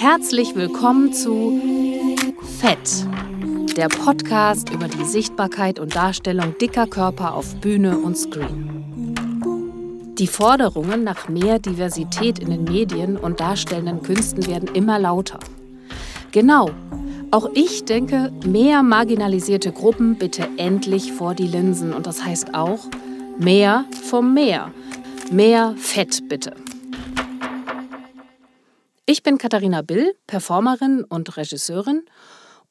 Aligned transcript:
Herzlich 0.00 0.54
willkommen 0.56 1.12
zu 1.12 1.60
Fett, 2.58 3.06
der 3.76 3.88
Podcast 3.88 4.70
über 4.70 4.88
die 4.88 5.04
Sichtbarkeit 5.04 5.78
und 5.78 5.94
Darstellung 5.94 6.56
dicker 6.58 6.86
Körper 6.86 7.34
auf 7.34 7.54
Bühne 7.56 7.98
und 7.98 8.16
Screen. 8.16 9.14
Die 10.18 10.26
Forderungen 10.26 11.04
nach 11.04 11.28
mehr 11.28 11.58
Diversität 11.58 12.38
in 12.38 12.50
den 12.50 12.64
Medien 12.64 13.16
und 13.16 13.40
darstellenden 13.40 14.02
Künsten 14.02 14.46
werden 14.46 14.68
immer 14.74 14.98
lauter. 14.98 15.38
Genau, 16.32 16.70
auch 17.30 17.48
ich 17.54 17.84
denke, 17.84 18.32
mehr 18.44 18.82
marginalisierte 18.82 19.72
Gruppen 19.72 20.16
bitte 20.16 20.48
endlich 20.56 21.12
vor 21.12 21.34
die 21.34 21.46
Linsen 21.46 21.92
und 21.92 22.06
das 22.06 22.24
heißt 22.24 22.54
auch 22.54 22.80
mehr 23.38 23.84
vom 24.02 24.34
Meer. 24.34 24.72
Mehr 25.30 25.74
Fett 25.76 26.28
bitte. 26.28 26.54
Ich 29.06 29.22
bin 29.22 29.38
Katharina 29.38 29.82
Bill, 29.82 30.14
Performerin 30.26 31.04
und 31.04 31.36
Regisseurin 31.36 32.02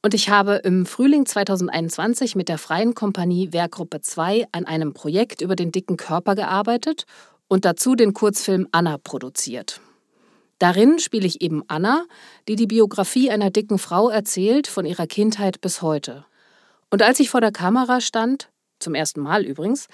und 0.02 0.14
ich 0.14 0.30
habe 0.30 0.56
im 0.56 0.86
Frühling 0.86 1.26
2021 1.26 2.36
mit 2.36 2.50
der 2.50 2.58
Freien 2.58 2.96
Kompanie 2.96 3.54
Werkgruppe 3.54 4.02
2 4.02 4.48
an 4.52 4.66
einem 4.66 4.94
Projekt 4.94 5.42
über 5.42 5.56
den 5.56 5.72
dicken 5.72 5.98
Körper 5.98 6.36
gearbeitet 6.36 7.06
und 7.48 7.66
dazu 7.66 7.96
den 7.96 8.14
Kurzfilm 8.14 8.68
Anna 8.72 8.98
produziert. 8.98 9.82
Darin 10.60 11.00
spiele 11.00 11.26
ich 11.26 11.42
eben 11.42 11.64
Anna, 11.68 12.06
die 12.48 12.58
die 12.58 12.68
Biografie 12.68 13.32
einer 13.32 13.50
dicken 13.50 13.80
Frau 13.80 14.10
erzählt, 14.10 14.68
von 14.68 14.86
ihrer 14.86 15.08
Kindheit 15.08 15.62
bis 15.62 15.82
heute. 15.82 16.26
Und 16.92 17.02
als 17.02 17.20
ich 17.20 17.30
vor 17.30 17.42
der 17.42 17.54
Kamera 17.54 18.02
stand, 18.02 18.50
zum 18.80 18.94
ersten 18.94 19.22
Mal 19.22 19.46
übrigens, 19.46 19.88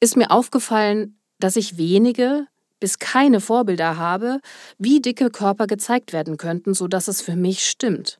ist 0.00 0.16
mir 0.16 0.30
aufgefallen, 0.30 1.18
dass 1.38 1.56
ich 1.56 1.76
wenige, 1.76 2.46
bis 2.80 2.98
keine 2.98 3.40
Vorbilder 3.40 3.96
habe, 3.96 4.40
wie 4.78 5.00
dicke 5.00 5.30
Körper 5.30 5.66
gezeigt 5.66 6.12
werden 6.12 6.36
könnten, 6.38 6.74
sodass 6.74 7.08
es 7.08 7.20
für 7.20 7.36
mich 7.36 7.66
stimmt. 7.66 8.18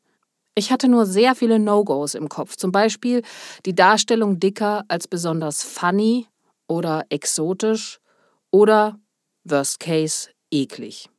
Ich 0.55 0.73
hatte 0.73 0.89
nur 0.89 1.05
sehr 1.05 1.35
viele 1.35 1.59
No-Gos 1.59 2.15
im 2.15 2.29
Kopf, 2.29 2.57
zum 2.57 2.73
Beispiel 2.73 3.23
die 3.67 3.75
Darstellung 3.75 4.41
dicker 4.41 4.85
als 4.89 5.07
besonders 5.09 5.63
funny 5.63 6.27
oder 6.67 7.05
exotisch 7.11 8.01
oder, 8.51 8.99
worst 9.45 9.81
case, 9.81 10.31
eklig. 10.51 11.11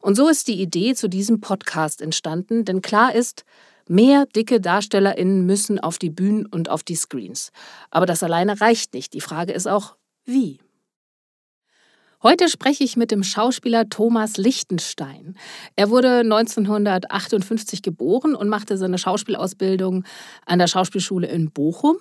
Und 0.00 0.16
so 0.16 0.28
ist 0.28 0.48
die 0.48 0.60
Idee 0.60 0.94
zu 0.94 1.08
diesem 1.08 1.40
Podcast 1.40 2.00
entstanden, 2.00 2.64
denn 2.64 2.82
klar 2.82 3.14
ist, 3.14 3.44
mehr 3.86 4.26
dicke 4.26 4.60
DarstellerInnen 4.60 5.44
müssen 5.44 5.78
auf 5.78 5.98
die 5.98 6.10
Bühnen 6.10 6.46
und 6.46 6.70
auf 6.70 6.82
die 6.82 6.94
Screens. 6.94 7.52
Aber 7.90 8.06
das 8.06 8.22
alleine 8.22 8.60
reicht 8.60 8.94
nicht. 8.94 9.12
Die 9.12 9.20
Frage 9.20 9.52
ist 9.52 9.66
auch, 9.66 9.96
wie? 10.24 10.58
Heute 12.22 12.48
spreche 12.48 12.84
ich 12.84 12.98
mit 12.98 13.10
dem 13.10 13.22
Schauspieler 13.22 13.88
Thomas 13.88 14.36
Lichtenstein. 14.36 15.36
Er 15.74 15.88
wurde 15.88 16.18
1958 16.18 17.80
geboren 17.80 18.34
und 18.34 18.48
machte 18.48 18.76
seine 18.76 18.98
Schauspielausbildung 18.98 20.04
an 20.44 20.58
der 20.58 20.66
Schauspielschule 20.66 21.26
in 21.28 21.50
Bochum. 21.50 21.96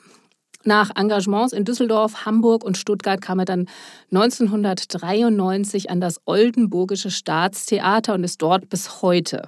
Nach 0.66 0.92
Engagements 0.96 1.54
in 1.54 1.64
Düsseldorf, 1.64 2.26
Hamburg 2.26 2.66
und 2.66 2.78
Stuttgart 2.78 3.22
kam 3.22 3.40
er 3.40 3.46
dann 3.46 3.68
1993 4.12 5.90
an 5.90 6.02
das 6.02 6.20
Oldenburgische 6.26 7.12
Staatstheater 7.12 8.14
und 8.14 8.26
ist 8.26 8.42
dort 8.42 8.70
bis 8.70 9.02
heute. 9.02 9.48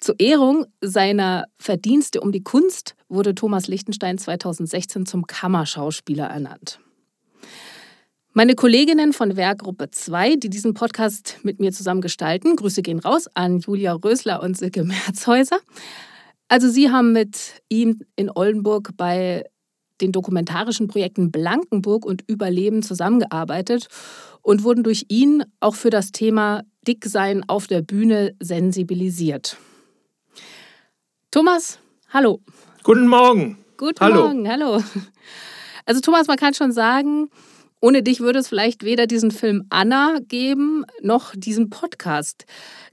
Zur 0.00 0.16
Ehrung 0.18 0.66
seiner 0.80 1.44
Verdienste 1.58 2.20
um 2.20 2.32
die 2.32 2.42
Kunst 2.42 2.96
wurde 3.08 3.34
Thomas 3.34 3.68
Lichtenstein 3.68 4.18
2016 4.18 5.06
zum 5.06 5.26
Kammerschauspieler 5.26 6.26
ernannt. 6.26 6.80
Meine 8.32 8.56
Kolleginnen 8.56 9.12
von 9.12 9.36
Werkgruppe 9.36 9.92
2, 9.92 10.34
die 10.34 10.50
diesen 10.50 10.74
Podcast 10.74 11.38
mit 11.44 11.60
mir 11.60 11.70
zusammen 11.70 12.00
gestalten, 12.00 12.56
Grüße 12.56 12.82
gehen 12.82 12.98
raus 12.98 13.28
an 13.34 13.60
Julia 13.60 13.92
Rösler 13.92 14.42
und 14.42 14.58
Silke 14.58 14.82
Merzhäuser. 14.82 15.60
Also 16.48 16.68
Sie 16.68 16.90
haben 16.90 17.12
mit 17.12 17.62
ihm 17.68 18.00
in 18.16 18.30
Oldenburg 18.34 18.90
bei 18.96 19.44
den 20.04 20.12
dokumentarischen 20.12 20.86
Projekten 20.86 21.32
Blankenburg 21.32 22.04
und 22.04 22.22
Überleben 22.26 22.82
zusammengearbeitet 22.82 23.88
und 24.42 24.62
wurden 24.62 24.84
durch 24.84 25.06
ihn 25.08 25.44
auch 25.60 25.74
für 25.74 25.90
das 25.90 26.12
Thema 26.12 26.62
Dicksein 26.86 27.42
auf 27.48 27.66
der 27.66 27.82
Bühne 27.82 28.36
sensibilisiert. 28.40 29.56
Thomas, 31.30 31.78
hallo. 32.10 32.40
Guten 32.82 33.08
Morgen. 33.08 33.58
Guten 33.76 34.00
hallo. 34.00 34.26
Morgen, 34.26 34.48
hallo. 34.48 34.82
Also 35.86 36.00
Thomas, 36.00 36.28
man 36.28 36.38
kann 36.38 36.54
schon 36.54 36.72
sagen, 36.72 37.28
ohne 37.80 38.02
dich 38.02 38.20
würde 38.20 38.38
es 38.38 38.48
vielleicht 38.48 38.84
weder 38.84 39.06
diesen 39.06 39.30
Film 39.30 39.66
Anna 39.68 40.18
geben, 40.26 40.86
noch 41.02 41.34
diesen 41.36 41.68
Podcast. 41.68 42.46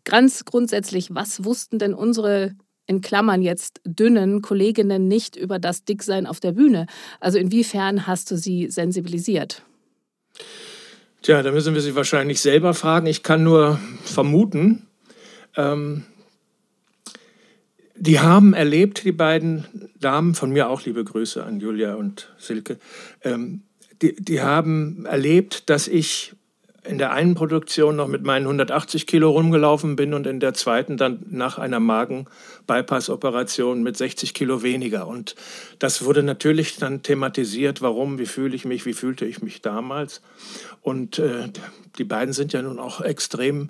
Ganz 0.04 0.44
grundsätzlich, 0.44 1.16
was 1.16 1.46
wussten 1.46 1.80
denn 1.80 1.94
unsere 1.94 2.52
in 2.88 3.02
Klammern 3.02 3.42
jetzt 3.42 3.82
dünnen 3.86 4.42
Kolleginnen 4.42 5.08
nicht 5.08 5.36
über 5.36 5.60
das 5.60 5.86
Dicksein 5.86 6.26
auf 6.26 6.40
der 6.40 6.52
Bühne? 6.52 6.88
Also 7.20 7.38
inwiefern 7.38 8.08
hast 8.08 8.32
du 8.32 8.38
sie 8.38 8.70
sensibilisiert? 8.70 9.64
Tja, 11.22 11.44
da 11.44 11.52
müssen 11.52 11.76
wir 11.76 11.82
sie 11.82 11.96
wahrscheinlich 11.96 12.42
selber 12.42 12.74
fragen. 12.74 13.06
Ich 13.06 13.22
kann 13.22 13.44
nur 13.44 13.80
vermuten. 14.04 14.88
Ähm, 15.56 16.04
die 17.96 18.20
haben 18.20 18.54
erlebt, 18.56 19.04
die 19.04 19.12
beiden 19.12 19.92
Damen, 20.00 20.34
von 20.34 20.50
mir 20.50 20.70
auch 20.70 20.84
liebe 20.84 21.04
Grüße 21.04 21.44
an 21.44 21.60
Julia 21.60 21.94
und 21.94 22.34
Silke, 22.40 22.80
ähm, 23.22 23.62
die, 24.02 24.16
die 24.16 24.42
haben 24.42 25.06
erlebt, 25.06 25.70
dass 25.70 25.88
ich 25.88 26.34
in 26.84 26.98
der 26.98 27.12
einen 27.12 27.36
Produktion 27.36 27.96
noch 27.96 28.08
mit 28.08 28.24
meinen 28.24 28.46
180 28.46 29.06
Kilo 29.06 29.30
rumgelaufen 29.30 29.96
bin 29.96 30.16
und 30.16 30.26
in 30.26 30.40
der 30.40 30.56
zweiten 30.56 30.98
dann 30.98 31.20
nach 31.30 31.60
einer 31.60 31.80
Magen-Bypass-Operation 31.80 33.84
mit 33.84 33.98
60 33.98 34.34
Kilo 34.34 34.64
weniger. 34.64 35.08
Und 35.08 35.36
das 35.78 36.04
wurde 36.04 36.24
natürlich 36.24 36.78
dann 36.78 37.04
thematisiert, 37.04 37.82
warum, 37.82 38.18
wie 38.18 38.26
fühle 38.26 38.56
ich 38.56 38.66
mich, 38.66 38.88
wie 38.88 38.94
fühlte 38.94 39.26
ich 39.26 39.44
mich 39.44 39.62
damals. 39.62 40.24
Und 40.82 41.20
äh, 41.20 41.50
die 42.00 42.04
beiden 42.04 42.34
sind 42.34 42.52
ja 42.52 42.64
nun 42.64 42.80
auch 42.80 43.02
extrem 43.02 43.70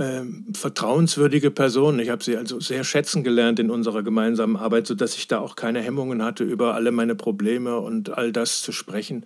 äh, 0.00 0.22
vertrauenswürdige 0.54 1.50
Personen. 1.50 2.00
Ich 2.00 2.10
habe 2.10 2.24
sie 2.24 2.36
also 2.36 2.60
sehr 2.60 2.84
schätzen 2.84 3.22
gelernt 3.22 3.58
in 3.58 3.70
unserer 3.70 4.02
gemeinsamen 4.02 4.56
Arbeit, 4.56 4.86
sodass 4.86 5.16
ich 5.16 5.28
da 5.28 5.38
auch 5.38 5.56
keine 5.56 5.80
Hemmungen 5.80 6.22
hatte, 6.22 6.44
über 6.44 6.74
alle 6.74 6.90
meine 6.90 7.14
Probleme 7.14 7.78
und 7.78 8.10
all 8.10 8.32
das 8.32 8.62
zu 8.62 8.72
sprechen 8.72 9.24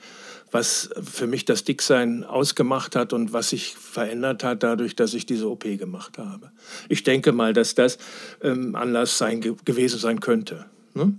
was 0.55 0.89
für 1.03 1.27
mich 1.27 1.45
das 1.45 1.65
Dicksein 1.65 2.23
ausgemacht 2.23 2.95
hat 2.95 3.13
und 3.13 3.33
was 3.33 3.49
sich 3.49 3.75
verändert 3.75 4.45
hat 4.45 4.63
dadurch, 4.63 4.95
dass 4.95 5.13
ich 5.13 5.27
diese 5.27 5.51
OP 5.51 5.65
gemacht 5.65 6.17
habe. 6.17 6.53
Ich 6.89 7.03
denke 7.03 7.33
mal, 7.33 7.53
dass 7.53 7.75
das 7.75 7.99
ähm, 8.41 8.77
Anlass 8.77 9.19
sein, 9.19 9.41
gewesen 9.41 9.99
sein 9.99 10.21
könnte. 10.21 10.67
Ne? 10.95 11.19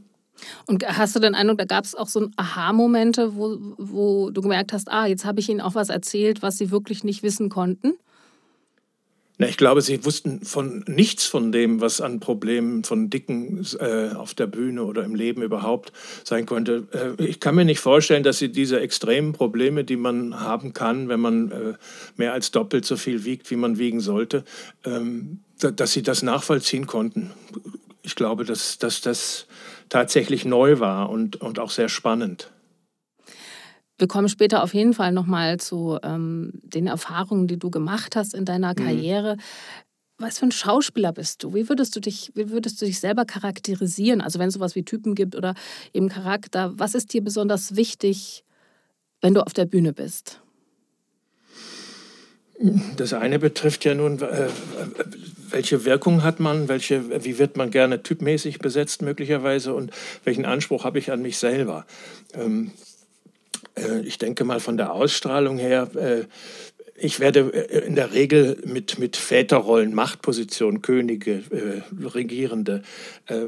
Und 0.67 0.87
hast 0.87 1.17
du 1.17 1.19
den 1.19 1.35
Eindruck, 1.35 1.57
da 1.57 1.65
gab 1.65 1.83
es 1.83 1.95
auch 1.95 2.07
so 2.07 2.29
Aha-Momente, 2.37 3.35
wo, 3.35 3.57
wo 3.77 4.29
du 4.29 4.41
gemerkt 4.41 4.71
hast, 4.71 4.89
ah, 4.89 5.05
jetzt 5.05 5.25
habe 5.25 5.41
ich 5.41 5.49
ihnen 5.49 5.61
auch 5.61 5.75
was 5.75 5.89
erzählt, 5.89 6.41
was 6.41 6.57
sie 6.57 6.71
wirklich 6.71 7.03
nicht 7.03 7.21
wissen 7.21 7.49
konnten? 7.49 7.95
Na, 9.37 9.47
ich 9.47 9.57
glaube, 9.57 9.81
sie 9.81 10.05
wussten 10.05 10.45
von 10.45 10.85
nichts 10.87 11.25
von 11.25 11.51
dem, 11.51 11.81
was 11.81 11.99
an 11.99 12.21
Problemen 12.21 12.85
von 12.85 13.09
Dicken 13.09 13.65
äh, 13.79 14.15
auf 14.15 14.33
der 14.33 14.47
Bühne 14.47 14.83
oder 14.85 15.03
im 15.03 15.13
Leben 15.13 15.41
überhaupt 15.41 15.91
sein 16.23 16.45
konnte. 16.45 16.87
Äh, 16.91 17.21
ich 17.21 17.41
kann 17.41 17.55
mir 17.55 17.65
nicht 17.65 17.81
vorstellen, 17.81 18.23
dass 18.23 18.39
sie 18.39 18.49
diese 18.49 18.79
extremen 18.79 19.33
Probleme, 19.33 19.83
die 19.83 19.97
man 19.97 20.39
haben 20.39 20.71
kann, 20.71 21.09
wenn 21.09 21.19
man 21.19 21.51
äh, 21.51 21.73
mehr 22.15 22.31
als 22.31 22.51
doppelt 22.51 22.85
so 22.85 22.95
viel 22.95 23.25
wiegt, 23.25 23.51
wie 23.51 23.57
man 23.57 23.77
wiegen 23.77 23.99
sollte, 23.99 24.45
ähm, 24.85 25.39
dass 25.59 25.91
sie 25.91 26.03
das 26.03 26.23
nachvollziehen 26.23 26.87
konnten. 26.87 27.31
Ich 28.03 28.15
glaube, 28.15 28.45
dass, 28.45 28.77
dass 28.77 29.01
das 29.01 29.47
tatsächlich 29.89 30.45
neu 30.45 30.79
war 30.79 31.09
und, 31.09 31.41
und 31.41 31.59
auch 31.59 31.71
sehr 31.71 31.89
spannend. 31.89 32.51
Wir 33.97 34.07
kommen 34.07 34.27
später 34.27 34.61
auf 34.63 34.73
jeden 34.73 34.93
Fall 34.93 35.11
nochmal 35.11 35.57
zu 35.57 35.97
ähm, 36.03 36.51
den 36.63 36.87
Erfahrungen, 36.87 37.47
die 37.47 37.57
du 37.57 37.69
gemacht 37.69 38.15
hast 38.15 38.33
in 38.33 38.45
deiner 38.45 38.71
mhm. 38.71 38.75
Karriere. 38.75 39.37
Was 40.17 40.39
für 40.39 40.45
ein 40.45 40.51
Schauspieler 40.51 41.11
bist 41.11 41.43
du? 41.43 41.53
Wie 41.53 41.67
würdest 41.67 41.95
du 41.95 41.99
dich, 41.99 42.31
wie 42.35 42.49
würdest 42.49 42.81
du 42.81 42.85
dich 42.85 42.99
selber 42.99 43.25
charakterisieren? 43.25 44.21
Also 44.21 44.39
wenn 44.39 44.47
es 44.47 44.53
sowas 44.53 44.75
wie 44.75 44.83
Typen 44.83 45.15
gibt 45.15 45.35
oder 45.35 45.55
eben 45.93 46.09
Charakter, 46.09 46.71
was 46.77 46.95
ist 46.95 47.13
dir 47.13 47.23
besonders 47.23 47.75
wichtig, 47.75 48.43
wenn 49.21 49.33
du 49.33 49.41
auf 49.41 49.53
der 49.53 49.65
Bühne 49.65 49.93
bist? 49.93 50.41
Das 52.95 53.11
eine 53.13 53.37
betrifft 53.37 53.83
ja 53.83 53.93
nun, 53.93 54.21
äh, 54.21 54.47
welche 55.49 55.83
Wirkung 55.83 56.23
hat 56.23 56.39
man, 56.39 56.69
welche, 56.69 57.23
wie 57.25 57.37
wird 57.37 57.57
man 57.57 57.69
gerne 57.69 58.01
typmäßig 58.01 58.59
besetzt 58.59 59.01
möglicherweise 59.01 59.73
und 59.73 59.91
welchen 60.23 60.45
Anspruch 60.45 60.85
habe 60.85 60.97
ich 60.97 61.11
an 61.11 61.21
mich 61.21 61.37
selber. 61.37 61.85
Ähm, 62.33 62.71
äh, 62.71 62.94
ich 64.03 64.17
denke 64.17 64.43
mal 64.43 64.59
von 64.59 64.77
der 64.77 64.93
Ausstrahlung 64.93 65.57
her, 65.57 65.89
äh, 65.95 66.23
ich 66.97 67.19
werde 67.19 67.41
in 67.41 67.95
der 67.95 68.13
Regel 68.13 68.57
mit, 68.65 68.99
mit 68.99 69.17
Väterrollen, 69.17 69.93
Machtpositionen, 69.93 70.81
Könige, 70.81 71.43
äh, 71.51 72.05
Regierende, 72.05 72.83
äh, 73.27 73.47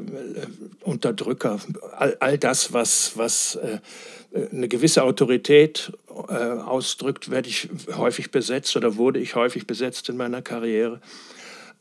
Unterdrücker, 0.82 1.58
all, 1.96 2.16
all 2.20 2.36
das, 2.36 2.74
was, 2.74 3.12
was 3.16 3.56
äh, 3.56 3.78
eine 4.52 4.68
gewisse 4.68 5.02
Autorität 5.02 5.92
äh, 6.28 6.32
ausdrückt, 6.32 7.30
werde 7.30 7.48
ich 7.48 7.70
häufig 7.96 8.30
besetzt 8.30 8.76
oder 8.76 8.96
wurde 8.96 9.18
ich 9.18 9.34
häufig 9.34 9.66
besetzt 9.66 10.10
in 10.10 10.18
meiner 10.18 10.42
Karriere. 10.42 11.00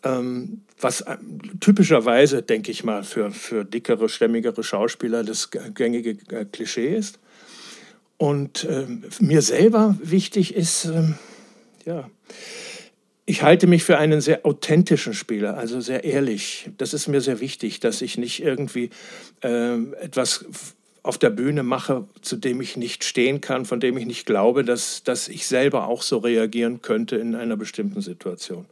Ähm, 0.03 0.61
was 0.79 1.01
äh, 1.01 1.17
typischerweise, 1.59 2.44
denke 2.44 2.71
ich 2.71 2.85
mal, 2.85 3.03
für, 3.03 3.31
für 3.31 3.65
dickere, 3.65 4.07
stämmigere 4.07 4.63
Schauspieler 4.63 5.23
das 5.23 5.49
gängige 5.51 6.11
äh, 6.33 6.45
Klischee 6.45 6.95
ist. 6.95 7.19
Und 8.17 8.67
ähm, 8.69 9.03
mir 9.19 9.41
selber 9.41 9.95
wichtig 10.01 10.55
ist, 10.55 10.85
ähm, 10.85 11.15
ja, 11.85 12.09
ich 13.25 13.43
halte 13.43 13.67
mich 13.67 13.83
für 13.83 13.97
einen 13.97 14.21
sehr 14.21 14.45
authentischen 14.45 15.13
Spieler, 15.13 15.57
also 15.57 15.81
sehr 15.81 16.03
ehrlich. 16.03 16.69
Das 16.77 16.93
ist 16.93 17.07
mir 17.07 17.21
sehr 17.21 17.41
wichtig, 17.41 17.79
dass 17.79 18.01
ich 18.01 18.17
nicht 18.17 18.41
irgendwie 18.41 18.89
äh, 19.43 19.75
etwas 20.01 20.45
auf 21.03 21.17
der 21.17 21.29
Bühne 21.29 21.63
mache, 21.63 22.05
zu 22.21 22.37
dem 22.37 22.61
ich 22.61 22.75
nicht 22.75 23.03
stehen 23.03 23.39
kann, 23.39 23.65
von 23.65 23.79
dem 23.79 23.97
ich 23.97 24.05
nicht 24.05 24.25
glaube, 24.25 24.63
dass, 24.63 25.03
dass 25.03 25.27
ich 25.27 25.45
selber 25.45 25.87
auch 25.87 26.01
so 26.01 26.17
reagieren 26.17 26.81
könnte 26.81 27.17
in 27.17 27.35
einer 27.35 27.55
bestimmten 27.55 28.01
Situation. 28.01 28.65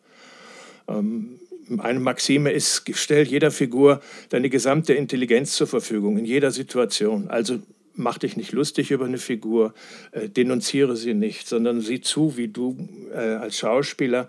Ähm, 0.88 1.40
eine 1.78 2.00
Maxime 2.00 2.52
ist, 2.52 2.84
stell 2.94 3.28
jeder 3.28 3.52
Figur 3.52 4.02
deine 4.30 4.50
gesamte 4.50 4.94
Intelligenz 4.94 5.56
zur 5.56 5.68
Verfügung, 5.68 6.18
in 6.18 6.26
jeder 6.26 6.52
Situation. 6.52 7.30
Also 7.30 7.60
mach 7.96 8.18
dich 8.18 8.38
nicht 8.38 8.52
lustig 8.52 8.92
über 8.92 9.06
eine 9.06 9.18
Figur, 9.18 9.74
äh, 10.12 10.30
denunziere 10.30 10.96
sie 10.96 11.14
nicht, 11.14 11.48
sondern 11.48 11.82
sieh 11.82 12.02
zu, 12.02 12.38
wie 12.38 12.48
du 12.48 12.78
äh, 13.12 13.36
als 13.36 13.58
Schauspieler 13.58 14.28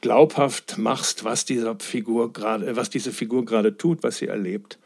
glaubhaft 0.00 0.78
machst, 0.78 1.24
was, 1.24 1.44
dieser 1.44 1.78
Figur 1.78 2.32
grad, 2.32 2.76
was 2.76 2.90
diese 2.90 3.12
Figur 3.12 3.44
gerade 3.44 3.76
tut, 3.76 4.02
was 4.02 4.18
sie 4.18 4.26
erlebt. 4.26 4.78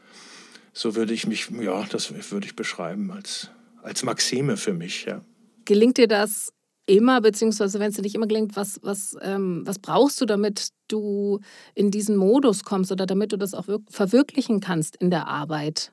So 0.72 0.94
würde 0.94 1.12
ich 1.12 1.26
mich, 1.26 1.50
ja, 1.50 1.84
das 1.90 2.12
würde 2.30 2.46
ich 2.46 2.56
beschreiben 2.56 3.10
als, 3.10 3.50
als 3.82 4.04
Maxime 4.04 4.56
für 4.56 4.72
mich. 4.72 5.04
Ja. 5.04 5.20
Gelingt 5.64 5.98
dir 5.98 6.06
das 6.06 6.52
immer, 6.86 7.20
beziehungsweise 7.20 7.80
wenn 7.80 7.90
es 7.90 7.96
dir 7.96 8.02
nicht 8.02 8.14
immer 8.14 8.26
gelingt, 8.26 8.56
was, 8.56 8.80
was, 8.82 9.16
ähm, 9.22 9.62
was 9.64 9.78
brauchst 9.78 10.20
du, 10.20 10.26
damit 10.26 10.68
du 10.88 11.40
in 11.74 11.90
diesen 11.90 12.16
Modus 12.16 12.64
kommst 12.64 12.92
oder 12.92 13.06
damit 13.06 13.32
du 13.32 13.36
das 13.36 13.54
auch 13.54 13.66
verwirklichen 13.88 14.60
kannst 14.60 14.96
in 14.96 15.10
der 15.10 15.26
Arbeit? 15.26 15.92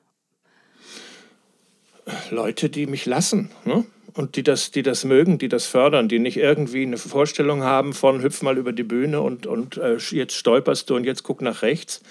Leute, 2.30 2.68
die 2.68 2.86
mich 2.86 3.06
lassen 3.06 3.50
ne? 3.64 3.84
und 4.14 4.36
die 4.36 4.42
das, 4.42 4.70
die 4.70 4.82
das 4.82 5.04
mögen, 5.04 5.38
die 5.38 5.48
das 5.48 5.66
fördern, 5.66 6.08
die 6.08 6.18
nicht 6.18 6.36
irgendwie 6.36 6.82
eine 6.82 6.98
Vorstellung 6.98 7.62
haben 7.62 7.92
von 7.92 8.22
hüpf 8.22 8.42
mal 8.42 8.58
über 8.58 8.72
die 8.72 8.82
Bühne 8.82 9.20
und, 9.20 9.46
und 9.46 9.76
äh, 9.76 9.96
jetzt 9.96 10.34
stolperst 10.34 10.90
du 10.90 10.96
und 10.96 11.04
jetzt 11.04 11.22
guck 11.22 11.42
nach 11.42 11.62
rechts, 11.62 12.02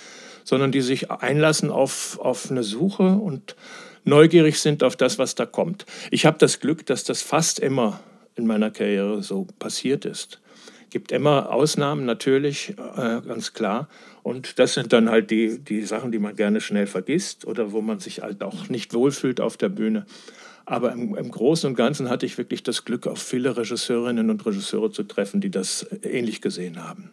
sondern 0.43 0.71
die 0.71 0.81
sich 0.81 1.11
einlassen 1.11 1.69
auf, 1.69 2.19
auf 2.19 2.49
eine 2.49 2.63
Suche 2.63 3.03
und 3.03 3.55
neugierig 4.03 4.59
sind 4.59 4.83
auf 4.83 4.95
das, 4.95 5.19
was 5.19 5.35
da 5.35 5.45
kommt. 5.45 5.85
Ich 6.11 6.25
habe 6.25 6.37
das 6.39 6.59
Glück, 6.59 6.85
dass 6.85 7.03
das 7.03 7.21
fast 7.21 7.59
immer 7.59 7.99
in 8.35 8.47
meiner 8.47 8.71
Karriere 8.71 9.21
so 9.23 9.47
passiert 9.59 10.05
ist. 10.05 10.39
Gibt 10.89 11.11
immer 11.11 11.51
Ausnahmen 11.51 12.05
natürlich, 12.05 12.75
äh, 12.95 13.21
ganz 13.27 13.53
klar. 13.53 13.89
Und 14.27 14.59
das 14.59 14.73
sind 14.73 14.91
dann 14.91 15.09
halt 15.09 15.31
die, 15.31 15.57
die 15.57 15.83
Sachen, 15.83 16.11
die 16.11 16.19
man 16.19 16.35
gerne 16.35 16.59
schnell 16.59 16.85
vergisst 16.85 17.47
oder 17.47 17.71
wo 17.71 17.79
man 17.79 17.99
sich 17.99 18.23
halt 18.23 18.43
auch 18.43 18.67
nicht 18.67 18.93
wohlfühlt 18.93 19.39
auf 19.39 19.55
der 19.55 19.69
Bühne. 19.69 20.05
Aber 20.65 20.91
im, 20.91 21.15
im, 21.15 21.31
Großen 21.31 21.69
und 21.69 21.77
Ganzen 21.77 22.09
hatte 22.09 22.25
ich 22.25 22.37
wirklich 22.37 22.61
das 22.61 22.83
Glück, 22.83 23.07
auf 23.07 23.19
viele 23.19 23.55
Regisseurinnen 23.55 24.29
und 24.29 24.45
Regisseure 24.45 24.91
zu 24.91 25.03
treffen, 25.03 25.39
die 25.39 25.49
das 25.49 25.87
ähnlich 26.03 26.41
gesehen 26.41 26.83
haben. 26.83 27.09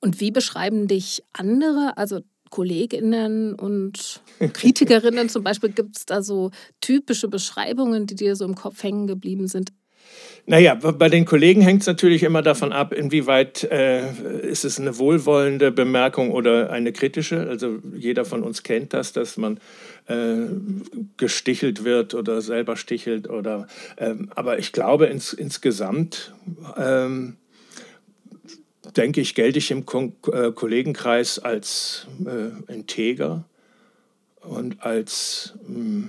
Und 0.00 0.18
wie 0.18 0.32
beschreiben 0.32 0.88
dich 0.88 1.22
andere, 1.32 1.96
also 1.96 2.18
Kolleginnen 2.50 3.54
und 3.54 4.20
Kritikerinnen 4.40 5.28
zum 5.28 5.44
Beispiel, 5.44 5.70
gibt 5.70 5.98
es 5.98 6.04
da 6.04 6.20
so 6.20 6.50
typische 6.80 7.28
Beschreibungen, 7.28 8.06
die 8.06 8.16
dir 8.16 8.34
so 8.34 8.44
im 8.44 8.56
Kopf 8.56 8.82
hängen 8.82 9.06
geblieben 9.06 9.46
sind? 9.46 9.70
Naja, 10.50 10.76
bei 10.76 11.10
den 11.10 11.26
Kollegen 11.26 11.60
hängt 11.60 11.82
es 11.82 11.86
natürlich 11.86 12.22
immer 12.22 12.40
davon 12.40 12.72
ab, 12.72 12.94
inwieweit 12.94 13.64
äh, 13.64 14.10
ist 14.40 14.64
es 14.64 14.80
eine 14.80 14.96
wohlwollende 14.96 15.70
Bemerkung 15.70 16.30
oder 16.30 16.70
eine 16.70 16.90
kritische. 16.90 17.46
Also 17.46 17.80
jeder 17.94 18.24
von 18.24 18.42
uns 18.42 18.62
kennt 18.62 18.94
das, 18.94 19.12
dass 19.12 19.36
man 19.36 19.60
äh, 20.06 20.46
gestichelt 21.18 21.84
wird 21.84 22.14
oder 22.14 22.40
selber 22.40 22.76
stichelt. 22.76 23.28
Oder, 23.28 23.66
ähm, 23.98 24.30
aber 24.36 24.58
ich 24.58 24.72
glaube 24.72 25.04
ins, 25.04 25.34
insgesamt 25.34 26.32
ähm, 26.78 27.36
denke 28.96 29.20
ich, 29.20 29.34
gelte 29.34 29.58
ich 29.58 29.70
im 29.70 29.84
Ko 29.84 30.14
äh, 30.32 30.50
Kollegenkreis 30.52 31.38
als 31.38 32.06
äh, 32.24 32.72
integer 32.72 33.44
und 34.40 34.82
als, 34.82 35.58
mh, 35.66 36.08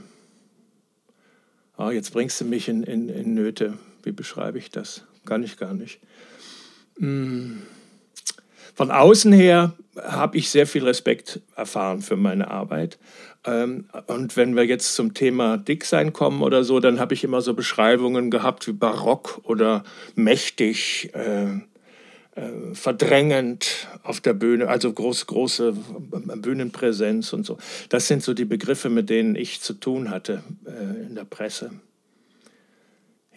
oh, 1.77 1.89
jetzt 1.89 2.13
bringst 2.13 2.39
du 2.39 2.45
mich 2.45 2.69
in, 2.69 2.83
in, 2.83 3.09
in, 3.09 3.33
Nöte. 3.33 3.77
Wie 4.09 4.13
beschreibe 4.13 4.57
ich 4.57 4.71
das? 4.71 5.03
Kann 5.23 5.43
ich 5.43 5.55
gar 5.55 5.75
nicht. 5.75 5.99
Mh. 6.97 7.57
Von 8.73 8.89
außen 8.89 9.31
her 9.31 9.73
habe 10.01 10.35
ich 10.35 10.49
sehr 10.49 10.65
viel 10.65 10.83
Respekt 10.83 11.41
erfahren 11.55 12.01
für 12.01 12.15
meine 12.15 12.49
Arbeit. 12.49 12.97
Ähm, 13.45 13.85
und 14.07 14.35
wenn 14.35 14.55
wir 14.55 14.65
jetzt 14.65 14.95
zum 14.95 15.13
Thema 15.13 15.57
Dicksein 15.57 16.11
kommen 16.11 16.41
oder 16.41 16.63
so, 16.63 16.79
dann 16.79 16.99
habe 16.99 17.13
ich 17.13 17.23
immer 17.23 17.41
so 17.41 17.53
Beschreibungen 17.53 18.31
gehabt 18.31 18.67
wie 18.67 18.73
barock 18.73 19.41
oder 19.43 19.83
mächtig, 20.15 21.11
äh, 21.13 21.49
äh, 22.33 22.73
verdrängend 22.73 23.89
auf 24.01 24.21
der 24.21 24.33
Bühne, 24.33 24.69
also 24.69 24.91
groß, 24.91 25.27
große 25.27 25.75
Bühnenpräsenz 26.37 27.31
und 27.31 27.45
so. 27.45 27.59
Das 27.89 28.07
sind 28.07 28.23
so 28.23 28.33
die 28.33 28.45
Begriffe, 28.45 28.89
mit 28.89 29.11
denen 29.11 29.35
ich 29.35 29.61
zu 29.61 29.75
tun 29.75 30.09
hatte 30.09 30.41
äh, 30.65 31.05
in 31.05 31.13
der 31.13 31.25
Presse. 31.25 31.69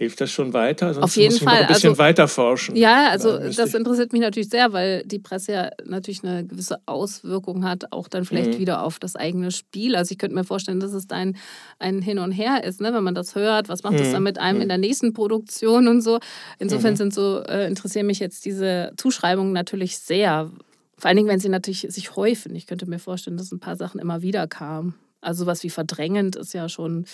Hilft 0.03 0.21
das 0.21 0.33
schon 0.33 0.53
weiter? 0.53 0.93
Sonst 0.95 1.05
Auf 1.05 1.17
jeden 1.17 1.33
muss 1.33 1.45
Fall. 1.45 1.55
Noch 1.55 1.61
ein 1.61 1.75
bisschen 1.75 1.91
also, 1.91 2.03
weiter 2.03 2.27
forschen. 2.27 2.75
Ja, 2.75 3.11
also 3.11 3.39
das 3.39 3.73
interessiert 3.73 4.13
mich 4.13 4.21
natürlich 4.21 4.49
sehr, 4.49 4.73
weil 4.73 5.05
die 5.05 5.21
Presse 5.21 5.53
ja 5.53 5.71
natürlich 5.85 6.25
eine 6.25 6.45
gewisse 6.45 6.79
Auswirkung 6.87 7.65
hat, 7.65 7.93
auch 7.93 8.09
dann 8.09 8.25
vielleicht 8.25 8.55
mhm. 8.55 8.59
wieder 8.59 8.83
auf 8.83 8.99
das 8.99 9.15
eigene 9.15 9.53
Spiel. 9.53 9.95
Also 9.95 10.11
ich 10.11 10.19
könnte 10.19 10.35
mir 10.35 10.43
vorstellen, 10.43 10.81
dass 10.81 10.93
es 10.93 11.09
ein, 11.11 11.37
ein 11.79 12.03
Hin 12.03 12.19
und 12.19 12.33
Her 12.33 12.65
ist, 12.65 12.81
ne? 12.81 12.93
wenn 12.93 13.05
man 13.05 13.15
das 13.15 13.37
hört. 13.37 13.69
Was 13.69 13.85
macht 13.85 13.93
mhm. 13.93 13.99
das 13.99 14.11
dann 14.11 14.25
mit 14.25 14.39
einem 14.39 14.57
mhm. 14.57 14.63
in 14.63 14.69
der 14.71 14.79
nächsten 14.79 15.13
Produktion 15.13 15.87
und 15.87 16.01
so? 16.01 16.19
Insofern 16.59 16.95
mhm. 16.95 16.97
sind 16.97 17.15
so, 17.15 17.45
äh, 17.45 17.69
interessieren 17.69 18.07
mich 18.07 18.19
jetzt 18.19 18.45
diese 18.45 18.91
Zuschreibungen 18.97 19.53
natürlich 19.53 19.99
sehr. 19.99 20.51
Vor 20.99 21.09
allen 21.09 21.17
Dingen, 21.17 21.29
wenn 21.29 21.39
sie 21.39 21.49
natürlich 21.49 21.87
sich 21.91 22.17
häufen. 22.17 22.57
Ich 22.57 22.67
könnte 22.67 22.87
mir 22.87 22.99
vorstellen, 22.99 23.37
dass 23.37 23.53
ein 23.53 23.61
paar 23.61 23.77
Sachen 23.77 24.01
immer 24.01 24.21
wieder 24.21 24.49
kamen. 24.49 24.97
Also 25.21 25.47
was 25.47 25.63
wie 25.63 25.71
verdrängend 25.71 26.35
ist 26.35 26.55
ja 26.55 26.69
schon, 26.69 27.05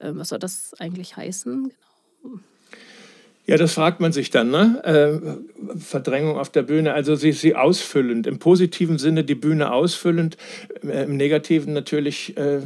äh, 0.00 0.10
was 0.12 0.30
soll 0.30 0.40
das 0.40 0.74
eigentlich 0.80 1.16
heißen? 1.16 1.68
Genau. 1.68 1.89
Ja, 3.50 3.56
das 3.56 3.72
fragt 3.72 3.98
man 3.98 4.12
sich 4.12 4.30
dann, 4.30 4.52
ne? 4.52 4.80
Äh, 4.84 5.76
Verdrängung 5.76 6.38
auf 6.38 6.50
der 6.50 6.62
Bühne, 6.62 6.92
also 6.92 7.16
sie, 7.16 7.32
sie 7.32 7.56
ausfüllend, 7.56 8.28
im 8.28 8.38
positiven 8.38 8.96
Sinne 8.96 9.24
die 9.24 9.34
Bühne 9.34 9.72
ausfüllend, 9.72 10.36
äh, 10.84 11.02
im 11.02 11.16
negativen 11.16 11.72
natürlich 11.72 12.36
äh, 12.36 12.60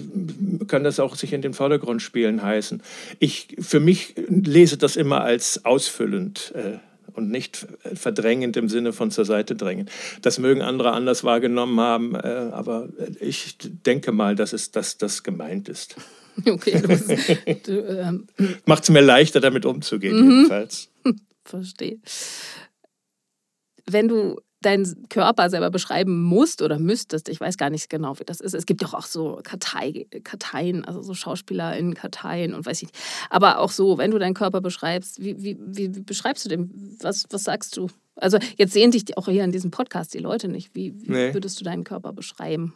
kann 0.67 0.85
das 0.85 1.01
auch 1.01 1.17
sich 1.17 1.33
in 1.33 1.41
den 1.41 1.55
Vordergrund 1.55 2.03
spielen 2.03 2.43
heißen. 2.43 2.83
Ich 3.19 3.57
für 3.61 3.81
mich 3.81 4.15
lese 4.29 4.77
das 4.77 4.97
immer 4.97 5.23
als 5.23 5.65
ausfüllend 5.65 6.53
äh, 6.55 6.77
und 7.15 7.31
nicht 7.31 7.67
verdrängend 7.95 8.59
im 8.59 8.69
Sinne 8.69 8.93
von 8.93 9.11
zur 9.11 9.25
Seite 9.25 9.57
drängen. 9.57 9.89
Das 10.21 10.39
mögen 10.39 10.61
andere 10.61 10.93
anders 10.93 11.25
wahrgenommen 11.25 11.81
haben, 11.81 12.15
aber 12.17 12.89
ich 13.21 13.57
denke 13.87 14.13
mal, 14.13 14.35
dass 14.35 14.53
es 14.53 14.73
dass 14.73 14.99
das 14.99 15.23
gemeint 15.23 15.71
ist. 15.71 15.97
Okay, 16.47 16.83
ähm, 17.69 18.27
Macht 18.67 18.85
es 18.85 18.91
mir 18.91 19.01
leichter, 19.01 19.41
damit 19.41 19.67
umzugehen, 19.67 20.17
mhm. 20.17 20.31
jedenfalls. 20.31 20.91
Verstehe. 21.45 21.99
Wenn 23.87 24.09
du 24.09 24.41
deinen 24.65 25.09
Körper 25.11 25.51
selber 25.51 25.71
beschreiben 25.71 26.23
musst 26.23 26.63
oder 26.63 26.79
müsstest, 26.79 27.29
ich 27.29 27.41
weiß 27.41 27.59
gar 27.59 27.71
nicht 27.71 27.91
genau, 27.91 28.19
wie 28.19 28.25
das 28.25 28.41
ist. 28.41 28.55
Es 28.55 28.65
gibt 28.65 28.83
doch 28.83 28.95
auch 28.95 29.05
so 29.05 29.41
Kartei, 29.43 30.07
Karteien, 30.25 30.85
also 30.85 31.03
so 31.03 31.15
Schauspieler 31.15 31.77
in 31.77 31.95
Karteien 31.95 32.55
und 32.55 32.65
weiß 32.65 32.83
ich 32.83 32.89
nicht. 32.89 32.99
Aber 33.31 33.59
auch 33.59 33.71
so, 33.71 33.99
wenn 33.99 34.11
du 34.11 34.19
deinen 34.19 34.35
Körper 34.35 34.61
beschreibst, 34.61 35.23
wie, 35.23 35.43
wie, 35.43 35.59
wie 35.61 35.89
beschreibst 35.89 36.45
du 36.47 36.49
den? 36.49 36.97
Was, 37.01 37.27
was 37.31 37.45
sagst 37.45 37.77
du? 37.77 37.89
Also 38.17 38.39
jetzt 38.57 38.73
sehen 38.73 38.91
dich 38.91 39.17
auch 39.19 39.29
hier 39.29 39.45
in 39.45 39.53
diesem 39.53 39.71
Podcast 39.71 40.15
die 40.15 40.19
Leute 40.19 40.49
nicht. 40.49 40.75
Wie, 40.75 40.95
wie 41.03 41.11
nee. 41.11 41.35
würdest 41.35 41.61
du 41.61 41.65
deinen 41.65 41.85
Körper 41.85 42.13
beschreiben? 42.13 42.75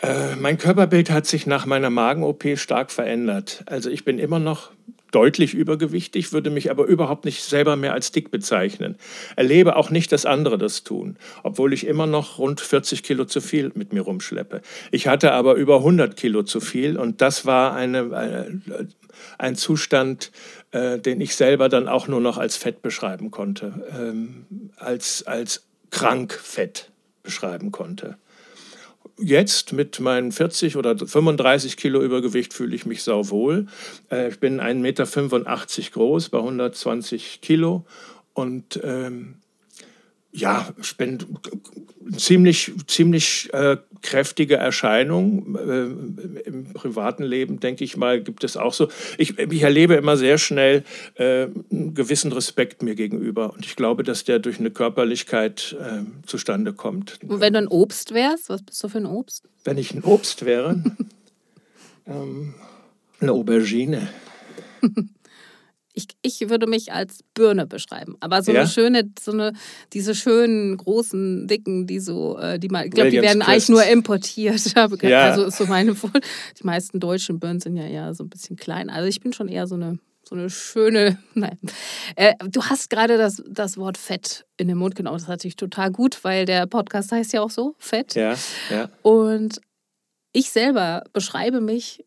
Äh, 0.00 0.36
mein 0.36 0.58
Körperbild 0.58 1.10
hat 1.10 1.26
sich 1.26 1.46
nach 1.46 1.66
meiner 1.66 1.90
Magen-OP 1.90 2.56
stark 2.56 2.90
verändert. 2.90 3.64
Also 3.66 3.90
ich 3.90 4.04
bin 4.04 4.18
immer 4.18 4.38
noch 4.38 4.70
deutlich 5.10 5.54
übergewichtig, 5.54 6.32
würde 6.32 6.50
mich 6.50 6.70
aber 6.70 6.84
überhaupt 6.84 7.24
nicht 7.24 7.42
selber 7.42 7.76
mehr 7.76 7.94
als 7.94 8.12
dick 8.12 8.30
bezeichnen. 8.30 8.96
Erlebe 9.36 9.76
auch 9.76 9.90
nicht, 9.90 10.12
dass 10.12 10.26
andere 10.26 10.58
das 10.58 10.84
tun, 10.84 11.16
obwohl 11.42 11.72
ich 11.72 11.86
immer 11.86 12.06
noch 12.06 12.38
rund 12.38 12.60
40 12.60 13.02
Kilo 13.02 13.24
zu 13.24 13.40
viel 13.40 13.72
mit 13.74 13.92
mir 13.92 14.02
rumschleppe. 14.02 14.60
Ich 14.90 15.08
hatte 15.08 15.32
aber 15.32 15.54
über 15.54 15.76
100 15.78 16.16
Kilo 16.16 16.42
zu 16.42 16.60
viel 16.60 16.98
und 16.98 17.20
das 17.22 17.46
war 17.46 17.74
eine, 17.74 18.14
eine 18.14 18.88
ein 19.36 19.56
Zustand, 19.56 20.30
äh, 20.70 20.98
den 20.98 21.20
ich 21.20 21.34
selber 21.34 21.68
dann 21.68 21.88
auch 21.88 22.08
nur 22.08 22.20
noch 22.20 22.38
als 22.38 22.56
Fett 22.56 22.82
beschreiben 22.82 23.30
konnte, 23.30 23.84
ähm, 23.98 24.70
als, 24.76 25.26
als 25.26 25.64
krank 25.90 26.32
Fett 26.32 26.90
beschreiben 27.22 27.72
konnte. 27.72 28.16
Jetzt 29.20 29.72
mit 29.72 29.98
meinen 29.98 30.30
40 30.30 30.76
oder 30.76 30.96
35 30.96 31.76
Kilo 31.76 32.00
Übergewicht 32.02 32.54
fühle 32.54 32.74
ich 32.74 32.86
mich 32.86 33.02
sauwohl. 33.02 33.66
Äh, 34.10 34.28
ich 34.28 34.38
bin 34.38 34.60
1,85 34.60 34.74
Meter 34.74 35.90
groß 35.92 36.28
bei 36.28 36.38
120 36.38 37.40
Kilo 37.40 37.84
und 38.32 38.80
ähm, 38.84 39.34
ja, 40.38 40.68
ich 40.80 40.96
bin 40.96 41.18
ziemlich, 42.16 42.72
ziemlich 42.86 43.52
äh, 43.52 43.76
kräftige 44.02 44.56
Erscheinung. 44.56 45.56
Äh, 45.56 46.48
Im 46.48 46.72
privaten 46.72 47.22
Leben, 47.24 47.60
denke 47.60 47.84
ich 47.84 47.96
mal, 47.96 48.22
gibt 48.22 48.44
es 48.44 48.56
auch 48.56 48.72
so. 48.72 48.88
Ich, 49.18 49.38
ich 49.38 49.62
erlebe 49.62 49.94
immer 49.94 50.16
sehr 50.16 50.38
schnell 50.38 50.84
äh, 51.16 51.48
einen 51.70 51.94
gewissen 51.94 52.32
Respekt 52.32 52.82
mir 52.82 52.94
gegenüber. 52.94 53.52
Und 53.52 53.66
ich 53.66 53.76
glaube, 53.76 54.04
dass 54.04 54.24
der 54.24 54.38
durch 54.38 54.58
eine 54.58 54.70
Körperlichkeit 54.70 55.76
äh, 55.80 56.26
zustande 56.26 56.72
kommt. 56.72 57.18
Und 57.26 57.40
wenn 57.40 57.52
du 57.52 57.58
ein 57.58 57.68
Obst 57.68 58.14
wärst, 58.14 58.48
was 58.48 58.62
bist 58.62 58.82
du 58.82 58.88
für 58.88 58.98
ein 58.98 59.06
Obst? 59.06 59.44
Wenn 59.64 59.78
ich 59.78 59.92
ein 59.92 60.04
Obst 60.04 60.44
wäre, 60.44 60.82
ähm, 62.06 62.54
eine 63.20 63.32
Aubergine. 63.32 64.08
Ich, 65.98 66.06
ich 66.22 66.48
würde 66.48 66.68
mich 66.68 66.92
als 66.92 67.24
Birne 67.34 67.66
beschreiben. 67.66 68.16
Aber 68.20 68.40
so 68.42 68.52
ja? 68.52 68.60
eine 68.60 68.68
schöne, 68.68 69.10
so 69.20 69.32
eine, 69.32 69.52
diese 69.92 70.14
schönen, 70.14 70.76
großen, 70.76 71.48
dicken, 71.48 71.88
die 71.88 71.98
so, 71.98 72.38
äh, 72.38 72.60
die 72.60 72.68
ich 72.68 72.90
glaube, 72.90 73.10
die 73.10 73.20
werden 73.20 73.42
eigentlich 73.42 73.68
nur 73.68 73.84
importiert. 73.84 74.60
ja. 75.02 75.24
Also 75.24 75.44
ist 75.46 75.58
so 75.58 75.66
meine 75.66 75.94
Die 75.94 76.64
meisten 76.64 77.00
deutschen 77.00 77.40
Birnen 77.40 77.58
sind 77.58 77.76
ja 77.76 77.86
eher 77.86 78.14
so 78.14 78.22
ein 78.22 78.30
bisschen 78.30 78.56
klein. 78.56 78.90
Also 78.90 79.08
ich 79.08 79.20
bin 79.20 79.32
schon 79.32 79.48
eher 79.48 79.66
so 79.66 79.74
eine 79.74 79.98
so 80.22 80.34
eine 80.34 80.50
schöne. 80.50 81.18
Nein. 81.34 81.58
Äh, 82.14 82.34
du 82.48 82.62
hast 82.62 82.90
gerade 82.90 83.16
das, 83.16 83.42
das 83.48 83.76
Wort 83.76 83.98
Fett 83.98 84.44
in 84.56 84.68
den 84.68 84.76
Mund 84.76 84.94
genommen. 84.94 85.16
Das 85.16 85.22
ist 85.22 85.28
natürlich 85.28 85.56
total 85.56 85.90
gut, 85.90 86.22
weil 86.22 86.44
der 86.44 86.66
Podcast 86.66 87.10
heißt 87.10 87.32
ja 87.32 87.40
auch 87.40 87.50
so, 87.50 87.74
Fett. 87.78 88.14
Ja, 88.14 88.36
ja. 88.70 88.90
Und 89.02 89.60
ich 90.32 90.50
selber 90.50 91.04
beschreibe 91.12 91.60
mich 91.60 92.04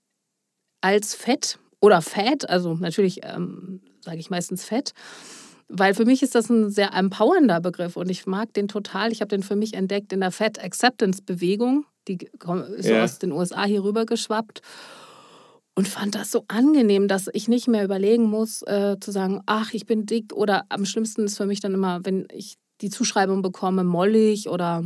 als 0.82 1.16
Fett 1.16 1.58
oder 1.82 2.02
Fat, 2.02 2.50
also 2.50 2.76
natürlich 2.76 3.20
ähm, 3.24 3.82
sage 4.00 4.20
ich 4.20 4.30
meistens 4.30 4.64
Fett, 4.64 4.94
weil 5.68 5.94
für 5.94 6.06
mich 6.06 6.22
ist 6.24 6.36
das 6.36 6.50
ein 6.50 6.70
sehr 6.70 6.94
empowernder 6.94 7.60
Begriff 7.60 7.98
und 7.98 8.10
ich 8.10 8.26
mag 8.26 8.54
den 8.54 8.68
total. 8.68 9.12
Ich 9.12 9.22
habe 9.22 9.30
den 9.30 9.44
für 9.44 9.56
mich 9.56 9.74
entdeckt 9.74 10.14
in 10.14 10.20
der 10.20 10.32
Fat 10.32 10.64
Acceptance 10.64 11.22
Bewegung, 11.22 11.86
die 12.08 12.30
ist 12.78 12.90
ja. 12.90 13.04
aus 13.04 13.20
den 13.20 13.32
USA 13.32 13.66
hier 13.66 13.84
rüber 13.84 14.06
geschwappt 14.06 14.62
und 15.76 15.88
fand 15.88 16.16
das 16.16 16.32
so 16.32 16.44
angenehm, 16.48 17.08
dass 17.08 17.30
ich 17.34 17.48
nicht 17.48 17.68
mehr 17.68 17.84
überlegen 17.84 18.26
muss, 18.26 18.62
äh, 18.64 18.98
zu 19.00 19.12
sagen, 19.12 19.42
ach, 19.46 19.74
ich 19.74 19.86
bin 19.86 20.06
dick 20.06 20.34
oder 20.34 20.66
am 20.70 20.86
schlimmsten 20.86 21.26
ist 21.26 21.38
für 21.38 21.46
mich 21.46 21.62
dann 21.62 21.74
immer, 21.74 22.04
wenn 22.04 22.28
ich 22.34 22.58
die 22.82 22.90
Zuschreibung 22.90 23.42
bekomme, 23.42 23.84
mollig 23.84 24.50
oder 24.50 24.84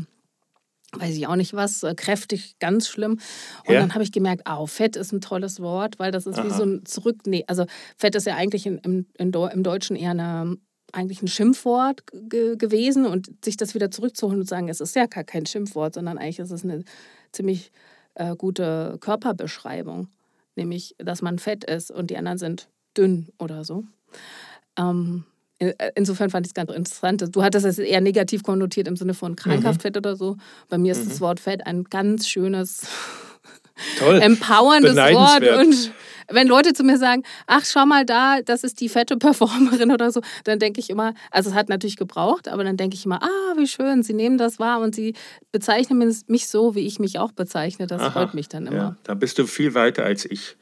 weiß 0.99 1.15
ich 1.15 1.27
auch 1.27 1.35
nicht 1.35 1.53
was, 1.53 1.83
äh, 1.83 1.95
kräftig, 1.95 2.57
ganz 2.59 2.87
schlimm. 2.87 3.19
Und 3.65 3.73
ja. 3.73 3.79
dann 3.79 3.93
habe 3.93 4.03
ich 4.03 4.11
gemerkt, 4.11 4.43
oh, 4.49 4.65
Fett 4.67 4.95
ist 4.95 5.11
ein 5.11 5.21
tolles 5.21 5.59
Wort, 5.59 5.99
weil 5.99 6.11
das 6.11 6.25
ist 6.25 6.39
Aha. 6.39 6.45
wie 6.45 6.51
so 6.51 6.63
ein 6.63 6.85
Zurück... 6.85 7.17
Nee, 7.25 7.43
also 7.47 7.65
Fett 7.97 8.15
ist 8.15 8.27
ja 8.27 8.35
eigentlich 8.35 8.65
in, 8.65 8.77
im, 8.79 9.05
in, 9.17 9.31
im 9.33 9.63
Deutschen 9.63 9.95
eher 9.95 10.11
eine, 10.11 10.57
eigentlich 10.91 11.21
ein 11.21 11.27
Schimpfwort 11.27 12.03
gewesen 12.11 13.05
und 13.05 13.29
sich 13.43 13.57
das 13.57 13.75
wieder 13.75 13.91
zurückzuholen 13.91 14.41
und 14.41 14.47
sagen, 14.47 14.69
es 14.69 14.81
ist 14.81 14.95
ja 14.95 15.05
gar 15.05 15.23
kein 15.23 15.45
Schimpfwort, 15.45 15.93
sondern 15.93 16.17
eigentlich 16.17 16.39
ist 16.39 16.51
es 16.51 16.63
eine 16.63 16.83
ziemlich 17.31 17.71
äh, 18.15 18.35
gute 18.35 18.97
Körperbeschreibung, 19.01 20.07
nämlich, 20.55 20.95
dass 20.97 21.21
man 21.21 21.39
fett 21.39 21.63
ist 21.63 21.91
und 21.91 22.09
die 22.09 22.17
anderen 22.17 22.37
sind 22.37 22.69
dünn 22.97 23.27
oder 23.39 23.63
so. 23.63 23.83
Ähm, 24.77 25.25
äh, 25.25 25.34
insofern 25.95 26.29
fand 26.29 26.45
ich 26.45 26.51
es 26.51 26.53
ganz 26.53 26.71
interessant. 26.71 27.35
Du 27.35 27.43
hattest 27.43 27.65
es 27.65 27.79
eher 27.79 28.01
negativ 28.01 28.43
konnotiert 28.43 28.88
im 28.88 28.97
Sinne 28.97 29.13
von 29.13 29.35
krankhaft 29.35 29.79
mhm. 29.79 29.81
Fett 29.81 29.97
oder 29.97 30.15
so. 30.15 30.38
Bei 30.69 30.77
mir 30.77 30.91
ist 30.91 31.05
mhm. 31.05 31.09
das 31.09 31.21
Wort 31.21 31.39
Fett 31.39 31.65
ein 31.65 31.85
ganz 31.85 32.27
schönes, 32.27 32.88
Toll. 34.00 34.21
empowerndes 34.21 34.95
Wort. 34.95 35.47
Und 35.59 35.91
wenn 36.29 36.47
Leute 36.47 36.74
zu 36.74 36.83
mir 36.83 36.97
sagen, 36.97 37.24
ach, 37.47 37.65
schau 37.65 37.85
mal 37.85 38.05
da, 38.05 38.41
das 38.41 38.63
ist 38.63 38.81
die 38.81 38.89
fette 38.89 39.17
Performerin 39.17 39.91
oder 39.93 40.12
so, 40.12 40.21
dann 40.43 40.59
denke 40.59 40.79
ich 40.79 40.89
immer, 40.89 41.13
also 41.31 41.50
es 41.50 41.55
hat 41.55 41.69
natürlich 41.69 41.97
gebraucht, 41.97 42.47
aber 42.47 42.63
dann 42.63 42.77
denke 42.77 42.95
ich 42.95 43.05
immer, 43.05 43.21
ah, 43.21 43.53
wie 43.57 43.67
schön, 43.67 44.03
sie 44.03 44.13
nehmen 44.13 44.38
das 44.38 44.59
wahr 44.59 44.81
und 44.81 44.95
sie 44.95 45.13
bezeichnen 45.51 46.15
mich 46.27 46.47
so, 46.47 46.75
wie 46.75 46.85
ich 46.85 47.00
mich 47.00 47.19
auch 47.19 47.31
bezeichne. 47.31 47.88
Das 47.88 48.01
Aha. 48.01 48.12
freut 48.12 48.33
mich 48.33 48.50
dann 48.50 48.67
immer. 48.67 48.77
Ja, 48.77 48.95
da 49.03 49.13
bist 49.13 49.38
du 49.38 49.45
viel 49.45 49.74
weiter 49.74 50.03
als 50.03 50.25
ich. 50.25 50.57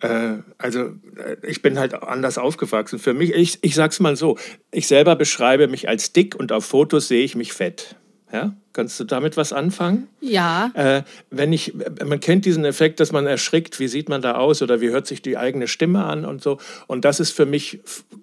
Äh, 0.00 0.38
also 0.58 0.80
äh, 1.16 1.36
ich 1.46 1.62
bin 1.62 1.78
halt 1.78 1.94
anders 1.94 2.38
aufgewachsen. 2.38 2.98
Für 2.98 3.14
mich, 3.14 3.32
ich, 3.32 3.58
ich 3.62 3.74
sag's 3.74 4.00
mal 4.00 4.16
so, 4.16 4.38
ich 4.70 4.86
selber 4.86 5.16
beschreibe 5.16 5.68
mich 5.68 5.88
als 5.88 6.12
dick 6.12 6.34
und 6.34 6.52
auf 6.52 6.64
Fotos 6.64 7.08
sehe 7.08 7.24
ich 7.24 7.36
mich 7.36 7.52
fett. 7.52 7.96
Ja? 8.32 8.54
Kannst 8.72 9.00
du 9.00 9.04
damit 9.04 9.36
was 9.36 9.52
anfangen? 9.52 10.06
Ja. 10.20 10.70
Äh, 10.74 11.02
wenn 11.30 11.52
ich, 11.52 11.74
man 12.04 12.20
kennt 12.20 12.44
diesen 12.44 12.64
Effekt, 12.64 13.00
dass 13.00 13.10
man 13.10 13.26
erschrickt, 13.26 13.80
wie 13.80 13.88
sieht 13.88 14.08
man 14.08 14.22
da 14.22 14.36
aus 14.36 14.62
oder 14.62 14.80
wie 14.80 14.90
hört 14.90 15.08
sich 15.08 15.22
die 15.22 15.36
eigene 15.36 15.66
Stimme 15.66 16.04
an 16.04 16.24
und 16.24 16.40
so. 16.40 16.58
Und 16.86 17.04
das 17.04 17.18
ist 17.18 17.32
für 17.32 17.46
mich 17.46 17.80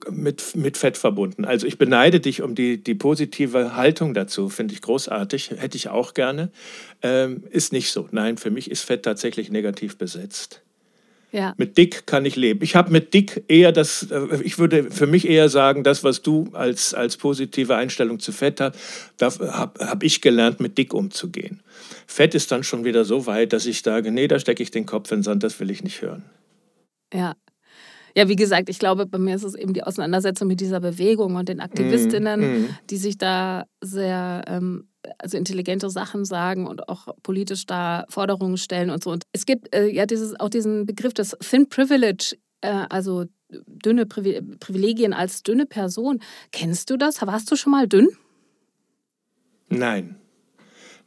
mit, 0.09 0.55
mit 0.55 0.77
Fett 0.77 0.97
verbunden. 0.97 1.43
Also 1.43 1.67
ich 1.67 1.77
beneide 1.77 2.21
dich 2.21 2.41
um 2.41 2.55
die, 2.55 2.81
die 2.81 2.95
positive 2.95 3.75
Haltung 3.75 4.13
dazu, 4.13 4.47
finde 4.47 4.73
ich 4.73 4.81
großartig, 4.81 5.51
hätte 5.57 5.75
ich 5.75 5.89
auch 5.89 6.13
gerne. 6.13 6.49
Ähm, 7.01 7.43
ist 7.49 7.73
nicht 7.73 7.91
so. 7.91 8.07
Nein, 8.11 8.37
für 8.37 8.49
mich 8.49 8.71
ist 8.71 8.83
Fett 8.83 9.03
tatsächlich 9.03 9.51
negativ 9.51 9.97
besetzt. 9.97 10.61
Ja. 11.31 11.53
Mit 11.57 11.77
dick 11.77 12.07
kann 12.07 12.25
ich 12.25 12.35
leben. 12.37 12.63
Ich 12.63 12.75
habe 12.75 12.91
mit 12.91 13.13
dick 13.13 13.43
eher 13.47 13.71
das, 13.71 14.07
äh, 14.11 14.41
ich 14.43 14.59
würde 14.59 14.89
für 14.91 15.07
mich 15.07 15.27
eher 15.27 15.49
sagen, 15.49 15.83
das, 15.83 16.03
was 16.03 16.21
du 16.21 16.49
als, 16.53 16.93
als 16.93 17.17
positive 17.17 17.75
Einstellung 17.75 18.19
zu 18.19 18.31
Fett 18.31 18.61
hast, 18.61 18.75
da 19.17 19.31
habe 19.51 19.85
hab 19.85 20.03
ich 20.03 20.21
gelernt, 20.21 20.61
mit 20.61 20.77
dick 20.77 20.93
umzugehen. 20.93 21.61
Fett 22.05 22.33
ist 22.33 22.51
dann 22.51 22.63
schon 22.63 22.85
wieder 22.85 23.03
so 23.03 23.25
weit, 23.25 23.51
dass 23.51 23.65
ich 23.65 23.81
sage, 23.81 24.11
nee, 24.11 24.27
da 24.27 24.39
stecke 24.39 24.63
ich 24.63 24.71
den 24.71 24.85
Kopf 24.85 25.11
in 25.11 25.19
den 25.19 25.23
Sand, 25.23 25.43
das 25.43 25.59
will 25.59 25.69
ich 25.69 25.83
nicht 25.83 26.01
hören. 26.01 26.23
Ja. 27.13 27.35
Ja, 28.15 28.27
wie 28.27 28.35
gesagt, 28.35 28.67
ich 28.69 28.79
glaube, 28.79 29.05
bei 29.05 29.19
mir 29.19 29.35
ist 29.35 29.43
es 29.43 29.53
eben 29.53 29.73
die 29.73 29.83
Auseinandersetzung 29.83 30.47
mit 30.47 30.59
dieser 30.59 30.79
Bewegung 30.79 31.35
und 31.35 31.49
den 31.49 31.59
Aktivistinnen, 31.59 32.39
mm, 32.39 32.61
mm. 32.61 32.69
die 32.89 32.97
sich 32.97 33.19
da 33.19 33.65
sehr 33.79 34.43
ähm, 34.47 34.87
also 35.17 35.37
intelligente 35.37 35.89
Sachen 35.89 36.25
sagen 36.25 36.67
und 36.67 36.89
auch 36.89 37.07
politisch 37.23 37.65
da 37.65 38.05
Forderungen 38.09 38.57
stellen 38.57 38.89
und 38.89 39.03
so. 39.03 39.11
Und 39.11 39.23
es 39.31 39.45
gibt 39.45 39.73
äh, 39.75 39.87
ja 39.87 40.05
dieses, 40.05 40.39
auch 40.39 40.49
diesen 40.49 40.85
Begriff 40.85 41.13
des 41.13 41.35
Thin 41.39 41.69
Privilege, 41.69 42.35
äh, 42.61 42.85
also 42.89 43.25
dünne 43.49 44.05
Privilegien 44.05 45.13
als 45.13 45.43
dünne 45.43 45.65
Person. 45.65 46.19
Kennst 46.51 46.89
du 46.89 46.97
das? 46.97 47.21
Warst 47.21 47.51
du 47.51 47.55
schon 47.55 47.71
mal 47.71 47.87
dünn? 47.87 48.09
Nein. 49.69 50.15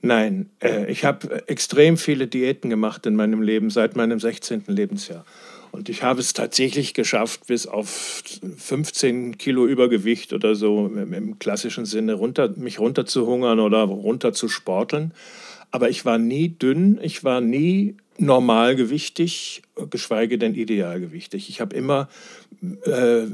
Nein, 0.02 0.50
äh, 0.62 0.90
ich 0.90 1.04
habe 1.04 1.46
extrem 1.48 1.98
viele 1.98 2.26
Diäten 2.26 2.70
gemacht 2.70 3.04
in 3.04 3.16
meinem 3.16 3.42
Leben 3.42 3.68
seit 3.68 3.96
meinem 3.96 4.18
16. 4.18 4.64
Lebensjahr. 4.66 5.26
Und 5.72 5.88
ich 5.88 6.02
habe 6.02 6.20
es 6.20 6.32
tatsächlich 6.32 6.94
geschafft, 6.94 7.46
bis 7.46 7.66
auf 7.66 8.22
15 8.56 9.38
Kilo 9.38 9.66
Übergewicht 9.66 10.32
oder 10.32 10.54
so 10.54 10.86
im 10.86 11.38
klassischen 11.38 11.86
Sinne 11.86 12.14
runter, 12.14 12.52
mich 12.56 12.80
runterzuhungern 12.80 13.60
oder 13.60 13.82
runter 13.82 14.32
zu 14.32 14.48
sporteln. 14.48 15.12
Aber 15.70 15.88
ich 15.88 16.04
war 16.04 16.18
nie 16.18 16.48
dünn, 16.48 16.98
ich 17.00 17.22
war 17.22 17.40
nie 17.40 17.96
normalgewichtig, 18.18 19.62
geschweige 19.88 20.36
denn 20.36 20.54
idealgewichtig. 20.54 21.48
Ich 21.48 21.60
habe 21.60 21.74
immer 21.76 22.08
äh, 22.84 23.24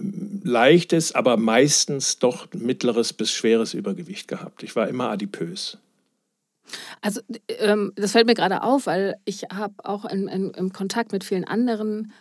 leichtes, 0.44 1.14
aber 1.14 1.36
meistens 1.36 2.18
doch 2.18 2.46
mittleres 2.52 3.12
bis 3.12 3.32
schweres 3.32 3.74
Übergewicht 3.74 4.28
gehabt. 4.28 4.62
Ich 4.62 4.76
war 4.76 4.88
immer 4.88 5.10
adipös. 5.10 5.78
Also 7.00 7.20
ähm, 7.48 7.92
das 7.96 8.12
fällt 8.12 8.26
mir 8.26 8.34
gerade 8.34 8.62
auf, 8.62 8.86
weil 8.86 9.16
ich 9.24 9.44
habe 9.52 9.74
auch 9.84 10.04
in, 10.04 10.28
in, 10.28 10.50
im 10.50 10.72
Kontakt 10.72 11.12
mit 11.12 11.24
vielen 11.24 11.44
anderen 11.44 12.12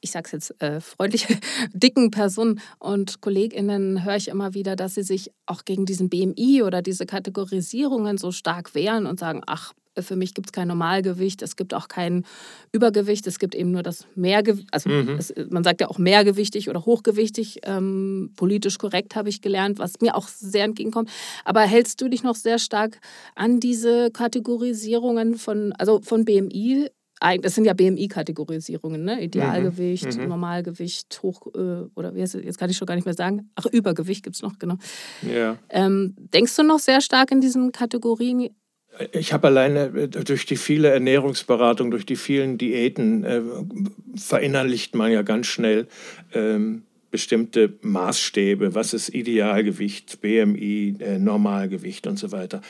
ich 0.00 0.10
sage 0.10 0.26
es 0.26 0.32
jetzt 0.32 0.62
äh, 0.62 0.80
freundlich, 0.80 1.26
dicken 1.72 2.10
Personen 2.10 2.60
und 2.78 3.20
KollegInnen 3.20 4.04
höre 4.04 4.16
ich 4.16 4.28
immer 4.28 4.54
wieder, 4.54 4.76
dass 4.76 4.94
sie 4.94 5.02
sich 5.02 5.30
auch 5.46 5.64
gegen 5.64 5.86
diesen 5.86 6.08
BMI 6.08 6.62
oder 6.62 6.82
diese 6.82 7.06
Kategorisierungen 7.06 8.18
so 8.18 8.32
stark 8.32 8.74
wehren 8.74 9.06
und 9.06 9.18
sagen, 9.18 9.42
ach, 9.46 9.72
für 10.02 10.16
mich 10.16 10.34
gibt 10.34 10.48
es 10.48 10.52
kein 10.52 10.68
Normalgewicht, 10.68 11.42
es 11.42 11.56
gibt 11.56 11.74
auch 11.74 11.88
kein 11.88 12.24
Übergewicht, 12.72 13.26
es 13.26 13.38
gibt 13.38 13.54
eben 13.54 13.70
nur 13.70 13.82
das 13.82 14.06
Mehrgewicht, 14.14 14.68
also 14.70 14.88
mhm. 14.88 15.16
es, 15.18 15.34
man 15.50 15.64
sagt 15.64 15.80
ja 15.80 15.88
auch 15.88 15.98
mehrgewichtig 15.98 16.68
oder 16.68 16.84
hochgewichtig, 16.84 17.60
ähm, 17.64 18.32
politisch 18.36 18.78
korrekt 18.78 19.16
habe 19.16 19.28
ich 19.28 19.40
gelernt, 19.40 19.78
was 19.78 20.00
mir 20.00 20.14
auch 20.14 20.28
sehr 20.28 20.64
entgegenkommt. 20.64 21.10
Aber 21.44 21.62
hältst 21.62 22.00
du 22.00 22.08
dich 22.08 22.22
noch 22.22 22.36
sehr 22.36 22.58
stark 22.58 23.00
an 23.34 23.60
diese 23.60 24.10
Kategorisierungen 24.10 25.36
von, 25.36 25.72
also 25.72 26.00
von 26.02 26.24
BMI 26.24 26.88
das 27.42 27.54
sind 27.54 27.64
ja 27.64 27.74
BMI-Kategorisierungen, 27.74 29.04
ne? 29.04 29.22
Idealgewicht, 29.22 30.16
mhm. 30.16 30.22
mhm. 30.22 30.28
Normalgewicht, 30.28 31.20
Hoch 31.22 31.46
äh, 31.54 31.84
oder 31.94 32.14
wie 32.14 32.22
heißt 32.22 32.36
es, 32.36 32.44
jetzt 32.44 32.58
kann 32.58 32.70
ich 32.70 32.76
schon 32.76 32.86
gar 32.86 32.94
nicht 32.94 33.04
mehr 33.04 33.14
sagen. 33.14 33.50
Ach, 33.54 33.66
Übergewicht 33.66 34.22
gibt 34.22 34.36
es 34.36 34.42
noch, 34.42 34.58
genau. 34.58 34.76
Ja. 35.22 35.56
Ähm, 35.70 36.14
denkst 36.16 36.54
du 36.56 36.62
noch 36.62 36.78
sehr 36.78 37.00
stark 37.00 37.30
in 37.30 37.40
diesen 37.40 37.72
Kategorien 37.72 38.50
Ich 39.12 39.32
habe 39.32 39.48
alleine 39.48 39.86
äh, 39.86 40.08
durch 40.08 40.46
die 40.46 40.56
viele 40.56 40.88
Ernährungsberatung, 40.88 41.90
durch 41.90 42.06
die 42.06 42.16
vielen 42.16 42.58
Diäten 42.58 43.24
äh, 43.24 43.42
verinnerlicht 44.16 44.94
man 44.94 45.12
ja 45.12 45.22
ganz 45.22 45.46
schnell 45.46 45.88
ähm, 46.32 46.82
bestimmte 47.10 47.74
Maßstäbe, 47.80 48.74
was 48.74 48.92
ist 48.92 49.08
Idealgewicht, 49.08 50.20
BMI, 50.20 50.96
äh, 50.98 51.18
Normalgewicht 51.18 52.06
und 52.06 52.18
so 52.18 52.32
weiter. 52.32 52.60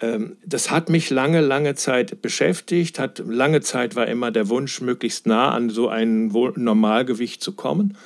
Ähm, 0.00 0.36
das 0.46 0.70
hat 0.70 0.88
mich 0.88 1.10
lange, 1.10 1.40
lange 1.40 1.74
Zeit 1.74 2.22
beschäftigt, 2.22 2.98
hat 2.98 3.22
lange 3.26 3.60
Zeit 3.60 3.96
war 3.96 4.06
immer 4.06 4.30
der 4.30 4.48
Wunsch, 4.48 4.80
möglichst 4.80 5.26
nah 5.26 5.50
an 5.50 5.70
so 5.70 5.88
ein 5.88 6.28
Normalgewicht 6.28 7.42
zu 7.42 7.52
kommen. 7.52 7.96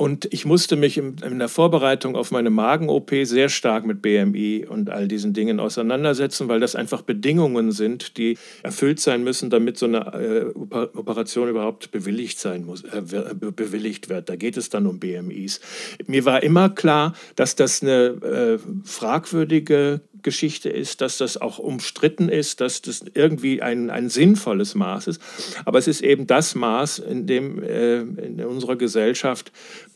Und 0.00 0.32
ich 0.32 0.46
musste 0.46 0.76
mich 0.76 0.96
in 0.96 1.38
der 1.38 1.50
Vorbereitung 1.50 2.16
auf 2.16 2.30
meine 2.30 2.48
Magen-OP 2.48 3.10
sehr 3.24 3.50
stark 3.50 3.84
mit 3.84 4.00
BMI 4.00 4.64
und 4.66 4.88
all 4.88 5.06
diesen 5.08 5.34
Dingen 5.34 5.60
auseinandersetzen, 5.60 6.48
weil 6.48 6.58
das 6.58 6.74
einfach 6.74 7.02
Bedingungen 7.02 7.70
sind, 7.70 8.16
die 8.16 8.38
erfüllt 8.62 8.98
sein 8.98 9.22
müssen, 9.22 9.50
damit 9.50 9.76
so 9.76 9.84
eine 9.84 9.98
äh, 10.14 10.96
Operation 10.96 11.50
überhaupt 11.50 11.90
bewilligt 11.90 12.38
sein 12.38 12.64
muss, 12.64 12.82
äh, 12.84 13.02
bewilligt 13.02 14.08
wird. 14.08 14.30
Da 14.30 14.36
geht 14.36 14.56
es 14.56 14.70
dann 14.70 14.86
um 14.86 15.00
BMIs. 15.00 15.60
Mir 16.06 16.24
war 16.24 16.42
immer 16.42 16.70
klar, 16.70 17.12
dass 17.36 17.54
das 17.54 17.82
eine 17.82 17.92
äh, 17.92 18.58
fragwürdige 18.84 20.00
Geschichte 20.22 20.68
ist, 20.68 21.00
dass 21.00 21.18
das 21.18 21.36
auch 21.36 21.58
umstritten 21.58 22.28
ist, 22.28 22.60
dass 22.60 22.82
das 22.82 23.04
irgendwie 23.14 23.62
ein, 23.62 23.90
ein 23.90 24.08
sinnvolles 24.08 24.74
Maß 24.74 25.06
ist. 25.08 25.22
Aber 25.64 25.78
es 25.78 25.88
ist 25.88 26.02
eben 26.02 26.26
das 26.26 26.54
Maß, 26.54 26.98
in 27.00 27.26
dem 27.26 27.62
äh, 27.62 28.00
in 28.00 28.44
unserer 28.44 28.76
Gesellschaft 28.76 29.50
äh, 29.50 29.89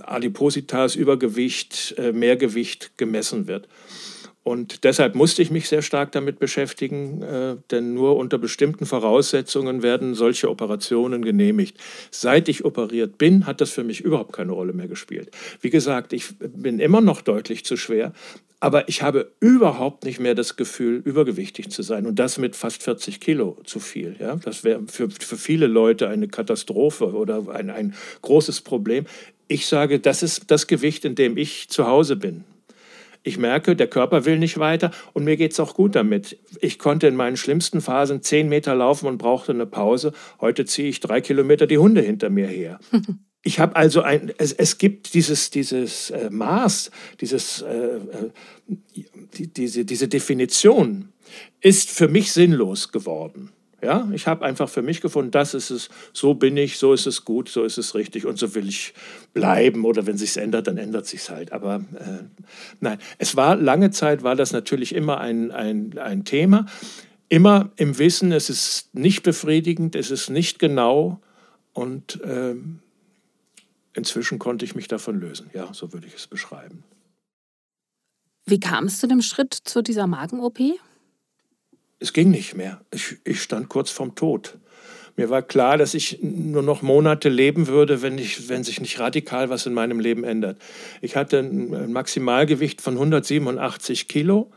Adipositas, 0.00 0.96
Übergewicht, 0.96 1.94
äh, 1.98 2.12
Mehrgewicht 2.12 2.96
gemessen 2.98 3.46
wird. 3.46 3.68
Und 4.46 4.84
deshalb 4.84 5.16
musste 5.16 5.42
ich 5.42 5.50
mich 5.50 5.68
sehr 5.68 5.82
stark 5.82 6.12
damit 6.12 6.38
beschäftigen, 6.38 7.20
äh, 7.20 7.56
denn 7.72 7.94
nur 7.94 8.16
unter 8.16 8.38
bestimmten 8.38 8.86
Voraussetzungen 8.86 9.82
werden 9.82 10.14
solche 10.14 10.48
Operationen 10.48 11.24
genehmigt. 11.24 11.76
Seit 12.12 12.48
ich 12.48 12.64
operiert 12.64 13.18
bin, 13.18 13.44
hat 13.46 13.60
das 13.60 13.72
für 13.72 13.82
mich 13.82 14.02
überhaupt 14.02 14.32
keine 14.32 14.52
Rolle 14.52 14.72
mehr 14.72 14.86
gespielt. 14.86 15.32
Wie 15.62 15.70
gesagt, 15.70 16.12
ich 16.12 16.38
bin 16.38 16.78
immer 16.78 17.00
noch 17.00 17.22
deutlich 17.22 17.64
zu 17.64 17.76
schwer, 17.76 18.12
aber 18.60 18.88
ich 18.88 19.02
habe 19.02 19.32
überhaupt 19.40 20.04
nicht 20.04 20.20
mehr 20.20 20.36
das 20.36 20.54
Gefühl, 20.54 21.02
übergewichtig 21.04 21.70
zu 21.70 21.82
sein. 21.82 22.06
Und 22.06 22.20
das 22.20 22.38
mit 22.38 22.54
fast 22.54 22.84
40 22.84 23.18
Kilo 23.18 23.58
zu 23.64 23.80
viel. 23.80 24.14
Ja? 24.20 24.36
Das 24.36 24.62
wäre 24.62 24.80
für, 24.86 25.10
für 25.10 25.36
viele 25.36 25.66
Leute 25.66 26.08
eine 26.08 26.28
Katastrophe 26.28 27.12
oder 27.14 27.48
ein, 27.48 27.68
ein 27.68 27.94
großes 28.22 28.60
Problem. 28.60 29.06
Ich 29.48 29.66
sage, 29.66 29.98
das 29.98 30.22
ist 30.22 30.52
das 30.52 30.68
Gewicht, 30.68 31.04
in 31.04 31.16
dem 31.16 31.36
ich 31.36 31.68
zu 31.68 31.88
Hause 31.88 32.14
bin. 32.14 32.44
Ich 33.26 33.38
merke, 33.38 33.74
der 33.74 33.88
Körper 33.88 34.24
will 34.24 34.38
nicht 34.38 34.58
weiter 34.58 34.92
und 35.12 35.24
mir 35.24 35.36
geht 35.36 35.50
es 35.50 35.58
auch 35.58 35.74
gut 35.74 35.96
damit. 35.96 36.38
Ich 36.60 36.78
konnte 36.78 37.08
in 37.08 37.16
meinen 37.16 37.36
schlimmsten 37.36 37.80
Phasen 37.80 38.22
zehn 38.22 38.48
Meter 38.48 38.76
laufen 38.76 39.08
und 39.08 39.18
brauchte 39.18 39.50
eine 39.50 39.66
Pause. 39.66 40.12
Heute 40.40 40.64
ziehe 40.64 40.88
ich 40.88 41.00
drei 41.00 41.20
Kilometer 41.20 41.66
die 41.66 41.78
Hunde 41.78 42.00
hinter 42.00 42.30
mir 42.30 42.46
her. 42.46 42.78
Ich 43.42 43.60
habe 43.60 43.76
also 43.76 44.02
ein, 44.02 44.32
es, 44.38 44.52
es 44.52 44.76
gibt 44.76 45.14
dieses, 45.14 45.50
dieses 45.50 46.10
äh, 46.10 46.30
Maß, 46.30 46.90
dieses, 47.20 47.62
äh, 47.62 47.68
äh, 47.68 48.30
die, 49.38 49.46
diese, 49.46 49.84
diese 49.84 50.08
Definition 50.08 51.12
ist 51.60 51.90
für 51.90 52.08
mich 52.08 52.32
sinnlos 52.32 52.90
geworden. 52.90 53.52
Ja, 53.82 54.08
ich 54.12 54.26
habe 54.26 54.44
einfach 54.44 54.70
für 54.70 54.80
mich 54.80 55.02
gefunden, 55.02 55.30
das 55.30 55.52
ist 55.52 55.70
es, 55.70 55.90
so 56.14 56.32
bin 56.32 56.56
ich, 56.56 56.78
so 56.78 56.94
ist 56.94 57.06
es 57.06 57.26
gut, 57.26 57.50
so 57.50 57.62
ist 57.62 57.76
es 57.76 57.94
richtig 57.94 58.24
und 58.24 58.38
so 58.38 58.54
will 58.54 58.68
ich 58.68 58.94
bleiben. 59.34 59.84
Oder 59.84 60.06
wenn 60.06 60.16
sich 60.16 60.36
ändert, 60.38 60.66
dann 60.66 60.78
ändert 60.78 61.06
sich 61.06 61.28
halt. 61.28 61.52
Aber 61.52 61.84
äh, 61.98 62.24
nein, 62.80 62.98
es 63.18 63.36
war 63.36 63.54
lange 63.54 63.90
Zeit 63.90 64.22
war 64.22 64.34
das 64.34 64.52
natürlich 64.52 64.94
immer 64.94 65.20
ein, 65.20 65.50
ein, 65.50 65.98
ein 65.98 66.24
Thema. 66.24 66.64
Immer 67.28 67.70
im 67.76 67.98
Wissen, 67.98 68.32
es 68.32 68.48
ist 68.48 68.94
nicht 68.94 69.22
befriedigend, 69.22 69.94
es 69.94 70.10
ist 70.10 70.30
nicht 70.30 70.58
genau 70.58 71.20
und 71.74 72.22
äh, 72.22 72.54
inzwischen 73.92 74.38
konnte 74.38 74.64
ich 74.64 74.74
mich 74.74 74.88
davon 74.88 75.20
lösen. 75.20 75.50
Ja, 75.52 75.74
so 75.74 75.92
würde 75.92 76.06
ich 76.06 76.14
es 76.14 76.26
beschreiben. 76.26 76.82
Wie 78.46 78.60
kam 78.60 78.86
es 78.86 79.00
zu 79.00 79.08
dem 79.08 79.22
Schritt 79.22 79.52
zu 79.52 79.82
dieser 79.82 80.06
Magen-OP? 80.06 80.60
Es 81.98 82.12
ging 82.12 82.30
nicht 82.30 82.54
mehr. 82.54 82.80
Ich, 82.92 83.16
ich 83.24 83.42
stand 83.42 83.68
kurz 83.68 83.90
vorm 83.90 84.14
Tod. 84.14 84.58
Mir 85.16 85.30
war 85.30 85.40
klar, 85.40 85.78
dass 85.78 85.94
ich 85.94 86.18
nur 86.20 86.62
noch 86.62 86.82
Monate 86.82 87.30
leben 87.30 87.68
würde, 87.68 88.02
wenn, 88.02 88.18
ich, 88.18 88.50
wenn 88.50 88.64
sich 88.64 88.80
nicht 88.80 89.00
radikal 89.00 89.48
was 89.48 89.64
in 89.64 89.72
meinem 89.72 89.98
Leben 89.98 90.24
ändert. 90.24 90.58
Ich 91.00 91.16
hatte 91.16 91.38
ein 91.38 91.90
Maximalgewicht 91.90 92.82
von 92.82 92.94
187 92.94 94.08
Kilo, 94.08 94.50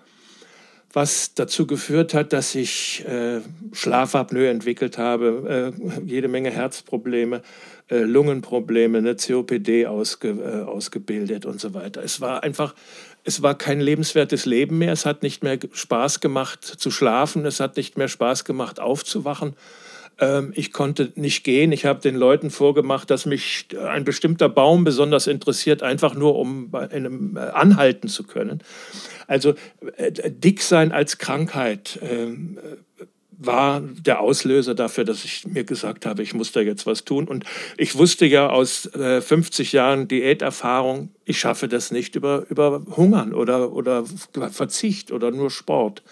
was 0.91 1.33
dazu 1.33 1.65
geführt 1.65 2.13
hat, 2.13 2.33
dass 2.33 2.55
ich 2.55 3.05
äh, 3.07 3.39
Schlafapnoe 3.71 4.49
entwickelt 4.49 4.97
habe, 4.97 5.73
äh, 5.79 6.01
jede 6.05 6.27
Menge 6.27 6.49
Herzprobleme, 6.49 7.41
äh, 7.89 7.99
Lungenprobleme, 7.99 8.97
eine 8.97 9.15
COPD 9.15 9.87
ausge, 9.87 10.29
äh, 10.29 10.63
ausgebildet 10.63 11.45
und 11.45 11.61
so 11.61 11.73
weiter. 11.73 12.03
Es 12.03 12.19
war 12.19 12.43
einfach 12.43 12.75
es 13.29 13.43
war 13.43 13.55
kein 13.55 13.79
lebenswertes 13.79 14.47
Leben 14.47 14.79
mehr. 14.79 14.91
Es 14.91 15.05
hat 15.05 15.21
nicht 15.21 15.43
mehr 15.43 15.59
Spaß 15.71 16.19
gemacht 16.19 16.63
zu 16.63 16.89
schlafen. 16.89 17.45
Es 17.45 17.59
hat 17.59 17.77
nicht 17.77 17.95
mehr 17.95 18.07
Spaß 18.07 18.43
gemacht 18.43 18.79
aufzuwachen. 18.79 19.55
Ähm, 20.19 20.51
ich 20.55 20.73
konnte 20.73 21.11
nicht 21.13 21.43
gehen. 21.43 21.71
Ich 21.71 21.85
habe 21.85 22.01
den 22.01 22.15
Leuten 22.15 22.49
vorgemacht, 22.49 23.11
dass 23.11 23.27
mich 23.27 23.67
ein 23.87 24.03
bestimmter 24.03 24.49
Baum 24.49 24.83
besonders 24.83 25.27
interessiert, 25.27 25.83
einfach 25.83 26.15
nur 26.15 26.37
um 26.39 26.71
äh, 26.73 27.39
anhalten 27.39 28.07
zu 28.07 28.23
können. 28.23 28.63
Also 29.27 29.53
äh, 29.97 30.11
dick 30.31 30.63
sein 30.63 30.91
als 30.91 31.19
Krankheit 31.19 31.99
ähm, 32.01 32.57
war 33.39 33.81
der 33.81 34.19
Auslöser 34.19 34.75
dafür, 34.75 35.05
dass 35.05 35.23
ich 35.23 35.47
mir 35.47 35.63
gesagt 35.63 36.05
habe, 36.05 36.21
ich 36.21 36.33
muss 36.33 36.51
da 36.51 36.59
jetzt 36.59 36.85
was 36.85 37.05
tun. 37.05 37.27
Und 37.27 37.45
ich 37.77 37.97
wusste 37.97 38.25
ja 38.25 38.49
aus 38.49 38.85
äh, 38.93 39.21
50 39.21 39.71
Jahren 39.71 40.07
Diäterfahrung, 40.09 41.09
ich 41.23 41.39
schaffe 41.39 41.67
das 41.67 41.91
nicht 41.91 42.15
über, 42.15 42.45
über 42.49 42.83
Hungern 42.97 43.33
oder, 43.33 43.71
oder 43.71 44.03
Verzicht 44.51 45.11
oder 45.11 45.31
nur 45.31 45.51
Sport. 45.51 46.03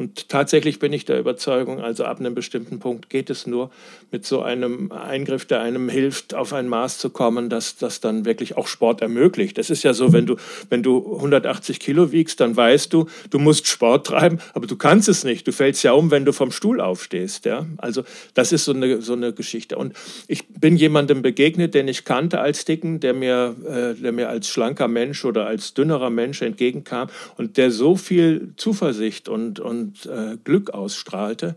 Und 0.00 0.30
tatsächlich 0.30 0.78
bin 0.78 0.94
ich 0.94 1.04
der 1.04 1.20
Überzeugung, 1.20 1.78
also 1.82 2.06
ab 2.06 2.20
einem 2.20 2.34
bestimmten 2.34 2.78
Punkt 2.78 3.10
geht 3.10 3.28
es 3.28 3.46
nur 3.46 3.70
mit 4.10 4.24
so 4.24 4.40
einem 4.40 4.90
Eingriff, 4.92 5.44
der 5.44 5.60
einem 5.60 5.90
hilft, 5.90 6.34
auf 6.34 6.54
ein 6.54 6.68
Maß 6.68 6.96
zu 6.96 7.10
kommen, 7.10 7.50
dass 7.50 7.76
das 7.76 8.00
dann 8.00 8.24
wirklich 8.24 8.56
auch 8.56 8.66
Sport 8.66 9.02
ermöglicht. 9.02 9.58
Das 9.58 9.68
ist 9.68 9.82
ja 9.82 9.92
so, 9.92 10.14
wenn 10.14 10.24
du, 10.24 10.36
wenn 10.70 10.82
du 10.82 11.16
180 11.16 11.80
Kilo 11.80 12.12
wiegst, 12.12 12.40
dann 12.40 12.56
weißt 12.56 12.94
du, 12.94 13.08
du 13.28 13.38
musst 13.38 13.66
Sport 13.66 14.06
treiben, 14.06 14.38
aber 14.54 14.66
du 14.66 14.74
kannst 14.74 15.06
es 15.10 15.22
nicht. 15.22 15.46
Du 15.46 15.52
fällst 15.52 15.82
ja 15.82 15.92
um, 15.92 16.10
wenn 16.10 16.24
du 16.24 16.32
vom 16.32 16.50
Stuhl 16.50 16.80
aufstehst. 16.80 17.44
Ja? 17.44 17.66
Also 17.76 18.02
das 18.32 18.52
ist 18.52 18.64
so 18.64 18.72
eine, 18.72 19.02
so 19.02 19.12
eine 19.12 19.34
Geschichte. 19.34 19.76
Und 19.76 19.92
ich 20.28 20.48
bin 20.48 20.76
jemandem 20.76 21.20
begegnet, 21.20 21.74
den 21.74 21.88
ich 21.88 22.06
kannte 22.06 22.40
als 22.40 22.64
Dicken, 22.64 23.00
der 23.00 23.12
mir, 23.12 23.54
äh, 23.68 24.00
der 24.00 24.12
mir 24.12 24.30
als 24.30 24.48
schlanker 24.48 24.88
Mensch 24.88 25.26
oder 25.26 25.46
als 25.46 25.74
dünnerer 25.74 26.08
Mensch 26.08 26.40
entgegenkam 26.40 27.10
und 27.36 27.58
der 27.58 27.70
so 27.70 27.96
viel 27.96 28.54
Zuversicht 28.56 29.28
und, 29.28 29.60
und 29.60 29.89
und 29.90 30.06
äh, 30.06 30.36
Glück 30.42 30.70
ausstrahlte, 30.70 31.56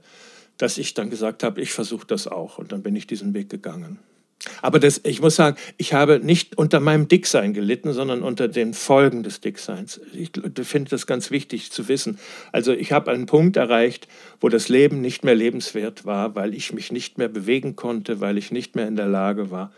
dass 0.58 0.78
ich 0.78 0.94
dann 0.94 1.10
gesagt 1.10 1.44
habe, 1.44 1.62
ich 1.62 1.72
versuche 1.74 2.08
das 2.08 2.28
auch. 2.28 2.58
Und 2.58 2.72
dann 2.72 2.84
bin 2.84 2.96
ich 2.96 3.08
diesen 3.08 3.34
Weg 3.34 3.50
gegangen. 3.50 4.00
Aber 4.62 4.78
das, 4.78 5.00
ich 5.06 5.22
muss 5.22 5.38
sagen, 5.38 5.56
ich 5.78 5.94
habe 5.94 6.20
nicht 6.20 6.58
unter 6.58 6.82
meinem 6.82 7.08
Dicksein 7.08 7.54
gelitten, 7.54 7.94
sondern 7.94 8.24
unter 8.24 8.50
den 8.50 8.74
Folgen 8.74 9.24
des 9.24 9.40
Dickseins. 9.40 10.02
Ich 10.12 10.32
finde 10.64 10.90
das 10.90 11.08
ganz 11.08 11.32
wichtig 11.32 11.72
zu 11.72 11.88
wissen. 11.88 12.20
Also 12.52 12.74
ich 12.74 12.92
habe 12.92 13.12
einen 13.12 13.26
Punkt 13.26 13.56
erreicht, 13.56 14.10
wo 14.42 14.50
das 14.50 14.68
Leben 14.68 15.00
nicht 15.00 15.24
mehr 15.24 15.36
lebenswert 15.36 16.06
war, 16.06 16.36
weil 16.36 16.54
ich 16.54 16.74
mich 16.74 16.92
nicht 16.92 17.18
mehr 17.18 17.30
bewegen 17.30 17.78
konnte, 17.78 18.20
weil 18.20 18.38
ich 18.38 18.52
nicht 18.52 18.76
mehr 18.76 18.88
in 18.88 18.98
der 18.98 19.08
Lage 19.08 19.50
war, 19.50 19.72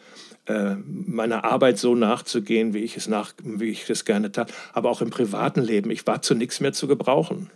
äh, 0.47 0.75
meiner 0.83 1.43
Arbeit 1.43 1.77
so 1.77 1.93
nachzugehen, 1.93 2.73
wie 2.73 2.79
ich 2.79 2.97
es 2.97 3.07
nach, 3.07 3.33
wie 3.43 3.69
ich 3.69 3.87
es 3.87 4.03
gerne 4.03 4.31
tat. 4.31 4.51
Aber 4.73 4.89
auch 4.89 5.01
im 5.01 5.11
privaten 5.11 5.61
Leben. 5.61 5.91
Ich 5.91 6.07
war 6.07 6.23
zu 6.23 6.33
nichts 6.33 6.59
mehr 6.59 6.73
zu 6.73 6.87
gebrauchen. 6.87 7.51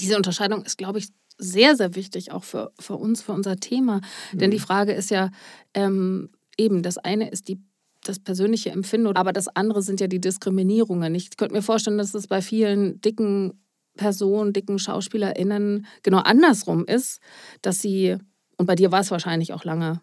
Diese 0.00 0.16
Unterscheidung 0.16 0.62
ist, 0.64 0.78
glaube 0.78 0.98
ich, 0.98 1.08
sehr, 1.38 1.76
sehr 1.76 1.94
wichtig, 1.94 2.32
auch 2.32 2.44
für, 2.44 2.72
für 2.78 2.94
uns, 2.94 3.22
für 3.22 3.32
unser 3.32 3.56
Thema. 3.56 4.00
Mhm. 4.32 4.38
Denn 4.38 4.50
die 4.50 4.58
mhm. 4.58 4.62
Frage 4.62 4.92
ist 4.92 5.10
ja 5.10 5.30
ähm, 5.74 6.30
eben, 6.56 6.82
das 6.82 6.98
eine 6.98 7.30
ist 7.30 7.48
die 7.48 7.58
das 8.04 8.18
persönliche 8.18 8.70
Empfinden, 8.70 9.16
aber 9.16 9.32
das 9.32 9.48
andere 9.48 9.82
sind 9.82 9.98
ja 10.00 10.06
die 10.06 10.20
Diskriminierungen. 10.20 11.14
Ich 11.14 11.36
könnte 11.38 11.54
mir 11.54 11.62
vorstellen, 11.62 11.98
dass 11.98 12.14
es 12.14 12.26
bei 12.26 12.42
vielen 12.42 13.00
dicken 13.00 13.64
Personen, 13.96 14.52
dicken 14.52 14.78
SchauspielerInnen 14.78 15.86
genau 16.02 16.18
andersrum 16.18 16.84
ist, 16.84 17.20
dass 17.62 17.80
sie, 17.80 18.16
und 18.56 18.66
bei 18.66 18.74
dir 18.74 18.92
war 18.92 19.00
es 19.00 19.10
wahrscheinlich 19.10 19.52
auch 19.52 19.64
lange, 19.64 20.00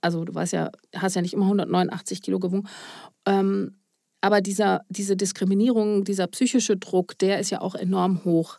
also 0.00 0.24
du 0.24 0.34
weißt 0.34 0.52
ja, 0.52 0.70
hast 0.96 1.14
ja 1.14 1.22
nicht 1.22 1.34
immer 1.34 1.44
189 1.44 2.22
Kilo 2.22 2.38
gewogen, 2.38 2.68
ähm, 3.26 3.76
aber 4.20 4.40
dieser, 4.40 4.82
diese 4.88 5.16
Diskriminierung, 5.16 6.04
dieser 6.04 6.26
psychische 6.26 6.76
Druck, 6.76 7.16
der 7.18 7.38
ist 7.38 7.50
ja 7.50 7.60
auch 7.60 7.76
enorm 7.76 8.24
hoch 8.24 8.58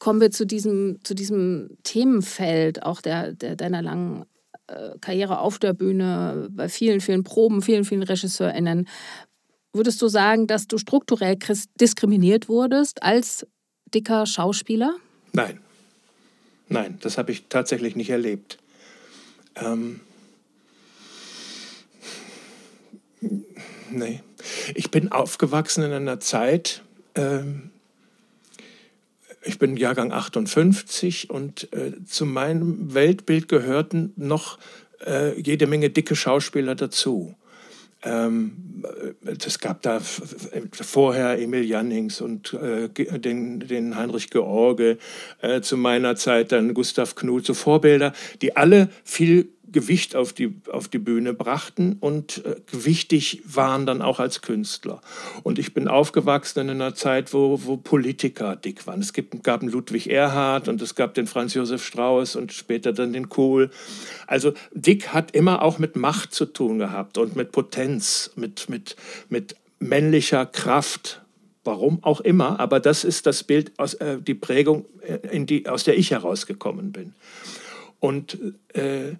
kommen 0.00 0.20
wir 0.20 0.32
zu 0.32 0.44
diesem, 0.46 0.98
zu 1.04 1.14
diesem 1.14 1.76
Themenfeld 1.84 2.82
auch 2.82 3.00
der, 3.00 3.32
der 3.32 3.54
deiner 3.54 3.82
langen 3.82 4.24
äh, 4.66 4.98
Karriere 5.00 5.38
auf 5.38 5.60
der 5.60 5.74
Bühne, 5.74 6.48
bei 6.50 6.68
vielen, 6.68 7.00
vielen 7.00 7.22
Proben, 7.22 7.62
vielen, 7.62 7.84
vielen 7.84 8.02
RegisseurInnen. 8.02 8.88
Würdest 9.72 10.02
du 10.02 10.08
sagen, 10.08 10.48
dass 10.48 10.66
du 10.66 10.78
strukturell 10.78 11.38
diskriminiert 11.80 12.48
wurdest 12.48 13.02
als 13.04 13.46
dicker 13.94 14.26
Schauspieler? 14.26 14.96
Nein. 15.32 15.60
Nein, 16.68 16.98
das 17.02 17.18
habe 17.18 17.30
ich 17.32 17.46
tatsächlich 17.48 17.94
nicht 17.94 18.10
erlebt. 18.10 18.58
Ähm, 19.56 20.00
nee. 23.90 24.20
Ich 24.74 24.90
bin 24.90 25.12
aufgewachsen 25.12 25.84
in 25.84 25.92
einer 25.92 26.20
Zeit, 26.20 26.82
ähm, 27.16 27.69
ich 29.42 29.58
bin 29.58 29.76
Jahrgang 29.76 30.12
58 30.12 31.30
und 31.30 31.72
äh, 31.72 32.04
zu 32.04 32.26
meinem 32.26 32.94
Weltbild 32.94 33.48
gehörten 33.48 34.12
noch 34.16 34.58
äh, 35.06 35.38
jede 35.40 35.66
Menge 35.66 35.90
dicke 35.90 36.16
Schauspieler 36.16 36.74
dazu. 36.74 37.34
Ähm, 38.02 38.84
es 39.24 39.58
gab 39.58 39.82
da 39.82 40.00
vorher 40.00 41.38
Emil 41.38 41.64
Jannings 41.64 42.22
und 42.22 42.54
äh, 42.54 42.88
den, 42.88 43.60
den 43.60 43.96
Heinrich 43.96 44.30
George, 44.30 44.96
äh, 45.42 45.60
zu 45.60 45.76
meiner 45.76 46.16
Zeit 46.16 46.52
dann 46.52 46.72
Gustav 46.72 47.14
Knuth, 47.14 47.44
so 47.44 47.52
Vorbilder, 47.52 48.14
die 48.40 48.56
alle 48.56 48.88
viel 49.04 49.50
Gewicht 49.72 50.16
auf 50.16 50.32
die, 50.32 50.54
auf 50.70 50.88
die 50.88 50.98
Bühne 50.98 51.32
brachten 51.34 51.96
und 52.00 52.44
äh, 52.44 52.56
gewichtig 52.70 53.42
waren 53.44 53.86
dann 53.86 54.02
auch 54.02 54.20
als 54.20 54.42
Künstler. 54.42 55.00
Und 55.42 55.58
ich 55.58 55.74
bin 55.74 55.88
aufgewachsen 55.88 56.60
in 56.60 56.70
einer 56.70 56.94
Zeit, 56.94 57.32
wo, 57.32 57.60
wo 57.64 57.76
Politiker 57.76 58.56
dick 58.56 58.86
waren. 58.86 59.00
Es 59.00 59.12
gibt, 59.12 59.42
gab 59.44 59.62
einen 59.62 59.70
Ludwig 59.70 60.08
Erhard 60.08 60.68
und 60.68 60.82
es 60.82 60.94
gab 60.94 61.14
den 61.14 61.26
Franz 61.26 61.54
Josef 61.54 61.84
Strauß 61.84 62.36
und 62.36 62.52
später 62.52 62.92
dann 62.92 63.12
den 63.12 63.28
Kohl. 63.28 63.70
Also 64.26 64.52
dick 64.72 65.08
hat 65.08 65.32
immer 65.32 65.62
auch 65.62 65.78
mit 65.78 65.96
Macht 65.96 66.34
zu 66.34 66.46
tun 66.46 66.78
gehabt 66.78 67.18
und 67.18 67.36
mit 67.36 67.52
Potenz, 67.52 68.32
mit, 68.36 68.68
mit, 68.68 68.96
mit 69.28 69.56
männlicher 69.78 70.46
Kraft. 70.46 71.22
Warum 71.62 72.02
auch 72.02 72.22
immer, 72.22 72.58
aber 72.58 72.80
das 72.80 73.04
ist 73.04 73.26
das 73.26 73.44
Bild, 73.44 73.72
aus, 73.76 73.92
äh, 73.94 74.18
die 74.18 74.34
Prägung, 74.34 74.86
äh, 75.02 75.18
in 75.30 75.44
die, 75.44 75.68
aus 75.68 75.84
der 75.84 75.98
ich 75.98 76.10
herausgekommen 76.10 76.90
bin. 76.90 77.12
Und 78.00 78.38
äh, 78.72 79.12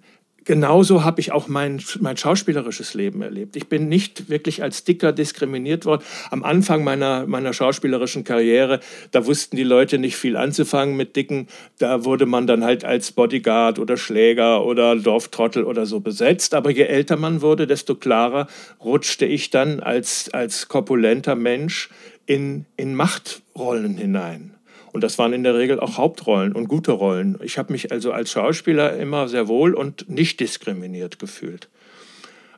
genauso 0.45 1.03
habe 1.03 1.21
ich 1.21 1.31
auch 1.31 1.47
mein, 1.47 1.81
mein 1.99 2.17
schauspielerisches 2.17 2.93
Leben 2.93 3.21
erlebt. 3.21 3.55
Ich 3.55 3.67
bin 3.67 3.89
nicht 3.89 4.29
wirklich 4.29 4.63
als 4.63 4.83
Dicker 4.83 5.11
diskriminiert 5.11 5.85
worden. 5.85 6.03
Am 6.29 6.43
Anfang 6.43 6.83
meiner, 6.83 7.27
meiner 7.27 7.53
schauspielerischen 7.53 8.23
Karriere, 8.23 8.79
da 9.11 9.25
wussten 9.25 9.55
die 9.55 9.63
Leute 9.63 9.97
nicht 9.97 10.15
viel 10.15 10.37
anzufangen 10.37 10.97
mit 10.97 11.15
Dicken. 11.15 11.47
Da 11.77 12.05
wurde 12.05 12.25
man 12.25 12.47
dann 12.47 12.63
halt 12.63 12.85
als 12.85 13.11
Bodyguard 13.11 13.79
oder 13.79 13.97
Schläger 13.97 14.65
oder 14.65 14.95
Dorftrottel 14.95 15.63
oder 15.63 15.85
so 15.85 15.99
besetzt. 15.99 16.53
Aber 16.53 16.71
je 16.71 16.83
älter 16.83 17.17
man 17.17 17.41
wurde, 17.41 17.67
desto 17.67 17.95
klarer 17.95 18.47
rutschte 18.83 19.25
ich 19.25 19.49
dann 19.49 19.79
als, 19.79 20.29
als 20.33 20.67
korpulenter 20.67 21.35
Mensch 21.35 21.89
in, 22.25 22.65
in 22.77 22.95
Machtrollen 22.95 23.97
hinein. 23.97 24.50
Und 24.93 25.01
das 25.03 25.17
waren 25.17 25.33
in 25.33 25.43
der 25.43 25.55
Regel 25.55 25.79
auch 25.79 25.97
Hauptrollen 25.97 26.53
und 26.53 26.67
gute 26.67 26.91
Rollen. 26.91 27.39
Ich 27.41 27.57
habe 27.57 27.71
mich 27.71 27.91
also 27.91 28.11
als 28.11 28.31
Schauspieler 28.31 28.97
immer 28.97 29.27
sehr 29.27 29.47
wohl 29.47 29.73
und 29.73 30.09
nicht 30.09 30.39
diskriminiert 30.39 31.19
gefühlt. 31.19 31.69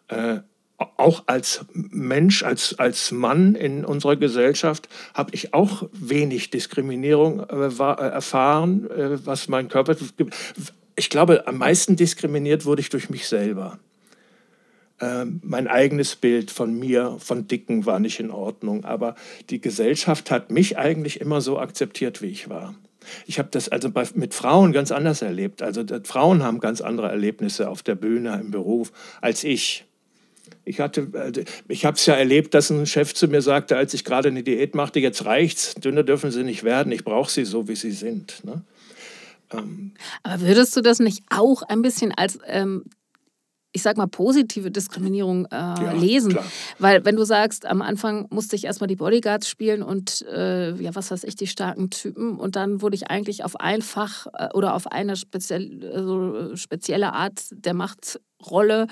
Äh, 0.08 0.40
auch 0.78 1.24
als 1.28 1.66
Mensch, 1.74 2.44
als, 2.44 2.78
als 2.80 3.12
Mann 3.12 3.56
in 3.56 3.86
unserer 3.86 4.16
Gesellschaft 4.16 4.90
habe 5.14 5.32
ich 5.34 5.54
auch 5.54 5.88
wenig 5.94 6.50
Diskriminierung 6.50 7.42
äh, 7.42 7.78
war, 7.78 8.02
äh, 8.02 8.10
erfahren, 8.10 8.90
äh, 8.90 9.26
was 9.26 9.48
mein 9.48 9.70
Körper. 9.70 9.96
Ich 10.96 11.10
glaube, 11.10 11.48
am 11.48 11.58
meisten 11.58 11.96
diskriminiert 11.96 12.66
wurde 12.66 12.82
ich 12.82 12.90
durch 12.90 13.10
mich 13.10 13.28
selber. 13.28 13.80
Ähm, 15.04 15.42
mein 15.44 15.68
eigenes 15.68 16.16
Bild 16.16 16.50
von 16.50 16.80
mir, 16.80 17.18
von 17.20 17.46
Dicken, 17.48 17.86
war 17.86 18.00
nicht 18.00 18.22
in 18.22 18.32
Ordnung. 18.32 18.86
Aber 18.86 19.16
die 19.50 19.60
Gesellschaft 19.60 20.32
hat 20.32 20.50
mich 20.50 20.78
eigentlich 20.78 21.20
immer 21.20 21.42
so 21.42 21.60
akzeptiert, 21.60 22.22
wie 22.22 22.28
ich 22.28 22.50
war. 22.50 22.74
Ich 23.26 23.38
habe 23.38 23.50
das 23.52 23.68
also 23.68 23.92
bei, 23.92 24.08
mit 24.16 24.34
Frauen 24.34 24.72
ganz 24.72 24.92
anders 24.92 25.22
erlebt. 25.22 25.62
Also 25.62 25.84
Frauen 26.06 26.42
haben 26.42 26.62
ganz 26.62 26.80
andere 26.80 27.10
Erlebnisse 27.10 27.70
auf 27.70 27.84
der 27.84 27.96
Bühne, 27.96 28.40
im 28.40 28.52
Beruf, 28.52 28.94
als 29.20 29.44
ich. 29.44 29.86
Ich, 30.64 30.80
also, 30.80 31.02
ich 31.68 31.86
habe 31.86 31.98
es 31.98 32.06
ja 32.06 32.14
erlebt, 32.14 32.54
dass 32.54 32.70
ein 32.70 32.86
Chef 32.86 33.14
zu 33.14 33.28
mir 33.28 33.42
sagte, 33.42 33.76
als 33.76 33.94
ich 33.94 34.06
gerade 34.06 34.30
eine 34.30 34.44
Diät 34.44 34.74
machte, 34.76 35.02
jetzt 35.02 35.26
reicht's, 35.26 35.76
dünner 35.76 36.04
dürfen 36.04 36.32
sie 36.32 36.44
nicht 36.44 36.64
werden, 36.64 36.94
ich 36.94 37.04
brauche 37.04 37.30
sie 37.30 37.44
so, 37.44 37.68
wie 37.68 37.76
sie 37.76 37.92
sind. 37.92 38.46
Ne? 38.46 38.62
Ähm. 39.52 39.92
Aber 40.22 40.42
würdest 40.42 40.78
du 40.78 40.82
das 40.82 41.00
nicht 41.00 41.24
auch 41.30 41.64
ein 41.64 41.82
bisschen 41.82 42.14
als 42.14 42.40
ähm, 42.48 42.86
ich 43.74 43.82
sag 43.82 43.98
mal, 43.98 44.08
positive 44.08 44.72
Diskriminierung 44.72 45.46
äh, 45.46 45.56
ja, 45.56 45.92
lesen. 45.94 46.32
Klar. 46.32 46.46
Weil 46.78 47.06
wenn 47.06 47.16
du 47.16 47.26
sagst, 47.26 47.66
am 47.66 47.82
Anfang 47.82 48.28
musste 48.30 48.56
ich 48.56 48.66
erstmal 48.66 48.88
die 48.88 48.96
Bodyguards 48.96 49.50
spielen 49.50 49.82
und 49.82 50.22
äh, 50.32 50.76
ja, 50.76 50.94
was 50.96 51.10
weiß 51.10 51.24
ich, 51.24 51.36
die 51.36 51.48
starken 51.48 51.90
Typen 51.90 52.38
und 52.38 52.56
dann 52.56 52.82
wurde 52.82 52.96
ich 52.96 53.10
eigentlich 53.10 53.44
auf 53.44 53.60
einfach 53.60 54.28
äh, 54.38 54.50
oder 54.54 54.76
auf 54.76 54.92
eine 54.92 55.16
speziell, 55.16 55.92
also 55.94 56.56
spezielle 56.56 57.14
Art 57.14 57.42
der 57.52 57.74
Machtrolle 57.74 58.88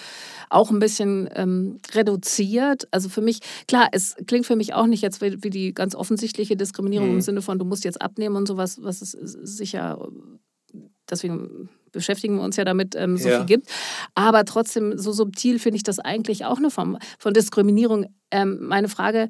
auch 0.50 0.72
ein 0.72 0.80
bisschen 0.80 1.30
ähm, 1.36 1.78
reduziert. 1.94 2.88
Also 2.90 3.08
für 3.08 3.22
mich, 3.22 3.40
klar, 3.68 3.88
es 3.92 4.16
klingt 4.26 4.48
für 4.48 4.56
mich 4.56 4.74
auch 4.74 4.88
nicht 4.88 5.04
jetzt 5.04 5.22
wie, 5.22 5.44
wie 5.44 5.52
die 5.52 5.74
ganz 5.76 5.94
offensichtliche 5.94 6.56
Diskriminierung 6.56 7.10
mhm. 7.10 7.16
im 7.16 7.22
Sinne 7.22 7.44
von, 7.44 7.60
du 7.60 7.66
musst 7.66 7.86
jetzt 7.86 8.02
abnehmen 8.02 8.36
und 8.36 8.48
sowas, 8.48 8.80
was 8.82 9.04
es 9.04 9.12
sicher, 9.12 10.00
deswegen 11.08 11.70
beschäftigen 11.92 12.38
wir 12.38 12.44
uns 12.44 12.56
ja 12.56 12.66
damit, 12.66 12.96
ähm, 12.96 13.18
so 13.18 13.30
ja. 13.30 13.38
viel 13.38 13.46
gibt. 13.46 13.70
Aber 14.16 14.46
trotzdem, 14.46 14.98
so 14.98 15.12
subtil 15.12 15.60
finde 15.60 15.78
ich 15.78 15.84
das 15.84 16.00
eigentlich 16.00 16.46
auch 16.46 16.58
eine 16.58 16.72
Form 16.72 16.98
von 17.20 17.34
Diskriminierung. 17.34 18.08
Ähm, 18.32 18.60
meine 18.62 18.90
Frage, 18.90 19.30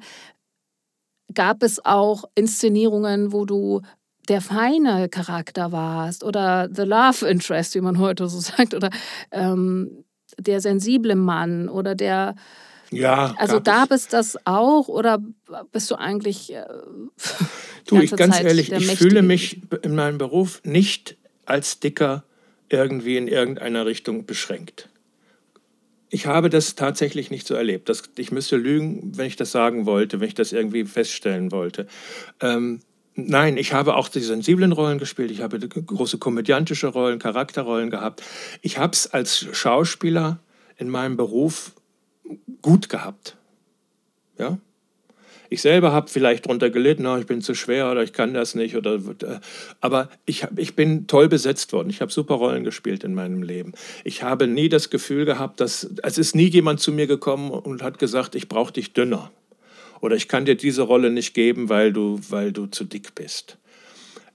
gab 1.34 1.62
es 1.62 1.84
auch 1.84 2.24
Inszenierungen, 2.34 3.32
wo 3.32 3.44
du 3.44 3.82
der 4.28 4.40
feine 4.40 5.08
Charakter 5.08 5.72
warst 5.72 6.22
oder 6.24 6.68
the 6.72 6.82
love 6.82 7.26
interest, 7.26 7.74
wie 7.74 7.80
man 7.80 7.98
heute 7.98 8.28
so 8.28 8.40
sagt, 8.56 8.74
oder 8.74 8.90
ähm, 9.30 10.04
der 10.38 10.60
sensible 10.60 11.16
Mann 11.16 11.68
oder 11.68 11.94
der... 11.94 12.34
Ja. 12.90 13.34
Also 13.38 13.62
gab 13.62 13.90
es 13.90 14.08
das 14.08 14.36
auch 14.44 14.88
oder 14.88 15.18
bist 15.72 15.90
du 15.90 15.94
eigentlich. 15.94 16.52
Äh, 16.52 16.66
du, 17.86 17.98
ich 17.98 18.14
ganz 18.14 18.36
Zeit 18.36 18.44
ehrlich, 18.44 18.70
ich 18.70 18.96
fühle 18.96 19.22
mich 19.22 19.62
in 19.82 19.94
meinem 19.94 20.18
Beruf 20.18 20.60
nicht 20.62 21.16
als 21.46 21.80
dicker 21.80 22.22
irgendwie 22.72 23.16
in 23.16 23.28
irgendeiner 23.28 23.86
Richtung 23.86 24.26
beschränkt. 24.26 24.88
Ich 26.08 26.26
habe 26.26 26.50
das 26.50 26.74
tatsächlich 26.74 27.30
nicht 27.30 27.46
so 27.46 27.54
erlebt. 27.54 27.88
Das, 27.88 28.02
ich 28.16 28.32
müsste 28.32 28.56
lügen, 28.56 29.16
wenn 29.16 29.26
ich 29.26 29.36
das 29.36 29.52
sagen 29.52 29.86
wollte, 29.86 30.20
wenn 30.20 30.28
ich 30.28 30.34
das 30.34 30.52
irgendwie 30.52 30.84
feststellen 30.84 31.52
wollte. 31.52 31.86
Ähm, 32.40 32.80
nein, 33.14 33.56
ich 33.56 33.72
habe 33.72 33.96
auch 33.96 34.08
die 34.08 34.20
sensiblen 34.20 34.72
Rollen 34.72 34.98
gespielt. 34.98 35.30
Ich 35.30 35.40
habe 35.40 35.58
große 35.58 36.18
komödiantische 36.18 36.88
Rollen, 36.88 37.18
Charakterrollen 37.18 37.90
gehabt. 37.90 38.22
Ich 38.60 38.78
habe 38.78 38.92
es 38.92 39.06
als 39.06 39.46
Schauspieler 39.52 40.40
in 40.76 40.90
meinem 40.90 41.16
Beruf 41.16 41.72
gut 42.60 42.88
gehabt. 42.88 43.36
Ja, 44.38 44.58
ich 45.52 45.60
selber 45.60 45.92
habe 45.92 46.08
vielleicht 46.08 46.46
darunter 46.46 46.70
gelitten, 46.70 47.06
oh, 47.06 47.18
ich 47.18 47.26
bin 47.26 47.42
zu 47.42 47.54
schwer 47.54 47.90
oder 47.90 48.02
ich 48.02 48.14
kann 48.14 48.32
das 48.32 48.54
nicht. 48.54 48.74
Oder, 48.74 48.94
äh, 48.94 49.38
aber 49.82 50.08
ich, 50.24 50.46
ich 50.56 50.74
bin 50.74 51.06
toll 51.06 51.28
besetzt 51.28 51.72
worden. 51.74 51.90
Ich 51.90 52.00
habe 52.00 52.10
super 52.10 52.36
Rollen 52.36 52.64
gespielt 52.64 53.04
in 53.04 53.12
meinem 53.12 53.42
Leben. 53.42 53.72
Ich 54.02 54.22
habe 54.22 54.46
nie 54.46 54.70
das 54.70 54.88
Gefühl 54.88 55.26
gehabt, 55.26 55.60
dass 55.60 55.90
es 56.02 56.16
ist 56.16 56.34
nie 56.34 56.48
jemand 56.48 56.80
zu 56.80 56.90
mir 56.90 57.06
gekommen 57.06 57.50
und 57.50 57.82
hat 57.82 57.98
gesagt, 57.98 58.34
ich 58.34 58.48
brauche 58.48 58.72
dich 58.72 58.94
dünner. 58.94 59.30
Oder 60.00 60.16
ich 60.16 60.26
kann 60.26 60.46
dir 60.46 60.56
diese 60.56 60.82
Rolle 60.82 61.10
nicht 61.10 61.34
geben, 61.34 61.68
weil 61.68 61.92
du, 61.92 62.18
weil 62.30 62.52
du 62.52 62.66
zu 62.66 62.84
dick 62.84 63.14
bist. 63.14 63.58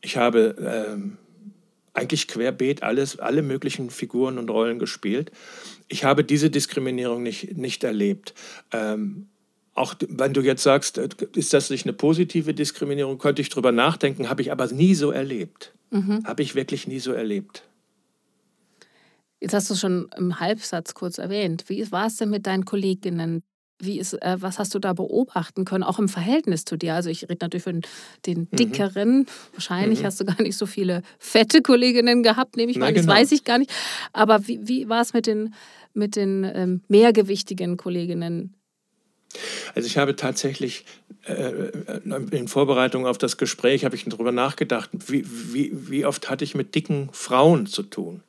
Ich 0.01 0.17
habe 0.17 0.55
ähm, 0.59 1.17
eigentlich 1.93 2.27
querbeet 2.27 2.83
alles, 2.83 3.17
alle 3.17 3.41
möglichen 3.41 3.89
Figuren 3.89 4.37
und 4.37 4.51
Rollen 4.51 4.77
gespielt. 4.77 5.31
Ich 5.87 6.03
habe 6.03 6.23
diese 6.23 6.51
Diskriminierung 6.51 7.23
nicht, 7.23 7.57
nicht 7.57 7.83
erlebt. 7.83 8.35
Ähm, 8.71 9.29
auch 9.77 9.95
wenn 10.09 10.33
du 10.33 10.41
jetzt 10.41 10.63
sagst, 10.63 10.97
äh, 10.97 11.07
ist 11.35 11.53
das 11.53 11.69
nicht 11.69 11.85
eine 11.85 11.93
positive 11.93 12.53
Diskriminierung, 12.53 13.17
könnte 13.17 13.41
ich 13.41 13.49
drüber 13.49 13.71
nachdenken, 13.71 14.29
habe 14.29 14.41
ich 14.41 14.51
aber 14.51 14.67
nie 14.67 14.95
so 14.95 15.11
erlebt. 15.11 15.73
Mhm. 15.91 16.23
Habe 16.25 16.41
ich 16.41 16.55
wirklich 16.55 16.87
nie 16.87 16.99
so 16.99 17.13
erlebt. 17.13 17.63
Jetzt 19.39 19.53
hast 19.53 19.69
du 19.69 19.75
schon 19.75 20.09
im 20.17 20.39
Halbsatz 20.39 20.95
kurz 20.95 21.19
erwähnt. 21.19 21.65
Wie 21.67 21.91
war 21.91 22.07
es 22.07 22.15
denn 22.17 22.29
mit 22.29 22.47
deinen 22.47 22.65
Kolleginnen? 22.65 23.43
Wie 23.79 23.99
ist, 23.99 24.13
äh, 24.13 24.37
was 24.39 24.57
hast 24.57 24.73
du 24.73 24.79
da 24.79 24.93
beobachten 24.93 25.63
können, 25.63 25.83
auch 25.83 25.99
im 25.99 26.09
Verhältnis 26.09 26.65
zu 26.65 26.75
dir? 26.75 26.95
Also 26.95 27.11
ich 27.11 27.23
rede 27.23 27.37
natürlich 27.41 27.63
von 27.63 27.81
den 28.25 28.47
mhm. 28.51 28.55
dickeren. 28.55 29.17
Mhm. 29.19 29.25
Wahrscheinlich 29.53 30.01
mhm. 30.01 30.05
hast 30.05 30.19
du 30.19 30.25
gar 30.25 30.41
nicht 30.41 30.57
so 30.57 30.65
viele 30.65 31.03
fette 31.19 31.61
Kolleginnen 31.61 32.23
gehabt, 32.23 32.57
nehme 32.57 32.71
ich 32.71 32.79
mal. 32.79 32.91
Genau. 32.91 33.05
Das 33.05 33.15
weiß 33.15 33.31
ich 33.31 33.43
gar 33.43 33.59
nicht. 33.59 33.71
Aber 34.11 34.47
wie, 34.47 34.67
wie 34.67 34.89
war 34.89 35.01
es 35.01 35.13
mit 35.13 35.27
den, 35.27 35.53
mit 35.93 36.15
den 36.15 36.43
ähm, 36.43 36.81
mehrgewichtigen 36.87 37.77
Kolleginnen? 37.77 38.56
Also 39.75 39.87
ich 39.87 39.97
habe 39.97 40.15
tatsächlich 40.15 40.85
äh, 41.25 41.71
in 42.31 42.47
Vorbereitung 42.47 43.05
auf 43.05 43.17
das 43.17 43.37
Gespräch 43.37 43.85
habe 43.85 43.95
ich 43.95 44.05
darüber 44.05 44.31
nachgedacht, 44.31 44.89
wie, 45.07 45.25
wie, 45.25 45.71
wie 45.73 46.05
oft 46.05 46.29
hatte 46.29 46.43
ich 46.43 46.55
mit 46.55 46.75
dicken 46.75 47.09
Frauen 47.11 47.67
zu 47.67 47.83
tun. 47.83 48.23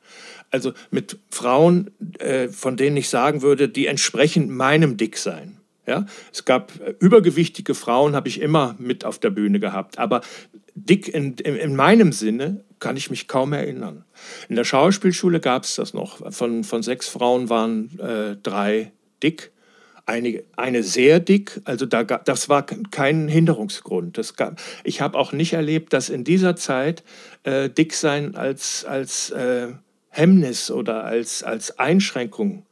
Also 0.51 0.73
mit 0.91 1.17
Frauen, 1.29 1.91
äh, 2.19 2.49
von 2.49 2.75
denen 2.75 2.97
ich 2.97 3.09
sagen 3.09 3.41
würde, 3.41 3.69
die 3.69 3.87
entsprechen 3.87 4.49
meinem 4.49 4.97
Dicksein. 4.97 5.57
Ja? 5.85 6.05
Es 6.31 6.45
gab 6.45 6.79
äh, 6.81 6.95
übergewichtige 6.99 7.75
Frauen, 7.75 8.15
habe 8.15 8.27
ich 8.27 8.41
immer 8.41 8.75
mit 8.79 9.05
auf 9.05 9.19
der 9.19 9.29
Bühne 9.29 9.59
gehabt. 9.59 9.97
Aber 9.99 10.21
dick 10.75 11.07
in, 11.07 11.35
in, 11.35 11.55
in 11.55 11.75
meinem 11.75 12.11
Sinne 12.11 12.63
kann 12.79 12.97
ich 12.97 13.09
mich 13.09 13.27
kaum 13.27 13.53
erinnern. 13.53 14.05
In 14.47 14.55
der 14.55 14.63
Schauspielschule 14.63 15.39
gab 15.39 15.63
es 15.63 15.75
das 15.75 15.93
noch. 15.93 16.33
Von, 16.33 16.63
von 16.63 16.83
sechs 16.83 17.07
Frauen 17.07 17.49
waren 17.49 17.99
äh, 17.99 18.37
drei 18.41 18.91
dick. 19.21 19.51
Eine, 20.09 20.43
eine 20.57 20.81
sehr 20.81 21.19
dick, 21.19 21.61
also 21.65 21.85
da, 21.85 22.03
das 22.03 22.49
war 22.49 22.65
kein 22.65 23.27
Hinderungsgrund. 23.27 24.17
Das 24.17 24.35
gab, 24.35 24.59
ich 24.83 25.01
habe 25.01 25.15
auch 25.15 25.33
nicht 25.33 25.53
erlebt, 25.53 25.93
dass 25.93 26.09
in 26.09 26.23
dieser 26.23 26.55
Zeit 26.55 27.03
äh, 27.43 27.69
Dicksein 27.69 28.33
als, 28.33 28.85
als 28.85 29.29
äh, 29.29 29.67
Hemmnis 30.09 30.71
oder 30.71 31.03
als, 31.03 31.43
als 31.43 31.77
Einschränkung 31.77 32.65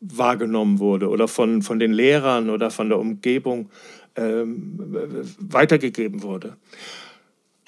wahrgenommen 0.00 0.80
wurde 0.80 1.08
oder 1.10 1.28
von, 1.28 1.62
von 1.62 1.78
den 1.78 1.92
Lehrern 1.92 2.50
oder 2.50 2.72
von 2.72 2.88
der 2.88 2.98
Umgebung 2.98 3.70
ähm, 4.16 5.24
weitergegeben 5.38 6.24
wurde. 6.24 6.56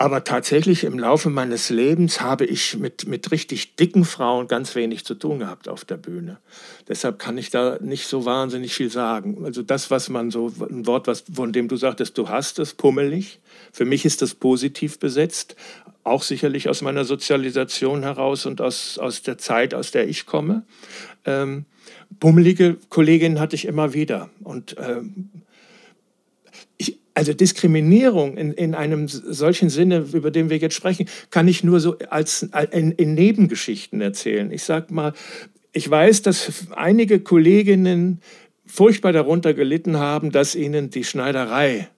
Aber 0.03 0.25
tatsächlich 0.25 0.83
im 0.83 0.99
Laufe 0.99 1.31
meines 1.31 1.71
Lebens 1.71 2.21
habe 2.21 2.45
ich 2.45 2.77
mit, 2.77 3.07
mit 3.07 3.31
richtig 3.31 3.77
dicken 3.77 4.05
Frauen 4.05 4.49
ganz 4.49 4.75
wenig 4.75 5.05
zu 5.05 5.15
tun 5.15 5.39
gehabt 5.39 5.69
auf 5.69 5.85
der 5.85 5.97
Bühne. 5.97 6.39
Deshalb 6.89 7.21
kann 7.21 7.39
ich 7.39 7.51
da 7.51 7.79
nicht 7.81 8.09
so 8.09 8.25
wahnsinnig 8.25 8.75
viel 8.75 8.91
sagen. 8.91 9.45
Also 9.45 9.63
das, 9.63 9.93
was 9.93 10.09
man 10.09 10.33
so, 10.33 10.53
ein 10.69 10.89
Wort, 10.89 11.07
was, 11.07 11.23
von 11.33 11.53
dem 11.53 11.69
du 11.69 11.77
sagtest, 11.77 12.19
du 12.19 12.29
hast 12.29 12.59
es, 12.59 12.75
pummelig. 12.75 13.39
Für 13.71 13.85
mich 13.85 14.05
ist 14.05 14.23
das 14.23 14.35
positiv 14.35 14.99
besetzt. 14.99 15.55
Auch 16.03 16.25
sicherlich 16.25 16.69
aus 16.69 16.83
meiner 16.83 17.05
Sozialisation 17.05 18.03
heraus 18.03 18.45
und 18.45 18.61
aus, 18.61 18.99
aus 18.99 19.23
der 19.23 19.39
Zeit, 19.39 19.73
aus 19.73 19.93
der 19.93 20.09
ich 20.09 20.27
komme. 20.27 20.65
Ähm, 21.25 21.65
bummelige 22.11 22.77
Kolleginnen 22.89 23.39
hatte 23.39 23.55
ich 23.55 23.67
immer 23.67 23.95
wieder. 23.95 24.31
Und 24.43 24.75
ähm, 24.81 25.31
ich, 26.77 26.99
also 27.15 27.33
Diskriminierung 27.33 28.37
in, 28.37 28.53
in 28.53 28.75
einem 28.75 29.09
solchen 29.09 29.69
Sinne, 29.69 30.07
über 30.13 30.31
den 30.31 30.51
wir 30.51 30.59
jetzt 30.59 30.75
sprechen, 30.75 31.07
kann 31.31 31.49
ich 31.49 31.63
nur 31.63 31.81
so 31.81 31.99
als 32.11 32.49
in, 32.71 32.93
in 32.93 33.15
Nebengeschichten 33.15 34.01
erzählen. 34.01 34.51
Ich 34.51 34.65
sage 34.65 34.93
mal, 34.95 35.13
ich 35.73 35.89
weiß, 35.89 36.23
dass 36.23 36.69
einige 36.75 37.21
Kolleginnen 37.21 38.21
furchtbar 38.67 39.13
darunter 39.13 39.55
gelitten 39.55 39.99
haben, 39.99 40.33
dass 40.33 40.55
ihnen 40.55 40.91
die 40.91 41.05
Schneiderei 41.05 41.89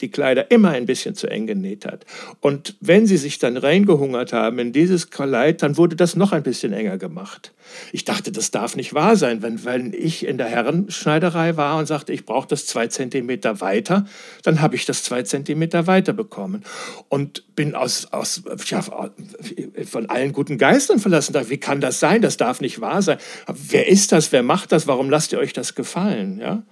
die 0.00 0.10
Kleider 0.10 0.50
immer 0.50 0.70
ein 0.70 0.86
bisschen 0.86 1.14
zu 1.14 1.26
eng 1.28 1.46
genäht 1.46 1.86
hat. 1.86 2.04
Und 2.40 2.76
wenn 2.80 3.06
sie 3.06 3.16
sich 3.16 3.38
dann 3.38 3.56
reingehungert 3.56 4.32
haben 4.32 4.58
in 4.58 4.72
dieses 4.72 5.10
Kleid, 5.10 5.62
dann 5.62 5.76
wurde 5.76 5.96
das 5.96 6.16
noch 6.16 6.32
ein 6.32 6.42
bisschen 6.42 6.72
enger 6.72 6.98
gemacht. 6.98 7.52
Ich 7.92 8.04
dachte, 8.04 8.30
das 8.30 8.50
darf 8.50 8.76
nicht 8.76 8.94
wahr 8.94 9.16
sein. 9.16 9.42
Wenn, 9.42 9.64
wenn 9.64 9.92
ich 9.92 10.26
in 10.26 10.38
der 10.38 10.48
Herrenschneiderei 10.48 11.56
war 11.56 11.78
und 11.78 11.86
sagte, 11.86 12.12
ich 12.12 12.24
brauche 12.24 12.46
das 12.46 12.66
zwei 12.66 12.86
Zentimeter 12.86 13.60
weiter, 13.60 14.06
dann 14.42 14.60
habe 14.60 14.76
ich 14.76 14.84
das 14.84 15.02
zwei 15.02 15.22
Zentimeter 15.22 15.86
weiter 15.86 16.12
bekommen. 16.12 16.64
Und 17.08 17.54
bin 17.56 17.74
aus, 17.74 18.12
aus, 18.12 18.42
ja, 18.66 18.82
von 18.82 20.06
allen 20.10 20.32
guten 20.32 20.58
Geistern 20.58 20.98
verlassen. 20.98 21.34
Wie 21.48 21.58
kann 21.58 21.80
das 21.80 22.00
sein? 22.00 22.22
Das 22.22 22.36
darf 22.36 22.60
nicht 22.60 22.80
wahr 22.80 23.02
sein. 23.02 23.18
Wer 23.46 23.88
ist 23.88 24.12
das? 24.12 24.30
Wer 24.32 24.42
macht 24.42 24.72
das? 24.72 24.86
Warum 24.86 25.10
lasst 25.10 25.32
ihr 25.32 25.38
euch 25.38 25.52
das 25.52 25.74
gefallen? 25.74 26.38
Ja? 26.38 26.62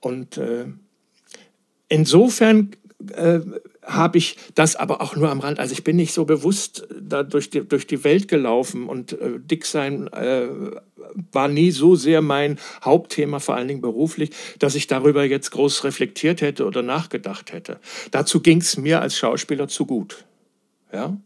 Und 0.00 0.38
äh, 0.38 0.66
insofern 1.88 2.70
äh, 3.14 3.40
habe 3.84 4.18
ich 4.18 4.36
das 4.54 4.76
aber 4.76 5.00
auch 5.00 5.16
nur 5.16 5.30
am 5.30 5.40
Rand. 5.40 5.58
Also 5.58 5.72
ich 5.72 5.84
bin 5.84 5.96
nicht 5.96 6.12
so 6.12 6.24
bewusst 6.24 6.86
da 7.00 7.22
durch 7.22 7.48
die, 7.48 7.66
durch 7.66 7.86
die 7.86 8.04
Welt 8.04 8.28
gelaufen 8.28 8.86
und 8.86 9.12
äh, 9.12 9.38
Dicksein 9.38 10.08
äh, 10.08 10.48
war 11.32 11.48
nie 11.48 11.70
so 11.70 11.94
sehr 11.96 12.20
mein 12.20 12.58
Hauptthema, 12.84 13.38
vor 13.38 13.54
allen 13.54 13.68
Dingen 13.68 13.80
beruflich, 13.80 14.30
dass 14.58 14.74
ich 14.74 14.88
darüber 14.88 15.24
jetzt 15.24 15.50
groß 15.50 15.84
reflektiert 15.84 16.42
hätte 16.42 16.66
oder 16.66 16.82
nachgedacht 16.82 17.52
hätte. 17.52 17.78
Dazu 18.10 18.40
ging 18.40 18.60
es 18.60 18.76
mir 18.76 19.00
als 19.00 19.16
Schauspieler 19.16 19.68
zu 19.68 19.86
gut. 19.86 20.24
Ja? 20.92 21.16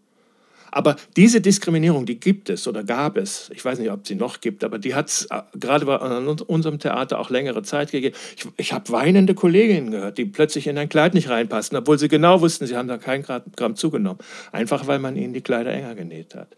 Aber 0.73 0.97
diese 1.17 1.43
Diskriminierung, 1.43 2.07
die 2.07 2.19
gibt 2.19 2.49
es 2.49 2.67
oder 2.67 2.83
gab 2.83 3.19
es. 3.19 3.51
Ich 3.55 3.63
weiß 3.65 3.79
nicht, 3.79 3.91
ob 3.91 4.07
sie 4.07 4.15
noch 4.15 4.41
gibt, 4.41 4.65
aber 4.65 4.79
die 4.79 4.95
hat 4.95 5.09
es 5.09 5.27
äh, 5.27 5.43
gerade 5.55 5.85
bei 5.85 5.97
unserem 5.99 6.79
Theater 6.79 7.21
auch 7.21 7.29
längere 7.29 7.63
Zeit 7.63 7.93
gegeben. 7.93 8.17
Ich, 8.37 8.47
ich 8.57 8.73
habe 8.73 8.91
weinende 8.91 9.35
Kolleginnen 9.35 9.91
gehört, 9.91 10.17
die 10.17 10.25
plötzlich 10.25 10.67
in 10.67 10.79
ein 10.79 10.89
Kleid 10.89 11.13
nicht 11.13 11.29
reinpassen, 11.29 11.77
obwohl 11.77 11.99
sie 11.99 12.09
genau 12.09 12.41
wussten, 12.41 12.67
sie 12.67 12.77
haben 12.77 12.89
da 12.89 12.97
kein 12.97 13.23
Gramm 13.23 13.77
zugenommen. 13.77 14.19
Einfach 14.51 14.87
weil 14.87 14.99
man 14.99 15.15
ihnen 15.15 15.35
die 15.35 15.43
Kleider 15.43 15.73
enger 15.73 15.95
genäht 15.95 16.35
hat. 16.35 16.49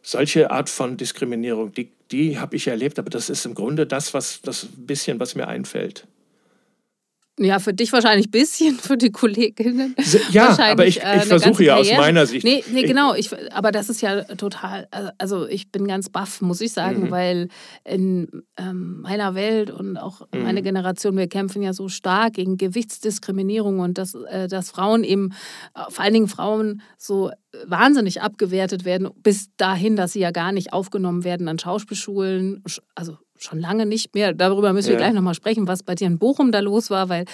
Solche 0.00 0.52
Art 0.52 0.70
von 0.70 0.96
Diskriminierung, 0.96 1.72
die, 1.72 1.90
die 2.12 2.38
habe 2.38 2.54
ich 2.54 2.68
erlebt, 2.68 3.00
aber 3.00 3.10
das 3.10 3.28
ist 3.28 3.44
im 3.44 3.54
Grunde 3.54 3.84
das, 3.84 4.14
was 4.14 4.40
das 4.42 4.68
bisschen, 4.76 5.18
was 5.18 5.34
mir 5.34 5.48
einfällt. 5.48 6.06
Ja, 7.38 7.58
für 7.58 7.74
dich 7.74 7.92
wahrscheinlich 7.92 8.28
ein 8.28 8.30
bisschen, 8.30 8.78
für 8.78 8.96
die 8.96 9.10
Kolleginnen. 9.12 9.94
Ja, 10.30 10.56
aber 10.58 10.86
ich, 10.86 10.96
ich 10.98 11.24
versuche 11.24 11.64
ja 11.64 11.76
aus 11.76 11.90
meiner 11.92 12.26
Sicht. 12.26 12.44
Nee, 12.44 12.64
nee 12.72 12.82
genau. 12.82 13.14
Ich, 13.14 13.30
aber 13.52 13.72
das 13.72 13.90
ist 13.90 14.00
ja 14.00 14.22
total. 14.24 14.88
Also, 15.18 15.46
ich 15.46 15.70
bin 15.70 15.86
ganz 15.86 16.08
baff, 16.08 16.40
muss 16.40 16.62
ich 16.62 16.72
sagen, 16.72 17.04
mhm. 17.04 17.10
weil 17.10 17.48
in 17.84 18.44
ähm, 18.56 19.02
meiner 19.02 19.34
Welt 19.34 19.70
und 19.70 19.98
auch 19.98 20.22
mhm. 20.32 20.44
meine 20.44 20.62
Generation, 20.62 21.16
wir 21.16 21.28
kämpfen 21.28 21.62
ja 21.62 21.74
so 21.74 21.88
stark 21.88 22.34
gegen 22.34 22.56
Gewichtsdiskriminierung 22.56 23.80
und 23.80 23.98
dass, 23.98 24.14
äh, 24.14 24.48
dass 24.48 24.70
Frauen 24.70 25.04
eben, 25.04 25.34
vor 25.90 26.04
allen 26.04 26.14
Dingen 26.14 26.28
Frauen, 26.28 26.80
so 26.96 27.30
wahnsinnig 27.66 28.22
abgewertet 28.22 28.84
werden, 28.84 29.08
bis 29.22 29.48
dahin, 29.56 29.96
dass 29.96 30.12
sie 30.12 30.20
ja 30.20 30.30
gar 30.30 30.52
nicht 30.52 30.72
aufgenommen 30.72 31.24
werden 31.24 31.48
an 31.48 31.58
Schauspielschulen. 31.58 32.62
Also 32.94 33.18
schon 33.38 33.60
lange 33.60 33.86
nicht 33.86 34.14
mehr. 34.14 34.32
Darüber 34.32 34.72
müssen 34.72 34.88
wir 34.88 34.94
ja. 34.94 35.00
gleich 35.00 35.14
nochmal 35.14 35.34
sprechen, 35.34 35.66
was 35.66 35.82
bei 35.82 35.94
dir 35.94 36.06
in 36.06 36.18
Bochum 36.18 36.52
da 36.52 36.60
los 36.60 36.90
war, 36.90 37.08
weil 37.08 37.24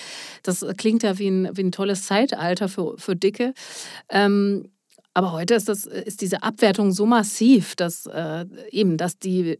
das 0.42 0.64
klingt 0.76 1.02
ja 1.02 1.18
wie 1.18 1.28
ein, 1.28 1.56
wie 1.56 1.62
ein 1.62 1.72
tolles 1.72 2.04
Zeitalter 2.04 2.68
für, 2.68 2.96
für 2.98 3.16
Dicke. 3.16 3.54
Ähm, 4.08 4.68
aber 5.14 5.32
heute 5.32 5.54
ist, 5.54 5.68
das, 5.68 5.86
ist 5.86 6.22
diese 6.22 6.42
Abwertung 6.42 6.92
so 6.92 7.06
massiv, 7.06 7.76
dass 7.76 8.06
äh, 8.06 8.46
eben, 8.70 8.96
dass 8.96 9.18
die, 9.18 9.58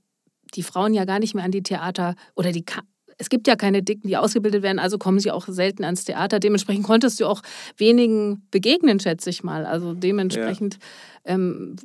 die 0.55 0.63
Frauen 0.63 0.95
ja 0.95 1.05
gar 1.05 1.19
nicht 1.19 1.35
mehr 1.35 1.45
an 1.45 1.51
die 1.51 1.63
Theater 1.63 2.15
oder 2.35 2.53
die 2.53 2.65
es 3.19 3.29
gibt 3.29 3.47
ja 3.47 3.55
keine 3.55 3.83
Dicken, 3.83 4.09
die 4.09 4.17
ausgebildet 4.17 4.63
werden, 4.63 4.79
also 4.81 4.99
kommen 4.99 5.21
sie 5.21 5.31
auch 5.31 5.47
selten 5.47 5.85
ans 5.85 6.05
Theater. 6.05 6.41
Dementsprechend 6.41 6.85
konntest 6.85 7.21
du 7.21 7.27
auch 7.27 7.43
wenigen 7.77 8.47
begegnen, 8.51 8.99
schätze 8.99 9.31
ich 9.31 9.45
mal. 9.45 9.65
Also 9.65 9.95
dementsprechend 9.95 10.79
ja. 11.25 11.35
ähm, 11.35 11.77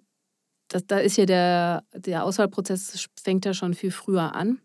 das, 0.68 0.86
da 0.86 1.00
ist 1.00 1.18
ja 1.18 1.26
der, 1.26 1.84
der 1.94 2.24
Auswahlprozess 2.24 3.08
fängt 3.22 3.46
ja 3.46 3.54
schon 3.54 3.74
viel 3.74 3.92
früher 3.92 4.36
an. 4.36 4.60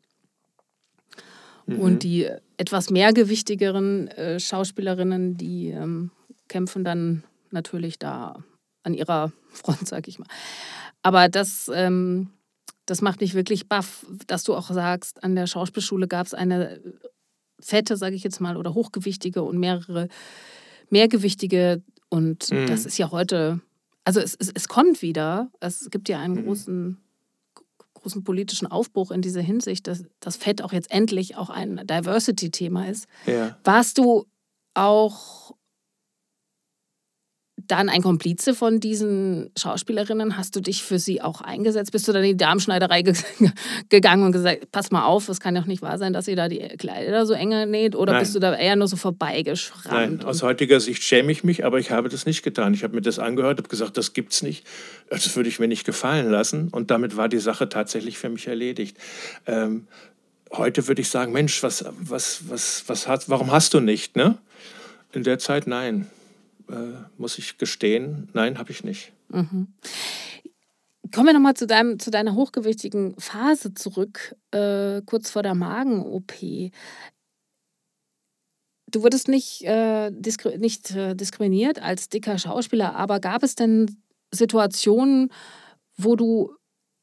Mhm. 1.67 1.79
Und 1.79 2.03
die 2.03 2.29
etwas 2.57 2.91
mehrgewichtigeren 2.91 4.09
äh, 4.09 4.41
Schauspielerinnen, 4.41 5.37
die 5.37 5.69
ähm, 5.69 6.11
kämpfen 6.49 6.85
dann 6.85 7.25
natürlich 7.51 7.99
da 7.99 8.43
an 8.83 8.95
ihrer 8.95 9.33
Front, 9.51 9.87
sag 9.89 10.09
ich 10.09 10.19
mal. 10.19 10.29
Aber 11.03 11.29
das, 11.29 11.71
ähm, 11.73 12.31
das 12.87 13.01
macht 13.01 13.21
mich 13.21 13.35
wirklich 13.35 13.69
baff, 13.69 14.07
dass 14.27 14.45
du 14.45 14.55
auch 14.55 14.71
sagst, 14.71 15.23
an 15.23 15.37
der 15.37 15.47
Schauspielschule 15.47 16.09
gab 16.09 16.27
es 16.27 16.35
eine 16.35 16.81
fette, 17.61 17.97
sage 17.97 18.17
ich 18.17 18.25
jetzt 18.25 18.41
mal, 18.41 18.57
oder 18.57 18.75
hochgewichtige 18.75 19.43
und 19.43 19.59
mehrere 19.59 20.09
mehrgewichtige. 20.91 21.83
Und 22.09 22.51
mhm. 22.51 22.67
das 22.67 22.87
ist 22.87 22.99
ja 22.99 23.11
heute 23.11 23.61
also 24.05 24.21
es, 24.21 24.35
es, 24.39 24.51
es 24.55 24.69
kommt 24.69 25.03
wieder. 25.03 25.51
Es 25.61 25.89
gibt 25.91 26.09
ja 26.09 26.19
einen 26.19 26.35
mhm. 26.35 26.45
großen, 26.45 27.01
großen 27.95 28.25
politischen 28.25 28.67
Aufbruch 28.67 29.11
in 29.11 29.23
dieser 29.23 29.41
Hinsicht, 29.43 29.87
dass 29.87 30.05
das 30.21 30.37
Fett 30.37 30.63
auch 30.63 30.73
jetzt 30.73 30.91
endlich 30.91 31.37
auch 31.37 31.51
ein 31.51 31.81
Diversity-Thema 31.85 32.89
ist. 32.89 33.07
Ja. 33.27 33.57
Warst 33.65 33.99
du 33.99 34.27
auch 34.75 35.55
dann 37.73 37.89
ein 37.89 38.03
Komplize 38.03 38.55
von 38.55 38.81
diesen 38.81 39.51
Schauspielerinnen? 39.57 40.37
Hast 40.37 40.55
du 40.55 40.61
dich 40.61 40.83
für 40.83 40.99
sie 40.99 41.23
auch 41.23 41.41
eingesetzt? 41.41 41.91
Bist 41.91 42.07
du 42.07 42.13
dann 42.13 42.23
in 42.23 42.33
die 42.33 42.37
Darmschneiderei 42.37 43.01
ge 43.01 43.15
gegangen 43.89 44.25
und 44.25 44.33
gesagt, 44.33 44.71
pass 44.73 44.91
mal 44.91 45.07
auf, 45.07 45.31
es 45.31 45.41
kann 45.41 45.55
doch 45.55 45.65
nicht 45.65 45.81
wahr 45.81 45.97
sein, 45.97 46.13
dass 46.13 46.29
ihr 46.29 46.37
da 46.37 46.49
die 46.49 46.61
Kleider 46.77 47.25
so 47.25 47.33
enger 47.33 47.65
näht? 47.65 47.97
Oder 47.97 48.13
Nein. 48.13 48.21
bist 48.21 48.35
du 48.35 48.41
da 48.41 48.55
eher 48.55 48.77
nur 48.77 48.89
so 48.89 48.97
vorbeigeschrammt? 48.97 50.19
Nein, 50.19 50.25
aus 50.25 50.43
heutiger 50.43 50.81
Sicht 50.81 51.03
schäme 51.03 51.33
ich 51.33 51.45
mich, 51.45 51.65
aber 51.65 51.79
ich 51.79 51.91
habe 51.91 52.11
das 52.11 52.27
nicht 52.27 52.43
getan. 52.43 52.75
Ich 52.75 52.85
habe 52.85 52.95
mir 52.95 53.01
das 53.01 53.19
angehört, 53.19 53.57
habe 53.57 53.69
gesagt, 53.69 53.97
das 53.97 54.13
gibt's 54.13 54.43
nicht. 54.43 54.67
Das 55.09 55.35
würde 55.35 55.49
ich 55.49 55.59
mir 55.59 55.69
nicht 55.69 55.87
gefallen 55.87 56.31
lassen. 56.31 56.69
Und 56.69 56.91
damit 56.91 57.17
war 57.17 57.31
die 57.31 57.39
Sache 57.39 57.71
tatsächlich 57.71 58.19
für 58.19 58.29
mich 58.29 58.49
erledigt. 58.49 58.99
Ähm, 59.47 59.87
heute 60.53 60.87
würde 60.89 61.01
ich 61.01 61.09
sagen, 61.09 61.33
Mensch, 61.33 61.63
was, 61.63 61.87
was, 61.99 62.43
was, 62.51 62.85
was 62.87 63.09
hat, 63.09 63.31
warum 63.31 63.51
hast 63.51 63.73
du 63.73 63.81
nicht? 63.81 64.15
Ne? 64.15 64.37
In 65.13 65.23
der 65.23 65.39
Zeit 65.39 65.67
nein 65.67 66.11
äh, 66.69 67.05
muss 67.19 67.39
ich 67.39 67.59
gestehen, 67.59 68.29
nein, 68.33 68.59
habe 68.59 68.71
ich 68.71 68.85
nicht. 68.85 69.13
Mhm. 69.29 69.69
Kommen 71.13 71.27
wir 71.27 71.35
nochmal 71.35 71.55
zu, 71.55 71.67
zu 71.99 72.11
deiner 72.11 72.35
hochgewichtigen 72.35 73.15
Phase 73.19 73.75
zurück, 73.75 74.35
äh, 74.51 75.03
kurz 75.05 75.31
vor 75.31 75.43
der 75.43 75.55
Magen-OP. 75.55 76.33
Du 78.87 79.03
wurdest 79.03 79.29
nicht, 79.29 79.63
äh, 79.65 80.11
diskri 80.11 80.59
nicht 80.59 80.95
äh, 80.95 81.15
diskriminiert 81.15 81.83
als 81.83 82.09
dicker 82.09 82.39
Schauspieler, 82.39 82.95
aber 82.95 83.21
gab 83.21 83.43
es 83.43 83.55
denn 83.55 83.97
Situationen, 84.31 85.31
wo 85.97 86.17
du 86.17 86.55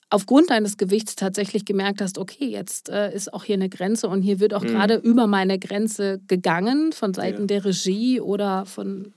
aufgrund 0.10 0.50
deines 0.50 0.78
Gewichts 0.78 1.15
tatsächlich 1.15 1.65
gemerkt 1.65 2.02
hast, 2.02 2.17
okay, 2.17 2.45
jetzt 2.45 2.89
äh, 2.89 3.13
ist 3.13 3.34
auch 3.34 3.43
hier 3.43 3.56
eine 3.56 3.69
Grenze 3.69 4.08
und 4.08 4.22
hier 4.22 4.39
wird 4.39 4.54
auch 4.54 4.63
mhm. 4.63 4.67
gerade 4.67 4.95
über 4.95 5.28
meine 5.28 5.60
Grenze 5.60 6.19
gegangen 6.28 6.93
von 6.93 7.13
Seiten 7.13 7.41
ja. 7.41 7.48
der 7.48 7.65
Regie 7.65 8.19
oder 8.19 8.65
von 8.65 9.13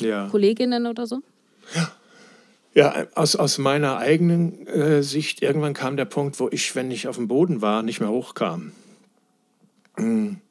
ja. 0.00 0.28
Kolleginnen 0.28 0.86
oder 0.86 1.06
so? 1.06 1.20
Ja. 1.74 1.90
Ja, 2.74 3.06
aus, 3.14 3.36
aus 3.36 3.56
meiner 3.56 3.96
eigenen 3.96 4.66
äh, 4.66 5.02
Sicht, 5.02 5.40
irgendwann 5.40 5.72
kam 5.72 5.96
der 5.96 6.04
Punkt, 6.04 6.38
wo 6.38 6.50
ich, 6.50 6.74
wenn 6.76 6.90
ich 6.90 7.08
auf 7.08 7.16
dem 7.16 7.26
Boden 7.26 7.62
war, 7.62 7.82
nicht 7.82 8.00
mehr 8.00 8.10
hochkam. 8.10 8.72
Mhm 9.96 10.42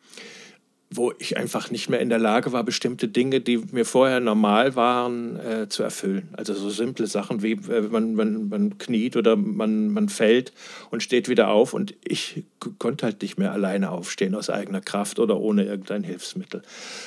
wo 0.98 1.14
ich 1.20 1.38
einfach 1.38 1.72
nicht 1.72 1.90
mehr 1.90 2.00
in 2.00 2.10
der 2.10 2.20
Lage 2.20 2.52
war, 2.52 2.64
bestimmte 2.64 3.08
Dinge, 3.08 3.42
die 3.42 3.58
mir 3.58 3.86
vorher 3.86 4.20
normal 4.20 4.76
waren, 4.76 5.40
äh, 5.40 5.70
zu 5.70 5.84
erfüllen. 5.84 6.30
Also 6.34 6.54
so 6.54 6.70
simple 6.70 7.08
Sachen 7.08 7.44
wie 7.44 7.54
äh, 7.54 7.82
man, 7.90 8.16
man, 8.16 8.50
man 8.50 8.78
kniet 8.78 9.16
oder 9.16 9.36
man, 9.36 9.90
man 9.90 10.10
fällt 10.10 10.54
und 10.92 11.04
steht 11.04 11.30
wieder 11.30 11.50
auf 11.50 11.74
und 11.74 11.94
ich 12.04 12.44
konnte 12.80 13.06
halt 13.06 13.22
nicht 13.22 13.38
mehr 13.38 13.52
alleine 13.52 13.92
aufstehen 13.92 14.36
aus 14.36 14.50
eigener 14.50 14.82
Kraft 14.82 15.20
oder 15.20 15.40
ohne 15.40 15.66
irgendein 15.66 16.04
Hilfsmittel. 16.04 16.62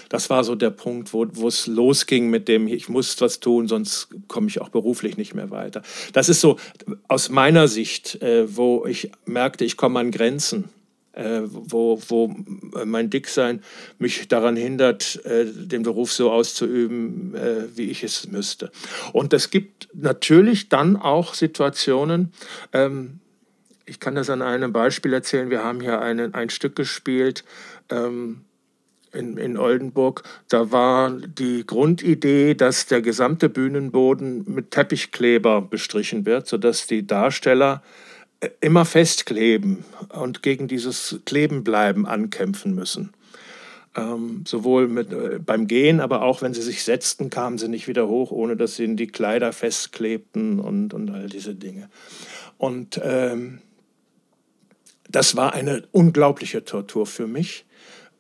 Das 0.09 0.31
war 0.31 0.45
so 0.45 0.55
der 0.55 0.71
Punkt, 0.71 1.13
wo, 1.13 1.25
es 1.49 1.67
losging 1.67 2.31
mit 2.31 2.49
dem, 2.49 2.69
ich 2.69 2.89
muss 2.89 3.21
was 3.21 3.41
tun, 3.41 3.69
sonst 3.69 4.09
komme 4.29 4.49
ich 4.49 4.61
auch 4.61 4.69
beruflich 4.69 5.17
nicht 5.17 5.35
mehr 5.35 5.51
weiter. 5.51 5.83
Das 6.13 6.29
ist 6.29 6.41
so 6.41 6.57
aus 7.09 7.29
meiner 7.29 7.69
Sicht, 7.69 8.21
äh, 8.23 8.57
wo 8.57 8.87
ich 8.87 9.11
merkte, 9.25 9.65
ich 9.65 9.77
komme 9.77 10.01
an 10.01 10.11
Grenzen 10.11 10.71
äh, 11.13 11.41
wo, 11.45 12.01
wo 12.09 12.35
mein 12.85 13.11
Dicksein 13.11 13.63
mich 13.99 14.29
daran 14.29 14.57
hindert, 14.57 15.25
äh, 15.25 15.47
den 15.47 15.83
Beruf 15.83 16.13
so 16.13 16.31
auszuüben, 16.31 17.35
äh, 17.35 17.77
wie 17.77 17.91
ich 17.91 18.05
es 18.05 18.29
müsste. 18.29 18.71
Und 19.13 19.33
es 19.33 19.51
gibt 19.51 19.89
natürlich 19.95 20.69
dann 20.69 20.97
auch 20.97 21.35
Situationen, 21.35 22.33
ähm, 22.73 23.21
ich 23.87 24.01
kann 24.01 24.15
das 24.15 24.31
an 24.31 24.43
einem 24.43 24.73
Beispiel 24.73 25.13
erzählen, 25.13 25.51
wir 25.51 25.65
haben 25.65 25.81
hier 25.81 26.01
eine, 26.01 26.35
ein 26.35 26.51
Stück 26.51 26.77
gespielt, 26.77 27.45
ähm, 27.91 28.45
in, 29.13 29.39
in 29.39 29.57
Oldenburg, 29.57 30.23
da 30.49 30.71
war 30.71 31.11
die 31.11 31.65
Grundidee, 31.67 32.55
dass 32.55 32.87
der 32.87 33.01
gesamte 33.01 33.49
Bühnenboden 33.49 34.45
mit 34.47 34.71
Teppichkleber 34.71 35.63
bestrichen 35.63 36.27
wird, 36.27 36.47
sodass 36.47 36.87
die 36.87 37.07
Darsteller 37.07 37.83
immer 38.61 38.85
festkleben 38.85 39.85
und 40.11 40.43
gegen 40.43 40.69
dieses 40.69 41.21
Klebenbleiben 41.25 42.07
ankämpfen 42.07 42.75
müssen. 42.75 43.13
Ähm, 43.97 44.45
sowohl 44.47 44.87
mit, 44.87 45.13
äh, 45.13 45.41
beim 45.45 45.67
Gehen, 45.67 46.01
aber 46.01 46.23
auch 46.23 46.43
wenn 46.43 46.55
sie 46.55 46.63
sich 46.63 46.85
setzten, 46.85 47.31
kamen 47.31 47.59
sie 47.59 47.69
nicht 47.69 47.89
wieder 47.89 48.07
hoch, 48.07 48.31
ohne 48.31 48.57
dass 48.57 48.77
sie 48.77 48.85
in 48.85 48.97
die 48.97 49.09
Kleider 49.09 49.53
festklebten 49.53 50.61
und, 50.61 50.95
und 50.95 51.11
all 51.11 51.29
diese 51.29 51.55
Dinge. 51.55 51.89
Und 52.59 53.01
ähm, 53.03 53.61
das 55.09 55.37
war 55.37 55.55
eine 55.55 55.85
unglaubliche 55.91 56.65
Tortur 56.65 57.07
für 57.07 57.27
mich. 57.27 57.65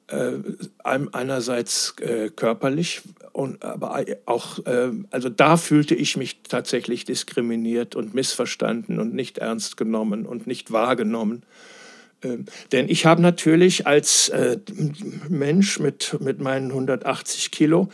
Äh, 0.09 0.38
einerseits 0.85 1.94
äh, 2.01 2.31
körperlich, 2.31 3.03
und, 3.33 3.62
aber 3.62 4.05
auch, 4.25 4.59
äh, 4.66 4.90
also 5.11 5.29
da 5.29 5.57
fühlte 5.57 5.94
ich 5.94 6.16
mich 6.16 6.40
tatsächlich 6.42 7.05
diskriminiert 7.05 7.94
und 7.94 8.14
missverstanden 8.14 8.99
und 8.99 9.14
nicht 9.14 9.38
ernst 9.38 9.77
genommen 9.77 10.27
und 10.27 10.47
nicht 10.47 10.73
wahrgenommen. 10.73 11.42
Ähm, 12.25 12.47
denn 12.73 12.88
ich 12.88 13.07
habe 13.07 13.23
natürlich 13.23 13.87
als 13.87 14.29
äh, 14.31 14.59
Mensch 15.29 15.79
mit, 15.79 16.16
mit 16.21 16.40
meinen 16.40 16.71
180 16.71 17.51
Kilo 17.51 17.90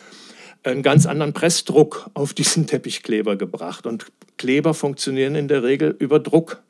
einen 0.63 0.83
ganz 0.83 1.07
anderen 1.07 1.33
Pressdruck 1.33 2.11
auf 2.15 2.33
diesen 2.33 2.67
Teppichkleber 2.67 3.37
gebracht. 3.37 3.87
Und 3.87 4.07
Kleber 4.39 4.73
funktionieren 4.73 5.35
in 5.35 5.49
der 5.49 5.63
Regel 5.63 5.95
über 5.99 6.21
Druck. 6.21 6.63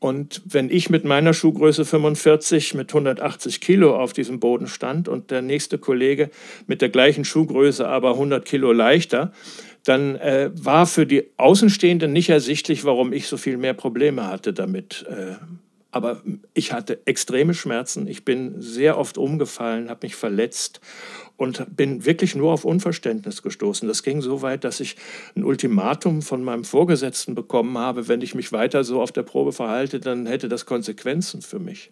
Und 0.00 0.42
wenn 0.44 0.70
ich 0.70 0.90
mit 0.90 1.04
meiner 1.04 1.34
Schuhgröße 1.34 1.84
45 1.84 2.74
mit 2.74 2.90
180 2.90 3.60
Kilo 3.60 3.96
auf 3.96 4.12
diesem 4.12 4.38
Boden 4.38 4.68
stand 4.68 5.08
und 5.08 5.30
der 5.32 5.42
nächste 5.42 5.78
Kollege 5.78 6.30
mit 6.66 6.82
der 6.82 6.88
gleichen 6.88 7.24
Schuhgröße 7.24 7.86
aber 7.86 8.12
100 8.12 8.44
Kilo 8.44 8.72
leichter, 8.72 9.32
dann 9.84 10.16
äh, 10.16 10.50
war 10.54 10.86
für 10.86 11.06
die 11.06 11.30
Außenstehenden 11.36 12.12
nicht 12.12 12.28
ersichtlich, 12.28 12.84
warum 12.84 13.12
ich 13.12 13.26
so 13.26 13.36
viel 13.36 13.56
mehr 13.56 13.74
Probleme 13.74 14.26
hatte 14.26 14.52
damit. 14.52 15.04
Äh, 15.08 15.34
aber 15.90 16.22
ich 16.54 16.72
hatte 16.72 17.00
extreme 17.06 17.54
Schmerzen. 17.54 18.06
Ich 18.06 18.24
bin 18.24 18.60
sehr 18.60 18.98
oft 18.98 19.18
umgefallen, 19.18 19.88
habe 19.88 20.06
mich 20.06 20.14
verletzt 20.14 20.80
und 21.38 21.64
bin 21.74 22.04
wirklich 22.04 22.34
nur 22.34 22.52
auf 22.52 22.66
Unverständnis 22.66 23.42
gestoßen. 23.42 23.88
Das 23.88 24.02
ging 24.02 24.20
so 24.20 24.42
weit, 24.42 24.64
dass 24.64 24.80
ich 24.80 24.96
ein 25.36 25.44
Ultimatum 25.44 26.20
von 26.20 26.44
meinem 26.44 26.64
Vorgesetzten 26.64 27.34
bekommen 27.34 27.78
habe, 27.78 28.08
wenn 28.08 28.20
ich 28.20 28.34
mich 28.34 28.52
weiter 28.52 28.84
so 28.84 29.00
auf 29.00 29.12
der 29.12 29.22
Probe 29.22 29.52
verhalte, 29.52 30.00
dann 30.00 30.26
hätte 30.26 30.48
das 30.48 30.66
Konsequenzen 30.66 31.40
für 31.40 31.60
mich. 31.60 31.90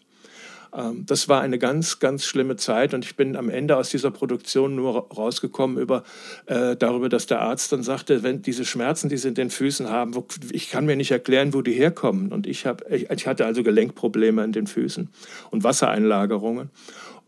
Ähm, 0.75 1.05
das 1.07 1.29
war 1.29 1.41
eine 1.41 1.59
ganz, 1.59 2.01
ganz 2.01 2.25
schlimme 2.25 2.57
Zeit 2.57 2.93
und 2.93 3.05
ich 3.05 3.15
bin 3.15 3.37
am 3.37 3.49
Ende 3.49 3.77
aus 3.77 3.91
dieser 3.91 4.11
Produktion 4.11 4.75
nur 4.75 5.09
rausgekommen 5.11 5.79
über, 5.79 6.03
äh, 6.47 6.77
darüber, 6.77 7.09
dass 7.09 7.27
der 7.27 7.41
Arzt 7.41 7.73
dann 7.73 7.85
sagte, 7.85 8.23
wenn 8.23 8.43
diese 8.43 8.65
Schmerzen, 8.65 9.09
die 9.09 9.17
sie 9.17 9.29
in 9.29 9.35
den 9.35 9.51
Füßen 9.51 9.89
haben, 9.89 10.15
wo, 10.15 10.27
ich 10.51 10.71
kann 10.71 10.87
mir 10.87 10.97
nicht 10.97 11.13
erklären, 11.13 11.55
wo 11.55 11.63
die 11.63 11.73
herkommen. 11.73 12.33
Und 12.33 12.47
ich, 12.47 12.67
hab, 12.67 12.91
ich, 12.91 13.11
ich 13.11 13.27
hatte 13.27 13.47
also 13.47 13.63
Gelenkprobleme 13.63 14.43
in 14.45 14.53
den 14.53 14.67
Füßen 14.67 15.09
und 15.51 15.65
Wassereinlagerungen. 15.65 16.71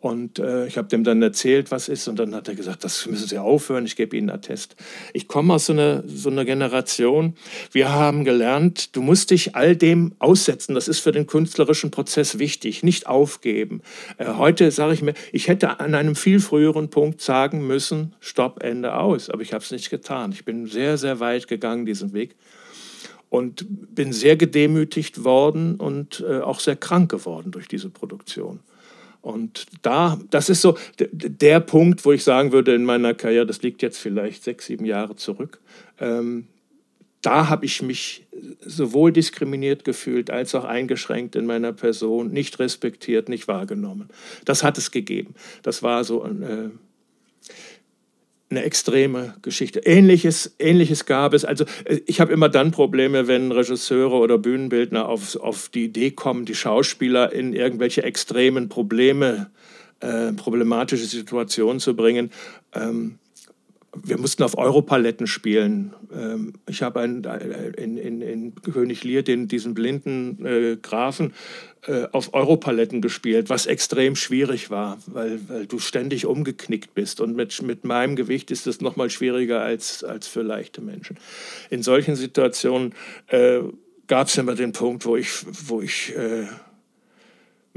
Und 0.00 0.38
äh, 0.38 0.66
ich 0.68 0.78
habe 0.78 0.86
dem 0.86 1.02
dann 1.02 1.20
erzählt, 1.22 1.72
was 1.72 1.88
ist. 1.88 2.06
Und 2.06 2.20
dann 2.20 2.32
hat 2.32 2.46
er 2.46 2.54
gesagt, 2.54 2.84
das 2.84 3.06
müssen 3.06 3.26
Sie 3.26 3.38
aufhören, 3.38 3.84
ich 3.84 3.96
gebe 3.96 4.16
Ihnen 4.16 4.30
einen 4.30 4.38
Attest. 4.38 4.76
Ich 5.12 5.26
komme 5.26 5.54
aus 5.54 5.66
so 5.66 5.72
einer, 5.72 6.04
so 6.06 6.30
einer 6.30 6.44
Generation. 6.44 7.34
Wir 7.72 7.90
haben 7.92 8.24
gelernt, 8.24 8.94
du 8.94 9.02
musst 9.02 9.32
dich 9.32 9.56
all 9.56 9.74
dem 9.74 10.14
aussetzen. 10.20 10.76
Das 10.76 10.86
ist 10.86 11.00
für 11.00 11.10
den 11.10 11.26
künstlerischen 11.26 11.90
Prozess 11.90 12.38
wichtig. 12.38 12.84
Nicht 12.84 13.08
aufgeben. 13.08 13.82
Äh, 14.18 14.26
heute 14.34 14.70
sage 14.70 14.94
ich 14.94 15.02
mir, 15.02 15.14
ich 15.32 15.48
hätte 15.48 15.80
an 15.80 15.96
einem 15.96 16.14
viel 16.14 16.38
früheren 16.38 16.90
Punkt 16.90 17.20
sagen 17.20 17.66
müssen, 17.66 18.14
Stopp, 18.20 18.62
Ende 18.62 18.94
aus. 18.94 19.30
Aber 19.30 19.42
ich 19.42 19.52
habe 19.52 19.64
es 19.64 19.72
nicht 19.72 19.90
getan. 19.90 20.30
Ich 20.30 20.44
bin 20.44 20.66
sehr, 20.66 20.96
sehr 20.96 21.18
weit 21.18 21.48
gegangen, 21.48 21.86
diesen 21.86 22.12
Weg 22.12 22.36
und 23.30 23.66
bin 23.94 24.12
sehr 24.12 24.36
gedemütigt 24.36 25.24
worden 25.24 25.74
und 25.74 26.24
äh, 26.26 26.38
auch 26.38 26.60
sehr 26.60 26.76
krank 26.76 27.10
geworden 27.10 27.50
durch 27.50 27.66
diese 27.66 27.90
Produktion. 27.90 28.60
Und 29.28 29.66
da, 29.82 30.18
das 30.30 30.48
ist 30.48 30.62
so 30.62 30.78
der 30.98 31.60
Punkt, 31.60 32.06
wo 32.06 32.12
ich 32.12 32.24
sagen 32.24 32.50
würde 32.50 32.74
in 32.74 32.84
meiner 32.84 33.12
Karriere, 33.12 33.44
das 33.44 33.60
liegt 33.60 33.82
jetzt 33.82 33.98
vielleicht 33.98 34.42
sechs, 34.42 34.64
sieben 34.66 34.86
Jahre 34.86 35.16
zurück, 35.16 35.60
ähm, 36.00 36.46
da 37.20 37.50
habe 37.50 37.66
ich 37.66 37.82
mich 37.82 38.26
sowohl 38.64 39.12
diskriminiert 39.12 39.84
gefühlt 39.84 40.30
als 40.30 40.54
auch 40.54 40.64
eingeschränkt 40.64 41.36
in 41.36 41.44
meiner 41.44 41.74
Person, 41.74 42.30
nicht 42.30 42.58
respektiert, 42.58 43.28
nicht 43.28 43.48
wahrgenommen. 43.48 44.08
Das 44.46 44.64
hat 44.64 44.78
es 44.78 44.92
gegeben. 44.92 45.34
Das 45.62 45.82
war 45.82 46.04
so 46.04 46.22
ein, 46.22 46.42
äh, 46.42 46.70
eine 48.50 48.62
extreme 48.62 49.34
Geschichte. 49.42 49.80
Ähnliches, 49.80 50.54
Ähnliches 50.58 51.04
gab 51.04 51.34
es. 51.34 51.44
Also 51.44 51.64
äh, 51.84 52.00
ich 52.06 52.20
habe 52.20 52.32
immer 52.32 52.48
dann 52.48 52.70
Probleme, 52.70 53.28
wenn 53.28 53.52
Regisseure 53.52 54.16
oder 54.16 54.38
Bühnenbildner 54.38 55.08
auf, 55.08 55.36
auf 55.36 55.68
die 55.68 55.84
Idee 55.84 56.10
kommen, 56.10 56.44
die 56.44 56.54
Schauspieler 56.54 57.32
in 57.32 57.52
irgendwelche 57.52 58.02
extremen 58.02 58.68
Probleme, 58.68 59.50
äh, 60.00 60.32
problematische 60.32 61.04
Situationen 61.04 61.80
zu 61.80 61.94
bringen. 61.94 62.30
Ähm, 62.74 63.18
wir 63.94 64.18
mussten 64.18 64.42
auf 64.42 64.56
Europaletten 64.56 65.26
spielen. 65.26 65.92
Ähm, 66.12 66.54
ich 66.68 66.82
habe 66.82 67.00
äh, 67.00 67.82
in, 67.82 67.96
in, 67.96 68.22
in 68.22 68.54
König 68.54 69.04
Lear 69.04 69.22
den, 69.22 69.48
diesen 69.48 69.74
blinden 69.74 70.44
äh, 70.44 70.76
Grafen 70.80 71.32
auf 72.12 72.34
Europaletten 72.34 73.00
gespielt, 73.00 73.48
was 73.50 73.66
extrem 73.66 74.16
schwierig 74.16 74.70
war, 74.70 74.98
weil, 75.06 75.40
weil 75.48 75.66
du 75.66 75.78
ständig 75.78 76.26
umgeknickt 76.26 76.94
bist. 76.94 77.20
Und 77.20 77.34
mit, 77.36 77.62
mit 77.62 77.84
meinem 77.84 78.16
Gewicht 78.16 78.50
ist 78.50 78.66
es 78.66 78.80
noch 78.80 78.96
mal 78.96 79.10
schwieriger 79.10 79.62
als, 79.62 80.04
als 80.04 80.26
für 80.26 80.42
leichte 80.42 80.80
Menschen. 80.80 81.18
In 81.70 81.82
solchen 81.82 82.16
Situationen 82.16 82.94
äh, 83.28 83.60
gab 84.06 84.28
es 84.28 84.36
immer 84.36 84.54
den 84.54 84.72
Punkt, 84.72 85.06
wo 85.06 85.16
ich, 85.16 85.30
wo 85.66 85.80
ich 85.80 86.14
äh, 86.16 86.46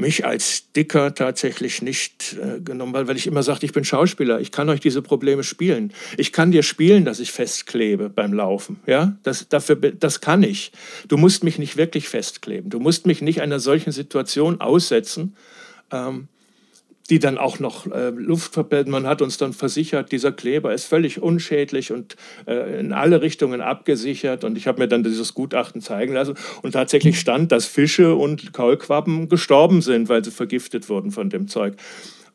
mich 0.02 0.26
als 0.26 0.72
Dicker 0.74 1.16
tatsächlich 1.16 1.82
nicht 1.82 2.36
äh, 2.42 2.60
genommen, 2.60 2.94
weil, 2.94 3.08
weil 3.08 3.16
ich 3.16 3.28
immer 3.28 3.44
sagte, 3.44 3.66
ich 3.66 3.72
bin 3.72 3.86
Schauspieler, 3.86 4.42
ich 4.42 4.52
kann 4.52 4.68
euch 4.70 4.82
diese 4.82 5.02
Probleme 5.02 5.44
spielen. 5.44 5.94
Ich 6.18 6.34
kann 6.34 6.52
dir 6.52 6.64
spielen, 6.64 7.06
dass 7.06 7.22
ich 7.22 7.32
festklebe 7.32 8.10
beim 8.10 8.34
Laufen. 8.34 8.82
Ja? 8.86 9.16
Das, 9.24 9.48
dafür, 9.48 9.78
das 9.78 10.20
kann 10.20 10.44
ich. 10.44 10.74
Du 11.08 11.16
musst 11.18 11.44
mich 11.44 11.58
nicht 11.58 11.78
wirklich 11.78 12.10
festkleben. 12.10 12.70
Du 12.70 12.80
musst 12.80 13.06
mich 13.06 13.22
nicht 13.22 13.42
einer 13.42 13.60
solchen 13.60 13.92
Situation 13.92 14.60
aussetzen. 14.60 15.36
Ähm, 15.92 16.28
die 17.12 17.20
dann 17.20 17.38
auch 17.38 17.60
noch 17.60 17.92
äh, 17.92 18.10
Luft 18.10 18.54
verbilden. 18.54 18.90
Man 18.90 19.06
hat 19.06 19.22
uns 19.22 19.38
dann 19.38 19.52
versichert, 19.52 20.14
dieser 20.14 20.32
Kleber 20.32 20.74
ist 20.74 20.86
völlig 20.86 21.22
unschädlich 21.22 21.92
und 21.92 22.16
äh, 22.48 22.80
in 22.80 22.94
alle 22.94 23.22
Richtungen 23.22 23.60
abgesichert. 23.60 24.46
Und 24.46 24.58
ich 24.58 24.66
habe 24.66 24.80
mir 24.80 24.88
dann 24.88 25.04
dieses 25.04 25.34
Gutachten 25.34 25.82
zeigen 25.82 26.14
lassen. 26.14 26.36
Und 26.62 26.72
tatsächlich 26.72 27.20
stand, 27.20 27.52
dass 27.52 27.66
Fische 27.66 28.16
und 28.16 28.54
Kaulquappen 28.54 29.28
gestorben 29.28 29.82
sind, 29.82 30.08
weil 30.08 30.24
sie 30.24 30.32
vergiftet 30.32 30.88
wurden 30.88 31.12
von 31.12 31.30
dem 31.30 31.50
Zeug. 31.50 31.76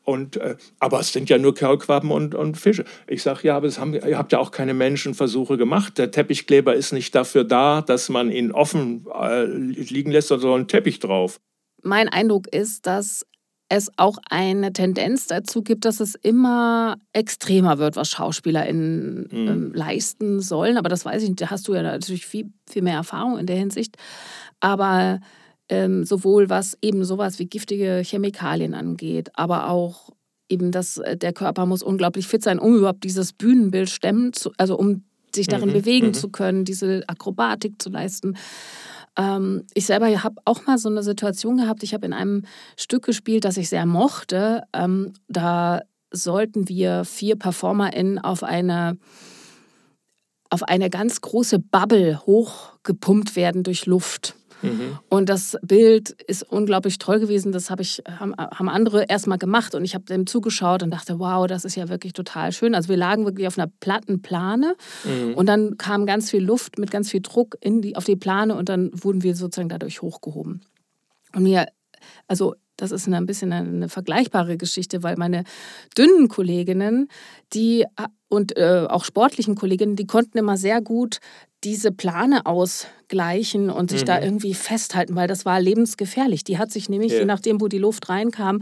Und, 0.03 0.37
äh, 0.37 0.57
aber 0.79 0.99
es 0.99 1.11
sind 1.11 1.27
ja 1.27 1.39
nur 1.39 1.55
Kaulquappen 1.55 2.11
und, 2.11 2.35
und 2.35 2.55
Fische. 2.55 2.85
Ich 3.07 3.23
sage, 3.23 3.47
ja, 3.47 3.57
aber 3.57 3.67
haben, 3.71 3.95
ihr 3.95 4.17
habt 4.17 4.31
ja 4.31 4.37
auch 4.37 4.51
keine 4.51 4.75
Menschenversuche 4.75 5.57
gemacht. 5.57 5.97
Der 5.97 6.11
Teppichkleber 6.11 6.75
ist 6.75 6.93
nicht 6.93 7.15
dafür 7.15 7.45
da, 7.45 7.81
dass 7.81 8.09
man 8.09 8.31
ihn 8.31 8.51
offen 8.51 9.07
äh, 9.19 9.45
liegen 9.45 10.11
lässt, 10.11 10.27
sondern 10.27 10.61
ein 10.61 10.67
Teppich 10.67 10.99
drauf. 10.99 11.39
Mein 11.81 12.09
Eindruck 12.09 12.47
ist, 12.47 12.85
dass 12.85 13.25
es 13.69 13.91
auch 13.97 14.17
eine 14.29 14.71
Tendenz 14.71 15.27
dazu 15.27 15.61
gibt, 15.61 15.85
dass 15.85 15.99
es 15.99 16.15
immer 16.15 16.97
extremer 17.13 17.77
wird, 17.79 17.95
was 17.95 18.09
SchauspielerInnen 18.09 19.27
mhm. 19.29 19.47
ähm, 19.47 19.73
leisten 19.73 20.39
sollen. 20.39 20.77
Aber 20.77 20.89
das 20.89 21.03
weiß 21.03 21.23
ich 21.23 21.29
nicht, 21.29 21.41
da 21.41 21.49
hast 21.49 21.67
du 21.67 21.73
ja 21.73 21.81
natürlich 21.81 22.25
viel, 22.25 22.51
viel 22.69 22.81
mehr 22.81 22.95
Erfahrung 22.95 23.37
in 23.37 23.45
der 23.45 23.57
Hinsicht. 23.57 23.97
Aber 24.59 25.19
ähm, 25.69 26.05
sowohl 26.05 26.49
was 26.49 26.77
eben 26.81 27.03
sowas 27.03 27.39
wie 27.39 27.45
giftige 27.45 28.01
Chemikalien 28.05 28.73
angeht, 28.73 29.31
aber 29.33 29.69
auch 29.69 30.11
eben, 30.49 30.71
dass 30.71 30.97
äh, 30.97 31.17
der 31.17 31.33
Körper 31.33 31.65
muss 31.65 31.83
unglaublich 31.83 32.27
fit 32.27 32.43
sein, 32.43 32.59
um 32.59 32.77
überhaupt 32.77 33.03
dieses 33.03 33.33
Bühnenbild 33.33 33.89
stemmen, 33.89 34.31
zu, 34.31 34.51
also 34.57 34.77
um 34.77 35.03
sich 35.35 35.47
darin 35.47 35.69
mhm. 35.69 35.73
bewegen 35.73 36.07
mhm. 36.07 36.13
zu 36.13 36.29
können, 36.29 36.63
diese 36.63 37.03
Akrobatik 37.07 37.81
zu 37.81 37.89
leisten. 37.89 38.37
Ähm, 39.17 39.63
ich 39.73 39.85
selber 39.85 40.07
habe 40.23 40.35
auch 40.45 40.65
mal 40.65 40.77
so 40.77 40.89
eine 40.89 41.03
Situation 41.03 41.57
gehabt. 41.57 41.83
Ich 41.83 41.93
habe 41.93 42.05
in 42.05 42.13
einem 42.13 42.43
Stück 42.77 43.03
gespielt, 43.03 43.45
das 43.45 43.57
ich 43.57 43.69
sehr 43.69 43.85
mochte. 43.85 44.63
Ähm, 44.73 45.13
da 45.27 45.81
sollten 46.11 46.69
wir 46.69 47.03
vier 47.03 47.37
PerformerInnen 47.37 48.19
auf 48.19 48.43
eine 48.43 48.97
auf 50.49 50.63
eine 50.63 50.89
ganz 50.89 51.19
große 51.19 51.59
Bubble 51.59 52.25
hochgepumpt 52.25 53.35
werden 53.35 53.63
durch 53.63 53.85
Luft. 53.85 54.35
Mhm. 54.61 54.97
Und 55.09 55.29
das 55.29 55.57
Bild 55.61 56.09
ist 56.27 56.43
unglaublich 56.43 56.97
toll 56.97 57.19
gewesen. 57.19 57.51
Das 57.51 57.69
hab 57.69 57.79
ich, 57.79 58.01
haben, 58.07 58.35
haben 58.37 58.69
andere 58.69 59.05
erstmal 59.07 59.37
gemacht 59.37 59.75
und 59.75 59.83
ich 59.83 59.95
habe 59.95 60.05
dem 60.05 60.27
zugeschaut 60.27 60.83
und 60.83 60.91
dachte, 60.91 61.19
wow, 61.19 61.47
das 61.47 61.65
ist 61.65 61.75
ja 61.75 61.89
wirklich 61.89 62.13
total 62.13 62.51
schön. 62.51 62.75
Also 62.75 62.89
wir 62.89 62.97
lagen 62.97 63.25
wirklich 63.25 63.47
auf 63.47 63.57
einer 63.57 63.71
platten 63.79 64.21
Plane 64.21 64.75
mhm. 65.03 65.35
und 65.35 65.45
dann 65.47 65.77
kam 65.77 66.05
ganz 66.05 66.31
viel 66.31 66.43
Luft 66.43 66.77
mit 66.79 66.91
ganz 66.91 67.09
viel 67.11 67.21
Druck 67.21 67.57
in 67.61 67.81
die, 67.81 67.95
auf 67.95 68.05
die 68.05 68.15
Plane 68.15 68.55
und 68.55 68.69
dann 68.69 68.91
wurden 68.93 69.23
wir 69.23 69.35
sozusagen 69.35 69.69
dadurch 69.69 70.01
hochgehoben. 70.01 70.61
Und 71.33 71.43
mir, 71.43 71.67
also 72.27 72.55
das 72.77 72.91
ist 72.91 73.07
ein 73.07 73.25
bisschen 73.25 73.51
eine 73.51 73.89
vergleichbare 73.89 74.55
Geschichte, 74.55 75.01
weil 75.01 75.17
meine 75.17 75.43
dünnen 75.97 76.27
Kolleginnen, 76.27 77.09
die 77.53 77.85
und 78.29 78.55
äh, 78.55 78.85
auch 78.87 79.03
sportlichen 79.03 79.55
Kolleginnen, 79.55 79.95
die 79.95 80.05
konnten 80.05 80.37
immer 80.37 80.57
sehr 80.57 80.81
gut 80.81 81.19
diese 81.63 81.91
Plane 81.91 82.45
ausgleichen 82.45 83.69
und 83.69 83.89
sich 83.89 84.01
mhm. 84.01 84.05
da 84.05 84.21
irgendwie 84.21 84.53
festhalten, 84.53 85.15
weil 85.15 85.27
das 85.27 85.45
war 85.45 85.59
lebensgefährlich. 85.59 86.43
Die 86.43 86.57
hat 86.57 86.71
sich 86.71 86.89
nämlich, 86.89 87.11
yeah. 87.11 87.21
je 87.21 87.25
nachdem, 87.25 87.61
wo 87.61 87.67
die 87.67 87.79
Luft 87.79 88.09
reinkam, 88.09 88.59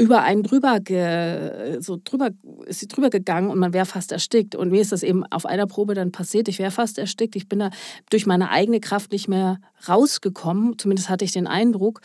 über 0.00 0.22
einen 0.22 0.44
drüber, 0.44 0.78
ge, 0.78 1.80
so 1.80 1.98
drüber, 2.02 2.30
ist 2.66 2.78
sie 2.78 2.86
drüber 2.86 3.10
gegangen 3.10 3.50
und 3.50 3.58
man 3.58 3.72
wäre 3.72 3.84
fast 3.84 4.12
erstickt. 4.12 4.54
Und 4.54 4.70
mir 4.70 4.80
ist 4.80 4.92
das 4.92 5.02
eben 5.02 5.24
auf 5.26 5.44
einer 5.44 5.66
Probe 5.66 5.94
dann 5.94 6.12
passiert. 6.12 6.46
Ich 6.46 6.60
wäre 6.60 6.70
fast 6.70 6.98
erstickt. 6.98 7.34
Ich 7.34 7.48
bin 7.48 7.58
da 7.58 7.70
durch 8.08 8.24
meine 8.24 8.50
eigene 8.50 8.78
Kraft 8.78 9.10
nicht 9.10 9.26
mehr 9.26 9.58
rausgekommen. 9.88 10.78
Zumindest 10.78 11.08
hatte 11.08 11.24
ich 11.24 11.32
den 11.32 11.48
Eindruck. 11.48 12.00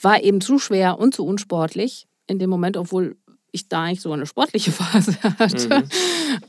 War 0.00 0.22
eben 0.22 0.40
zu 0.40 0.58
schwer 0.58 0.98
und 0.98 1.14
zu 1.14 1.26
unsportlich 1.26 2.06
in 2.26 2.38
dem 2.38 2.48
Moment, 2.48 2.78
obwohl 2.78 3.18
ich 3.54 3.68
da 3.68 3.84
eigentlich 3.84 4.00
so 4.00 4.12
eine 4.12 4.26
sportliche 4.26 4.72
Phase 4.72 5.16
hatte. 5.38 5.68
Mhm. 5.68 5.88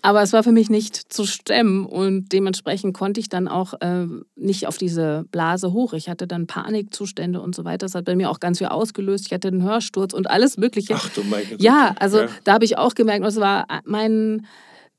Aber 0.01 0.24
es 0.24 0.34
war 0.34 0.43
für 0.43 0.51
mich 0.51 0.70
nicht 0.70 0.95
zu 1.14 1.26
stemmen 1.26 1.86
und 1.86 2.32
dementsprechend 2.34 2.93
konnte 2.93 3.20
ich 3.20 3.30
dann 3.30 3.47
auch 3.47 3.74
äh, 3.80 4.08
nicht 4.36 4.68
auf 4.68 4.78
diese 4.78 5.26
Blase 5.32 5.72
hoch. 5.72 5.93
Ich 5.93 6.10
hatte 6.10 6.28
dann 6.28 6.47
Panikzustände 6.47 7.39
und 7.41 7.56
so 7.56 7.64
weiter. 7.64 7.86
Das 7.86 7.95
hat 7.95 8.06
bei 8.06 8.16
mir 8.16 8.32
auch 8.32 8.39
ganz 8.39 8.58
viel 8.58 8.68
ausgelöst. 8.68 9.28
Ich 9.28 9.34
hatte 9.34 9.49
einen 9.49 9.64
Hörsturz 9.64 10.14
und 10.14 10.30
alles 10.30 10.58
Mögliche. 10.58 10.95
Ach 10.95 11.10
du 11.10 11.24
meine 11.24 11.45
Güte. 11.45 11.64
Ja, 11.64 11.95
also 11.99 12.22
ja. 12.22 12.28
da 12.43 12.53
habe 12.53 12.66
ich 12.66 12.78
auch 12.78 12.95
gemerkt, 12.95 13.24
es 13.26 13.38
war 13.38 13.68
meinen 13.86 14.47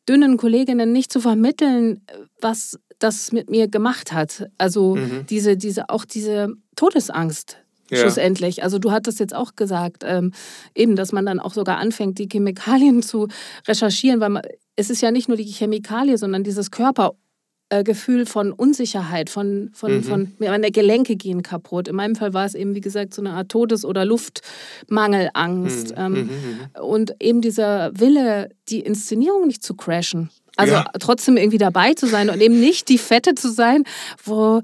dünnen 0.09 0.37
Kolleginnen 0.37 0.93
nicht 0.93 1.13
zu 1.13 1.21
vermitteln, 1.21 2.03
was 2.41 2.79
das 3.01 3.33
mit 3.33 3.51
mir 3.51 3.69
gemacht 3.69 4.13
hat. 4.13 4.49
Also 4.59 4.95
mhm. 4.95 5.27
diese, 5.29 5.57
diese, 5.57 5.91
auch 5.91 6.05
diese 6.05 6.55
Todesangst 6.77 7.59
ja. 7.91 7.99
schlussendlich. 7.99 8.63
Also 8.63 8.79
du 8.79 8.91
hattest 8.93 9.21
jetzt 9.21 9.35
auch 9.35 9.57
gesagt, 9.57 10.05
ähm, 10.07 10.33
eben, 10.75 10.97
dass 10.97 11.13
man 11.13 11.27
dann 11.27 11.41
auch 11.41 11.55
sogar 11.55 11.79
anfängt, 11.79 12.19
die 12.19 12.29
Chemikalien 12.31 13.03
zu 13.05 13.29
recherchieren, 13.67 14.21
weil 14.21 14.31
man, 14.31 14.43
es 14.77 14.91
ist 14.91 15.01
ja 15.03 15.11
nicht 15.11 15.29
nur 15.29 15.37
die 15.37 15.45
Chemikalie, 15.45 16.19
sondern 16.19 16.45
dieses 16.45 16.71
Körpergefühl 16.71 18.23
äh, 18.23 18.27
von 18.27 18.53
Unsicherheit, 18.53 19.31
von, 19.31 19.71
von, 19.73 19.97
mhm. 19.97 20.03
von 20.03 20.33
meine 20.39 20.71
Gelenke 20.71 21.17
gehen 21.17 21.43
kaputt. 21.43 21.89
In 21.89 21.97
meinem 21.97 22.17
Fall 22.17 22.35
war 22.35 22.45
es 22.45 22.55
eben, 22.55 22.75
wie 22.75 22.81
gesagt, 22.81 23.15
so 23.15 23.23
eine 23.23 23.33
Art 23.33 23.49
Todes- 23.49 23.85
oder 23.85 24.05
Luftmangelangst. 24.05 25.91
Mhm. 25.91 25.97
Ähm, 25.97 26.13
mhm. 26.13 26.19
mhm. 26.19 26.83
Und 26.83 27.15
eben 27.21 27.41
dieser 27.41 27.99
Wille, 27.99 28.51
die 28.69 28.81
Inszenierung 28.81 29.47
nicht 29.47 29.63
zu 29.63 29.75
crashen. 29.75 30.31
Also 30.57 30.73
ja. 30.73 30.85
trotzdem 30.99 31.37
irgendwie 31.37 31.59
dabei 31.59 31.93
zu 31.93 32.07
sein 32.07 32.31
und 32.31 32.41
eben 32.41 32.59
nicht 32.59 32.89
die 32.89 32.97
Fette 32.97 33.35
zu 33.35 33.51
sein, 33.51 33.85
wo 34.25 34.63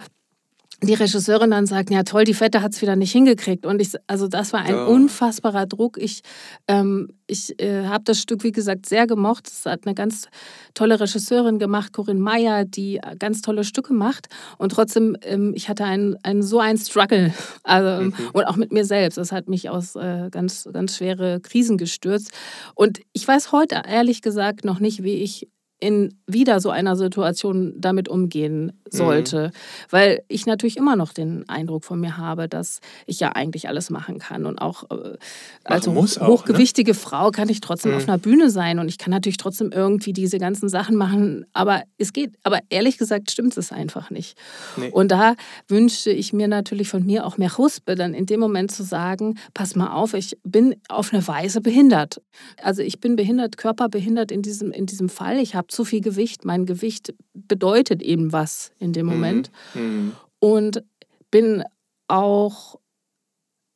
die 0.82 0.94
Regisseurin 0.94 1.50
dann 1.50 1.66
sagt, 1.66 1.90
ja 1.90 2.02
toll, 2.02 2.24
die 2.24 2.34
Fette 2.34 2.60
hat 2.60 2.72
es 2.72 2.82
wieder 2.82 2.96
nicht 2.96 3.12
hingekriegt. 3.12 3.64
Und 3.64 3.80
ich, 3.80 3.94
also 4.06 4.26
das 4.26 4.52
war 4.52 4.60
ein 4.60 4.74
ja. 4.74 4.84
unfassbarer 4.84 5.66
Druck. 5.66 5.96
Ich, 5.98 6.22
ähm, 6.66 7.10
ich 7.26 7.60
äh, 7.60 7.86
habe 7.86 8.04
das 8.04 8.20
Stück, 8.20 8.42
wie 8.42 8.52
gesagt, 8.52 8.86
sehr 8.86 9.06
gemocht. 9.06 9.48
Es 9.48 9.64
hat 9.64 9.86
eine 9.86 9.94
ganz 9.94 10.26
tolle 10.74 10.98
Regisseurin 10.98 11.58
gemacht, 11.58 11.92
Corinne 11.92 12.20
Meyer, 12.20 12.64
die 12.64 13.00
ganz 13.18 13.42
tolle 13.42 13.64
Stücke 13.64 13.94
macht. 13.94 14.26
Und 14.58 14.72
trotzdem, 14.72 15.16
ähm, 15.22 15.52
ich 15.54 15.68
hatte 15.68 15.84
einen, 15.84 16.16
einen, 16.24 16.42
so 16.42 16.58
einen 16.58 16.78
Struggle. 16.78 17.32
Also, 17.64 18.04
mhm. 18.04 18.14
Und 18.32 18.44
auch 18.44 18.56
mit 18.56 18.72
mir 18.72 18.84
selbst. 18.84 19.18
Das 19.18 19.30
hat 19.30 19.48
mich 19.48 19.70
aus 19.70 19.94
äh, 19.94 20.28
ganz, 20.30 20.68
ganz 20.72 20.96
schwere 20.96 21.40
Krisen 21.40 21.78
gestürzt. 21.78 22.32
Und 22.74 23.00
ich 23.12 23.26
weiß 23.26 23.52
heute 23.52 23.82
ehrlich 23.88 24.20
gesagt 24.20 24.64
noch 24.64 24.80
nicht, 24.80 25.02
wie 25.02 25.14
ich 25.14 25.48
in 25.82 26.14
wieder 26.28 26.60
so 26.60 26.70
einer 26.70 26.94
Situation 26.94 27.74
damit 27.76 28.08
umgehen 28.08 28.72
sollte. 28.88 29.48
Mhm. 29.48 29.50
Weil 29.90 30.22
ich 30.28 30.46
natürlich 30.46 30.76
immer 30.76 30.94
noch 30.94 31.12
den 31.12 31.48
Eindruck 31.48 31.84
von 31.84 31.98
mir 31.98 32.18
habe, 32.18 32.48
dass 32.48 32.78
ich 33.04 33.18
ja 33.18 33.30
eigentlich 33.30 33.66
alles 33.66 33.90
machen 33.90 34.20
kann. 34.20 34.46
Und 34.46 34.60
auch 34.60 34.84
äh, 34.90 35.16
als 35.64 35.88
hochgewichtige 35.88 36.92
auch, 36.92 36.96
ne? 36.96 37.00
Frau 37.00 37.30
kann 37.32 37.48
ich 37.48 37.60
trotzdem 37.60 37.90
mhm. 37.90 37.96
auf 37.96 38.08
einer 38.08 38.18
Bühne 38.18 38.50
sein 38.50 38.78
und 38.78 38.88
ich 38.88 38.96
kann 38.96 39.10
natürlich 39.10 39.38
trotzdem 39.38 39.72
irgendwie 39.72 40.12
diese 40.12 40.38
ganzen 40.38 40.68
Sachen 40.68 40.94
machen. 40.94 41.46
Aber 41.52 41.82
es 41.98 42.12
geht, 42.12 42.36
aber 42.44 42.60
ehrlich 42.68 42.96
gesagt 42.96 43.32
stimmt 43.32 43.56
es 43.56 43.72
einfach 43.72 44.10
nicht. 44.10 44.38
Nee. 44.76 44.90
Und 44.90 45.10
da 45.10 45.34
wünschte 45.66 46.12
ich 46.12 46.32
mir 46.32 46.46
natürlich 46.46 46.88
von 46.88 47.04
mir 47.04 47.26
auch 47.26 47.38
mehr 47.38 47.58
Huspe, 47.58 47.96
dann 47.96 48.14
in 48.14 48.26
dem 48.26 48.38
Moment 48.38 48.70
zu 48.70 48.84
sagen, 48.84 49.36
pass 49.52 49.74
mal 49.74 49.92
auf, 49.92 50.14
ich 50.14 50.38
bin 50.44 50.76
auf 50.88 51.12
eine 51.12 51.26
Weise 51.26 51.60
behindert. 51.60 52.22
Also 52.62 52.82
ich 52.82 53.00
bin 53.00 53.16
behindert, 53.16 53.56
körperbehindert 53.56 54.30
in 54.30 54.42
diesem, 54.42 54.70
in 54.70 54.86
diesem 54.86 55.08
Fall. 55.08 55.38
Ich 55.38 55.56
habe 55.56 55.71
zu 55.72 55.84
viel 55.84 56.00
Gewicht. 56.00 56.44
Mein 56.44 56.66
Gewicht 56.66 57.14
bedeutet 57.34 58.02
eben 58.02 58.32
was 58.32 58.72
in 58.78 58.92
dem 58.92 59.06
mhm. 59.06 59.12
Moment. 59.12 59.50
Mhm. 59.74 60.12
Und 60.38 60.84
bin 61.30 61.64
auch 62.08 62.78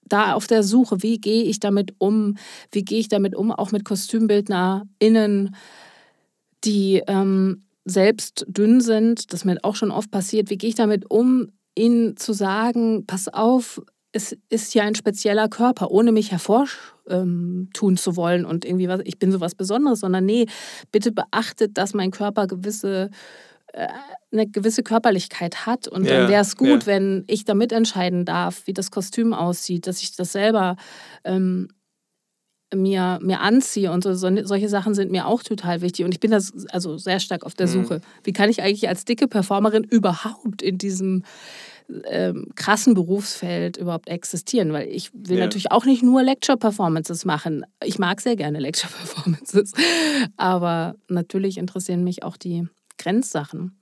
da 0.08 0.34
auf 0.34 0.46
der 0.46 0.62
Suche, 0.62 1.02
wie 1.02 1.18
gehe 1.18 1.44
ich 1.44 1.58
damit 1.60 1.94
um, 1.98 2.36
wie 2.70 2.84
gehe 2.84 2.98
ich 2.98 3.08
damit 3.08 3.34
um, 3.34 3.50
auch 3.50 3.72
mit 3.72 3.84
KostümbildnerInnen, 3.84 5.56
die 6.64 7.02
ähm, 7.06 7.64
selbst 7.84 8.44
dünn 8.48 8.80
sind, 8.80 9.32
das 9.32 9.44
mir 9.44 9.58
auch 9.62 9.76
schon 9.76 9.90
oft 9.90 10.10
passiert, 10.10 10.50
wie 10.50 10.58
gehe 10.58 10.70
ich 10.70 10.76
damit 10.76 11.10
um, 11.10 11.52
ihnen 11.76 12.16
zu 12.16 12.32
sagen, 12.32 13.04
pass 13.06 13.28
auf, 13.28 13.82
es 14.16 14.36
ist 14.48 14.74
ja 14.74 14.84
ein 14.84 14.94
spezieller 14.94 15.48
Körper, 15.48 15.90
ohne 15.90 16.10
mich 16.10 16.32
hervortun 16.32 16.70
ähm, 17.08 17.96
zu 17.96 18.16
wollen 18.16 18.46
und 18.46 18.64
irgendwie 18.64 18.88
was, 18.88 19.00
ich 19.04 19.18
bin 19.18 19.30
so 19.30 19.40
was 19.40 19.54
Besonderes, 19.54 20.00
sondern 20.00 20.24
nee, 20.24 20.46
bitte 20.90 21.12
beachtet, 21.12 21.76
dass 21.76 21.92
mein 21.92 22.10
Körper 22.10 22.46
gewisse 22.46 23.10
äh, 23.74 23.88
eine 24.32 24.46
gewisse 24.46 24.82
Körperlichkeit 24.82 25.66
hat. 25.66 25.86
Und 25.86 26.04
ja, 26.04 26.20
dann 26.20 26.30
wäre 26.30 26.40
es 26.40 26.56
gut, 26.56 26.82
ja. 26.82 26.86
wenn 26.86 27.24
ich 27.26 27.44
da 27.44 27.54
mitentscheiden 27.54 28.24
darf, 28.24 28.66
wie 28.66 28.72
das 28.72 28.90
Kostüm 28.90 29.34
aussieht, 29.34 29.86
dass 29.86 30.00
ich 30.00 30.16
das 30.16 30.32
selber 30.32 30.76
ähm, 31.24 31.68
mir, 32.74 33.18
mir 33.22 33.40
anziehe 33.40 33.92
und 33.92 34.02
so, 34.02 34.14
so, 34.14 34.28
solche 34.44 34.68
Sachen 34.68 34.94
sind 34.94 35.12
mir 35.12 35.26
auch 35.26 35.42
total 35.42 35.82
wichtig. 35.82 36.04
Und 36.04 36.12
ich 36.12 36.20
bin 36.20 36.30
da 36.30 36.40
also 36.70 36.96
sehr 36.96 37.20
stark 37.20 37.44
auf 37.44 37.54
der 37.54 37.66
mhm. 37.66 37.72
Suche. 37.72 38.00
Wie 38.24 38.32
kann 38.32 38.48
ich 38.48 38.62
eigentlich 38.62 38.88
als 38.88 39.04
dicke 39.04 39.28
Performerin 39.28 39.84
überhaupt 39.84 40.62
in 40.62 40.78
diesem 40.78 41.22
ähm, 42.04 42.48
krassen 42.54 42.94
Berufsfeld 42.94 43.76
überhaupt 43.76 44.08
existieren, 44.08 44.72
weil 44.72 44.88
ich 44.88 45.10
will 45.14 45.38
ja. 45.38 45.44
natürlich 45.44 45.70
auch 45.70 45.84
nicht 45.84 46.02
nur 46.02 46.22
Lecture-Performances 46.22 47.24
machen. 47.24 47.64
Ich 47.84 47.98
mag 47.98 48.20
sehr 48.20 48.36
gerne 48.36 48.58
Lecture-Performances, 48.58 49.72
aber 50.36 50.96
natürlich 51.08 51.58
interessieren 51.58 52.04
mich 52.04 52.22
auch 52.22 52.36
die 52.36 52.66
Grenzsachen. 52.98 53.76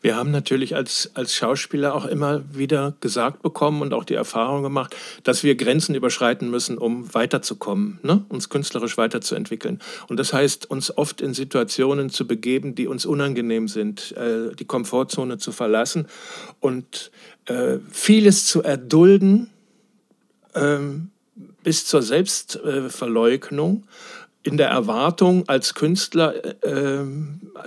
Wir 0.00 0.16
haben 0.16 0.30
natürlich 0.30 0.76
als, 0.76 1.10
als 1.14 1.34
Schauspieler 1.34 1.94
auch 1.94 2.04
immer 2.04 2.42
wieder 2.54 2.94
gesagt 3.00 3.42
bekommen 3.42 3.82
und 3.82 3.92
auch 3.92 4.04
die 4.04 4.14
Erfahrung 4.14 4.62
gemacht, 4.62 4.94
dass 5.24 5.42
wir 5.42 5.56
Grenzen 5.56 5.94
überschreiten 5.94 6.50
müssen, 6.50 6.78
um 6.78 7.12
weiterzukommen, 7.14 7.98
ne? 8.02 8.24
uns 8.28 8.48
künstlerisch 8.48 8.96
weiterzuentwickeln. 8.96 9.80
Und 10.08 10.18
das 10.18 10.32
heißt, 10.32 10.70
uns 10.70 10.96
oft 10.96 11.20
in 11.20 11.34
Situationen 11.34 12.10
zu 12.10 12.26
begeben, 12.26 12.74
die 12.74 12.86
uns 12.86 13.06
unangenehm 13.06 13.68
sind, 13.68 14.12
äh, 14.16 14.54
die 14.54 14.66
Komfortzone 14.66 15.38
zu 15.38 15.52
verlassen 15.52 16.06
und 16.60 17.10
äh, 17.46 17.78
vieles 17.90 18.46
zu 18.46 18.62
erdulden, 18.62 19.50
ähm, 20.54 21.10
bis 21.62 21.86
zur 21.86 22.02
Selbstverleugnung 22.02 23.84
in 24.48 24.56
der 24.56 24.68
Erwartung, 24.68 25.46
als 25.46 25.74
Künstler 25.74 26.34
äh, 26.64 27.04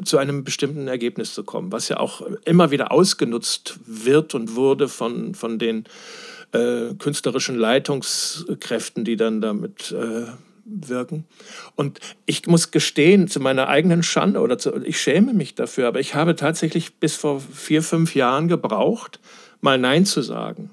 zu 0.04 0.18
einem 0.18 0.44
bestimmten 0.44 0.88
Ergebnis 0.88 1.36
zu 1.36 1.44
kommen, 1.44 1.72
was 1.72 1.90
ja 1.90 1.98
auch 1.98 2.22
immer 2.44 2.72
wieder 2.72 2.92
ausgenutzt 2.92 3.80
wird 3.86 4.34
und 4.34 4.56
wurde 4.56 4.88
von, 4.88 5.36
von 5.36 5.60
den 5.60 5.86
äh, 6.54 6.96
künstlerischen 6.98 7.56
Leitungskräften, 7.56 9.06
die 9.06 9.16
dann 9.16 9.42
damit 9.42 9.92
äh, 9.92 10.26
wirken. 10.66 11.26
Und 11.76 12.00
ich 12.26 12.48
muss 12.48 12.72
gestehen, 12.72 13.28
zu 13.28 13.40
meiner 13.40 13.68
eigenen 13.68 14.02
Schande 14.02 14.40
oder 14.40 14.58
zu, 14.58 14.76
ich 14.84 15.00
schäme 15.00 15.34
mich 15.34 15.54
dafür, 15.54 15.88
aber 15.88 16.00
ich 16.00 16.16
habe 16.16 16.36
tatsächlich 16.36 16.96
bis 16.96 17.16
vor 17.16 17.42
vier, 17.42 17.84
fünf 17.84 18.16
Jahren 18.16 18.48
gebraucht, 18.48 19.20
mal 19.62 19.78
Nein 19.78 20.06
zu 20.06 20.24
sagen. 20.24 20.72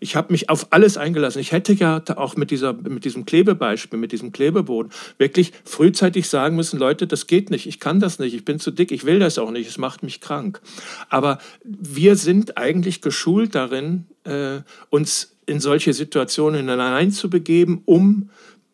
Ich 0.00 0.16
habe 0.16 0.32
mich 0.32 0.48
auf 0.48 0.68
alles 0.70 0.96
eingelassen. 0.96 1.40
Ich 1.40 1.52
hätte 1.52 1.72
ja 1.74 2.02
auch 2.16 2.34
mit, 2.36 2.50
dieser, 2.50 2.72
mit 2.72 3.04
diesem 3.04 3.26
Klebebeispiel, 3.26 3.98
mit 3.98 4.12
diesem 4.12 4.32
Klebeboden 4.32 4.90
wirklich 5.18 5.52
frühzeitig 5.64 6.28
sagen 6.28 6.56
müssen, 6.56 6.78
Leute, 6.78 7.06
das 7.06 7.26
geht 7.26 7.50
nicht, 7.50 7.66
ich 7.66 7.78
kann 7.80 8.00
das 8.00 8.18
nicht, 8.18 8.34
ich 8.34 8.44
bin 8.44 8.58
zu 8.58 8.70
dick, 8.70 8.90
ich 8.90 9.04
will 9.04 9.18
das 9.18 9.38
auch 9.38 9.50
nicht, 9.50 9.68
es 9.68 9.78
macht 9.78 10.02
mich 10.02 10.20
krank. 10.20 10.60
Aber 11.08 11.38
wir 11.64 12.16
sind 12.16 12.56
eigentlich 12.56 13.02
geschult 13.02 13.54
darin, 13.54 14.06
äh, 14.24 14.60
uns 14.88 15.36
in 15.46 15.60
solche 15.60 15.92
Situationen 15.92 16.68
hineinzubegeben, 16.68 17.82
um 17.84 18.30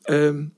ähm, 0.07 0.53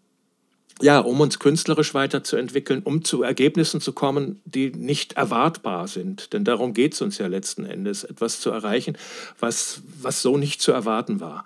ja, 0.81 0.99
um 1.01 1.21
uns 1.21 1.39
künstlerisch 1.39 1.95
weiterzuentwickeln, 1.95 2.83
um 2.83 3.05
zu 3.05 3.23
Ergebnissen 3.23 3.81
zu 3.81 3.93
kommen, 3.93 4.41
die 4.45 4.71
nicht 4.71 5.15
erwartbar 5.15 5.89
sind. 5.89 6.33
Denn 6.33 6.45
darum 6.45 6.75
geht 6.75 6.95
es 6.95 7.01
uns 7.01 7.19
ja 7.19 7.27
letzten 7.27 7.65
Endes, 7.65 8.05
etwas 8.05 8.41
zu 8.41 8.51
erreichen, 8.51 8.97
was, 9.41 9.83
was 10.01 10.23
so 10.23 10.37
nicht 10.37 10.61
zu 10.61 10.73
erwarten 10.73 11.21
war. 11.21 11.45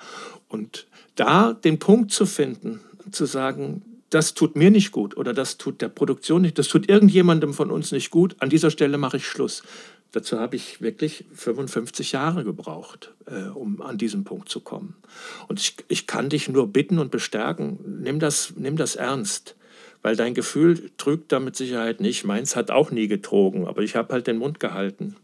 Und 0.49 0.87
da 1.15 1.53
den 1.53 1.79
Punkt 1.79 2.13
zu 2.13 2.27
finden, 2.27 2.81
zu 3.11 3.25
sagen, 3.25 3.83
das 4.11 4.35
tut 4.35 4.57
mir 4.57 4.71
nicht 4.71 4.93
gut 4.93 5.17
oder 5.17 5.33
das 5.33 5.57
tut 5.57 5.81
der 5.81 5.89
Produktion 5.89 6.43
nicht, 6.43 6.59
das 6.59 6.69
tut 6.69 6.89
irgendjemandem 6.89 7.55
von 7.55 7.71
uns 7.71 7.93
nicht 7.93 8.11
gut, 8.11 8.37
an 8.41 8.51
dieser 8.51 8.71
Stelle 8.71 8.99
mache 8.99 9.17
ich 9.17 9.27
Schluss. 9.27 9.63
Dazu 10.13 10.39
habe 10.39 10.57
ich 10.57 10.83
wirklich 10.83 11.25
55 11.33 12.13
Jahre 12.13 12.45
gebraucht, 12.45 13.15
äh, 13.27 13.49
um 13.49 13.81
an 13.81 13.97
diesen 13.97 14.25
Punkt 14.25 14.51
zu 14.51 14.61
kommen. 14.61 14.95
Und 15.49 15.59
ich, 15.59 15.77
ich 15.89 16.07
kann 16.07 16.29
dich 16.29 16.49
nur 16.49 16.69
bitten 16.69 16.99
und 16.99 17.11
bestärken, 17.11 17.79
nimm 18.03 18.19
das, 18.21 18.53
nimm 18.57 18.77
das 18.77 18.95
ernst, 18.95 19.57
weil 20.03 20.15
dein 20.15 20.35
Gefühl 20.35 20.91
trügt 20.99 21.33
da 21.33 21.41
mit 21.41 21.57
Sicherheit 21.57 22.01
nicht. 22.01 22.25
Meins 22.25 22.57
hat 22.57 22.71
auch 22.71 22.91
nie 22.91 23.09
getrogen, 23.09 23.67
aber 23.67 23.83
ich 23.83 23.97
habe 23.97 24.13
halt 24.13 24.27
den 24.27 24.37
Mund 24.37 24.61
gehalten 24.61 25.17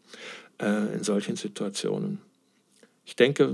äh, 0.58 0.94
in 0.94 1.04
solchen 1.04 1.36
Situationen. 1.36 2.18
Ich 3.08 3.16
denke, 3.16 3.44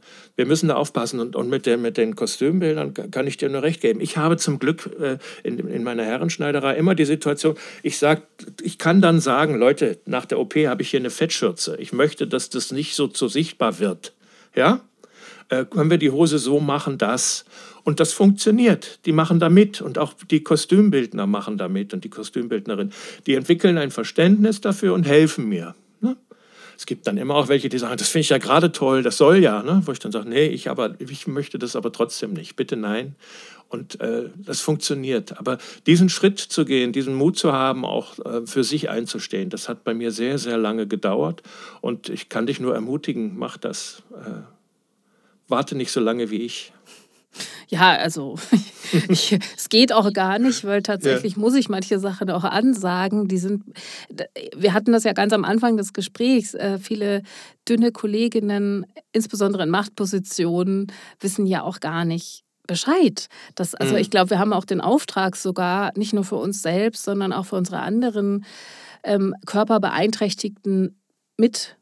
äh, 0.00 0.02
wir 0.36 0.46
müssen 0.46 0.68
da 0.68 0.76
aufpassen 0.76 1.20
und, 1.20 1.36
und 1.36 1.50
mit, 1.50 1.66
der, 1.66 1.76
mit 1.76 1.98
den 1.98 2.16
Kostümbildern 2.16 2.94
kann 2.94 3.26
ich 3.26 3.36
dir 3.36 3.50
nur 3.50 3.62
recht 3.62 3.82
geben. 3.82 4.00
Ich 4.00 4.16
habe 4.16 4.38
zum 4.38 4.58
Glück 4.58 4.88
äh, 4.98 5.18
in, 5.42 5.58
in 5.58 5.82
meiner 5.82 6.02
Herrenschneiderei 6.02 6.76
immer 6.76 6.94
die 6.94 7.04
Situation, 7.04 7.56
ich, 7.82 7.98
sag, 7.98 8.22
ich 8.62 8.78
kann 8.78 9.02
dann 9.02 9.20
sagen, 9.20 9.56
Leute, 9.56 9.98
nach 10.06 10.24
der 10.24 10.38
OP 10.38 10.54
habe 10.54 10.80
ich 10.80 10.88
hier 10.88 11.00
eine 11.00 11.10
Fettschürze. 11.10 11.76
Ich 11.78 11.92
möchte, 11.92 12.26
dass 12.26 12.48
das 12.48 12.72
nicht 12.72 12.94
so 12.94 13.06
zu 13.06 13.28
sichtbar 13.28 13.80
wird. 13.80 14.14
Ja? 14.56 14.80
Äh, 15.50 15.66
können 15.66 15.90
wir 15.90 15.98
die 15.98 16.10
Hose 16.10 16.38
so 16.38 16.58
machen, 16.58 16.96
dass. 16.96 17.44
Und 17.84 18.00
das 18.00 18.14
funktioniert. 18.14 19.00
Die 19.04 19.12
machen 19.12 19.40
da 19.40 19.50
mit 19.50 19.82
und 19.82 19.98
auch 19.98 20.14
die 20.30 20.42
Kostümbildner 20.42 21.26
machen 21.26 21.58
da 21.58 21.68
mit 21.68 21.92
und 21.92 22.04
die 22.04 22.08
Kostümbildnerin. 22.08 22.92
Die 23.26 23.34
entwickeln 23.34 23.76
ein 23.76 23.90
Verständnis 23.90 24.62
dafür 24.62 24.94
und 24.94 25.06
helfen 25.06 25.50
mir. 25.50 25.74
Es 26.82 26.86
gibt 26.86 27.06
dann 27.06 27.16
immer 27.16 27.36
auch 27.36 27.46
welche, 27.46 27.68
die 27.68 27.78
sagen, 27.78 27.96
das 27.96 28.08
finde 28.08 28.22
ich 28.22 28.30
ja 28.30 28.38
gerade 28.38 28.72
toll, 28.72 29.04
das 29.04 29.16
soll 29.16 29.38
ja, 29.38 29.62
ne? 29.62 29.82
wo 29.84 29.92
ich 29.92 30.00
dann 30.00 30.10
sage, 30.10 30.28
nee, 30.28 30.46
ich, 30.46 30.68
aber, 30.68 30.96
ich 30.98 31.28
möchte 31.28 31.56
das 31.56 31.76
aber 31.76 31.92
trotzdem 31.92 32.32
nicht, 32.32 32.56
bitte 32.56 32.74
nein. 32.74 33.14
Und 33.68 34.00
äh, 34.00 34.30
das 34.34 34.60
funktioniert. 34.62 35.38
Aber 35.38 35.58
diesen 35.86 36.08
Schritt 36.08 36.40
zu 36.40 36.64
gehen, 36.64 36.90
diesen 36.90 37.14
Mut 37.14 37.38
zu 37.38 37.52
haben, 37.52 37.84
auch 37.84 38.18
äh, 38.18 38.44
für 38.48 38.64
sich 38.64 38.90
einzustehen, 38.90 39.48
das 39.48 39.68
hat 39.68 39.84
bei 39.84 39.94
mir 39.94 40.10
sehr, 40.10 40.38
sehr 40.38 40.58
lange 40.58 40.88
gedauert. 40.88 41.44
Und 41.82 42.08
ich 42.08 42.28
kann 42.28 42.46
dich 42.46 42.58
nur 42.58 42.74
ermutigen, 42.74 43.38
mach 43.38 43.58
das. 43.58 44.02
Äh, 44.10 44.42
warte 45.46 45.76
nicht 45.76 45.92
so 45.92 46.00
lange 46.00 46.30
wie 46.30 46.42
ich. 46.42 46.72
Ja, 47.72 47.96
also 47.96 48.36
ich, 49.08 49.38
es 49.56 49.70
geht 49.70 49.94
auch 49.94 50.12
gar 50.12 50.38
nicht, 50.38 50.64
weil 50.64 50.82
tatsächlich 50.82 51.36
ja. 51.36 51.38
muss 51.38 51.54
ich 51.54 51.70
manche 51.70 51.98
Sachen 51.98 52.28
auch 52.30 52.44
ansagen. 52.44 53.28
Die 53.28 53.38
sind, 53.38 53.64
wir 54.54 54.74
hatten 54.74 54.92
das 54.92 55.04
ja 55.04 55.14
ganz 55.14 55.32
am 55.32 55.44
Anfang 55.44 55.78
des 55.78 55.94
Gesprächs. 55.94 56.52
Äh, 56.52 56.78
viele 56.78 57.22
dünne 57.66 57.90
Kolleginnen, 57.90 58.84
insbesondere 59.12 59.62
in 59.62 59.70
Machtpositionen, 59.70 60.92
wissen 61.20 61.46
ja 61.46 61.62
auch 61.62 61.80
gar 61.80 62.04
nicht, 62.04 62.44
Bescheid. 62.66 63.28
Das, 63.54 63.74
also 63.74 63.94
mhm. 63.94 64.00
ich 64.00 64.10
glaube, 64.10 64.30
wir 64.30 64.38
haben 64.38 64.52
auch 64.52 64.64
den 64.64 64.80
Auftrag 64.80 65.34
sogar, 65.34 65.90
nicht 65.96 66.12
nur 66.12 66.24
für 66.24 66.36
uns 66.36 66.62
selbst, 66.62 67.02
sondern 67.02 67.32
auch 67.32 67.46
für 67.46 67.56
unsere 67.56 67.80
anderen 67.80 68.44
ähm, 69.02 69.34
körperbeeinträchtigten 69.46 71.00
mit 71.36 71.76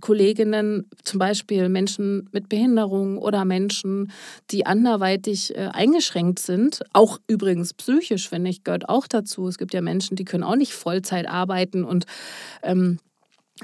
Kolleginnen, 0.00 0.88
zum 1.02 1.18
Beispiel 1.18 1.68
Menschen 1.68 2.28
mit 2.32 2.48
Behinderung 2.48 3.18
oder 3.18 3.44
Menschen, 3.44 4.12
die 4.50 4.66
anderweitig 4.66 5.56
äh, 5.56 5.68
eingeschränkt 5.72 6.38
sind, 6.38 6.82
auch 6.92 7.18
übrigens 7.26 7.74
psychisch, 7.74 8.28
finde 8.28 8.50
ich, 8.50 8.64
gehört 8.64 8.88
auch 8.88 9.06
dazu. 9.06 9.48
Es 9.48 9.58
gibt 9.58 9.74
ja 9.74 9.80
Menschen, 9.80 10.16
die 10.16 10.24
können 10.24 10.44
auch 10.44 10.56
nicht 10.56 10.72
Vollzeit 10.72 11.26
arbeiten 11.26 11.84
und 11.84 12.06
ähm, 12.62 12.98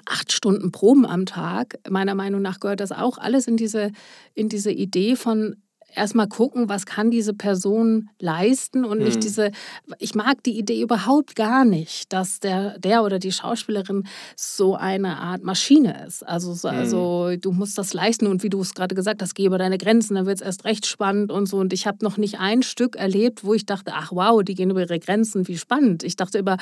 acht 0.06 0.32
Stunden 0.32 0.72
Proben 0.72 1.06
am 1.06 1.26
Tag. 1.26 1.78
Meiner 1.88 2.14
Meinung 2.14 2.42
nach 2.42 2.60
gehört 2.60 2.80
das 2.80 2.92
auch 2.92 3.18
alles 3.18 3.46
in 3.46 3.56
diese, 3.56 3.92
in 4.34 4.48
diese 4.48 4.72
Idee 4.72 5.16
von 5.16 5.56
erstmal 5.96 6.28
gucken, 6.28 6.68
was 6.68 6.86
kann 6.86 7.10
diese 7.10 7.34
Person 7.34 8.10
leisten 8.18 8.84
und 8.84 8.98
nicht 8.98 9.16
mhm. 9.16 9.20
diese, 9.20 9.50
ich 9.98 10.14
mag 10.14 10.42
die 10.42 10.58
Idee 10.58 10.80
überhaupt 10.80 11.36
gar 11.36 11.64
nicht, 11.64 12.12
dass 12.12 12.40
der, 12.40 12.78
der 12.78 13.02
oder 13.02 13.18
die 13.18 13.32
Schauspielerin 13.32 14.06
so 14.36 14.74
eine 14.74 15.18
Art 15.18 15.42
Maschine 15.42 16.04
ist. 16.06 16.26
Also, 16.26 16.54
so, 16.54 16.68
mhm. 16.68 16.74
also 16.74 17.32
du 17.40 17.52
musst 17.52 17.78
das 17.78 17.94
leisten 17.94 18.26
und 18.26 18.42
wie 18.42 18.50
du 18.50 18.60
es 18.60 18.74
gerade 18.74 18.94
gesagt 18.94 19.22
hast, 19.22 19.34
geh 19.34 19.46
über 19.46 19.58
deine 19.58 19.78
Grenzen, 19.78 20.14
dann 20.14 20.26
wird 20.26 20.40
es 20.40 20.46
erst 20.46 20.64
recht 20.64 20.86
spannend 20.86 21.30
und 21.30 21.46
so. 21.46 21.58
Und 21.58 21.72
ich 21.72 21.86
habe 21.86 21.98
noch 22.02 22.16
nicht 22.16 22.38
ein 22.38 22.62
Stück 22.62 22.96
erlebt, 22.96 23.44
wo 23.44 23.54
ich 23.54 23.66
dachte, 23.66 23.92
ach 23.94 24.12
wow, 24.12 24.42
die 24.42 24.54
gehen 24.54 24.70
über 24.70 24.80
ihre 24.80 24.98
Grenzen, 24.98 25.46
wie 25.48 25.58
spannend. 25.58 26.02
Ich 26.02 26.16
dachte 26.16 26.38
immer, 26.38 26.56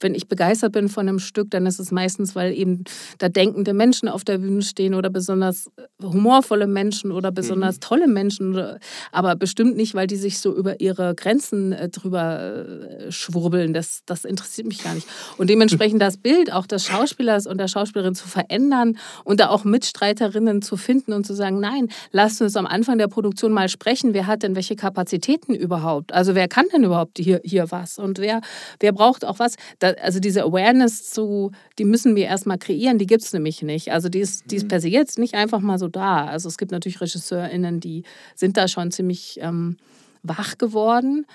wenn 0.00 0.14
ich 0.14 0.28
begeistert 0.28 0.72
bin 0.72 0.88
von 0.88 1.08
einem 1.08 1.18
Stück, 1.18 1.50
dann 1.50 1.66
ist 1.66 1.78
es 1.78 1.90
meistens, 1.90 2.34
weil 2.34 2.52
eben 2.52 2.84
da 3.18 3.28
denkende 3.28 3.74
Menschen 3.74 4.08
auf 4.08 4.24
der 4.24 4.38
Bühne 4.38 4.62
stehen 4.62 4.94
oder 4.94 5.10
besonders 5.10 5.70
humorvolle 6.02 6.66
Menschen 6.66 7.12
oder 7.12 7.30
besonders 7.30 7.76
mhm. 7.76 7.80
tolle 7.80 8.08
Menschen 8.08 8.52
oder 8.52 8.71
aber 9.10 9.36
bestimmt 9.36 9.76
nicht, 9.76 9.94
weil 9.94 10.06
die 10.06 10.16
sich 10.16 10.38
so 10.38 10.54
über 10.54 10.80
ihre 10.80 11.14
Grenzen 11.14 11.72
äh, 11.72 11.88
drüber 11.88 12.66
äh, 12.66 13.12
schwurbeln. 13.12 13.74
Das, 13.74 14.02
das 14.06 14.24
interessiert 14.24 14.66
mich 14.66 14.82
gar 14.82 14.94
nicht. 14.94 15.06
Und 15.38 15.50
dementsprechend 15.50 16.00
das 16.00 16.16
Bild 16.16 16.52
auch 16.52 16.66
des 16.66 16.84
Schauspielers 16.86 17.46
und 17.46 17.58
der 17.58 17.68
Schauspielerin 17.68 18.14
zu 18.14 18.28
verändern 18.28 18.98
und 19.24 19.40
da 19.40 19.48
auch 19.48 19.64
Mitstreiterinnen 19.64 20.62
zu 20.62 20.76
finden 20.76 21.12
und 21.12 21.26
zu 21.26 21.34
sagen, 21.34 21.60
nein, 21.60 21.88
lasst 22.10 22.42
uns 22.42 22.56
am 22.56 22.66
Anfang 22.66 22.98
der 22.98 23.08
Produktion 23.08 23.52
mal 23.52 23.68
sprechen, 23.68 24.14
wer 24.14 24.26
hat 24.26 24.42
denn 24.42 24.54
welche 24.56 24.76
Kapazitäten 24.76 25.54
überhaupt? 25.54 26.12
Also 26.12 26.34
wer 26.34 26.48
kann 26.48 26.66
denn 26.72 26.84
überhaupt 26.84 27.18
hier, 27.18 27.40
hier 27.44 27.70
was? 27.70 27.98
Und 27.98 28.18
wer, 28.18 28.40
wer 28.80 28.92
braucht 28.92 29.24
auch 29.24 29.38
was? 29.38 29.56
Da, 29.78 29.90
also 30.02 30.20
diese 30.20 30.42
Awareness 30.42 31.10
zu, 31.10 31.52
die 31.78 31.84
müssen 31.84 32.16
wir 32.16 32.26
erstmal 32.26 32.58
kreieren, 32.58 32.98
die 32.98 33.06
gibt 33.06 33.22
es 33.22 33.32
nämlich 33.32 33.62
nicht. 33.62 33.92
Also 33.92 34.08
die 34.08 34.20
ist, 34.20 34.50
die 34.50 34.56
ist 34.56 34.64
mhm. 34.64 34.68
per 34.68 34.80
se 34.80 34.88
jetzt 34.88 35.18
nicht 35.18 35.34
einfach 35.34 35.60
mal 35.60 35.78
so 35.78 35.88
da. 35.88 36.26
Also 36.26 36.48
es 36.48 36.58
gibt 36.58 36.72
natürlich 36.72 37.00
RegisseurInnen, 37.00 37.80
die 37.80 38.04
sind 38.34 38.56
da 38.56 38.61
schon 38.68 38.90
ziemlich 38.90 39.38
ähm, 39.40 39.76
wach 40.22 40.58
geworden. 40.58 41.26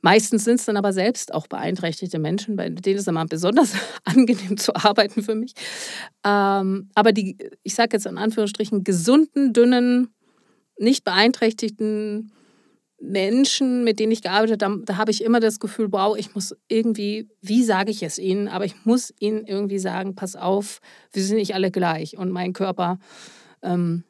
Meistens 0.00 0.44
sind 0.44 0.60
es 0.60 0.66
dann 0.66 0.76
aber 0.76 0.92
selbst 0.92 1.34
auch 1.34 1.48
beeinträchtigte 1.48 2.18
Menschen, 2.18 2.56
bei 2.56 2.68
denen 2.68 2.96
ist 2.96 3.02
es 3.02 3.08
immer 3.08 3.26
besonders 3.26 3.72
angenehm 4.04 4.56
zu 4.56 4.74
arbeiten 4.74 5.22
für 5.22 5.34
mich. 5.34 5.54
Ähm, 6.24 6.88
aber 6.94 7.12
die, 7.12 7.36
ich 7.62 7.74
sage 7.74 7.96
jetzt 7.96 8.06
in 8.06 8.18
Anführungsstrichen, 8.18 8.84
gesunden, 8.84 9.52
dünnen, 9.52 10.14
nicht 10.78 11.02
beeinträchtigten 11.04 12.32
Menschen, 13.00 13.84
mit 13.84 14.00
denen 14.00 14.12
ich 14.12 14.22
gearbeitet 14.22 14.62
habe, 14.62 14.82
da 14.84 14.96
habe 14.96 15.10
ich 15.10 15.22
immer 15.22 15.40
das 15.40 15.60
Gefühl, 15.60 15.88
wow, 15.90 16.16
ich 16.16 16.34
muss 16.34 16.56
irgendwie, 16.68 17.28
wie 17.40 17.62
sage 17.62 17.90
ich 17.90 18.02
es 18.02 18.18
ihnen, 18.18 18.48
aber 18.48 18.64
ich 18.64 18.84
muss 18.84 19.14
ihnen 19.20 19.46
irgendwie 19.46 19.78
sagen, 19.78 20.14
pass 20.14 20.34
auf, 20.36 20.80
wir 21.12 21.22
sind 21.22 21.36
nicht 21.36 21.54
alle 21.54 21.70
gleich 21.70 22.16
und 22.16 22.30
mein 22.30 22.52
Körper, 22.52 22.98
ähm, 23.62 24.04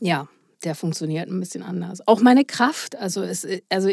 ja, 0.00 0.28
der 0.66 0.74
funktioniert 0.74 1.30
ein 1.30 1.38
bisschen 1.38 1.62
anders. 1.62 2.06
Auch 2.06 2.20
meine 2.20 2.44
Kraft, 2.44 2.96
also, 2.96 3.22
es, 3.22 3.46
also 3.68 3.88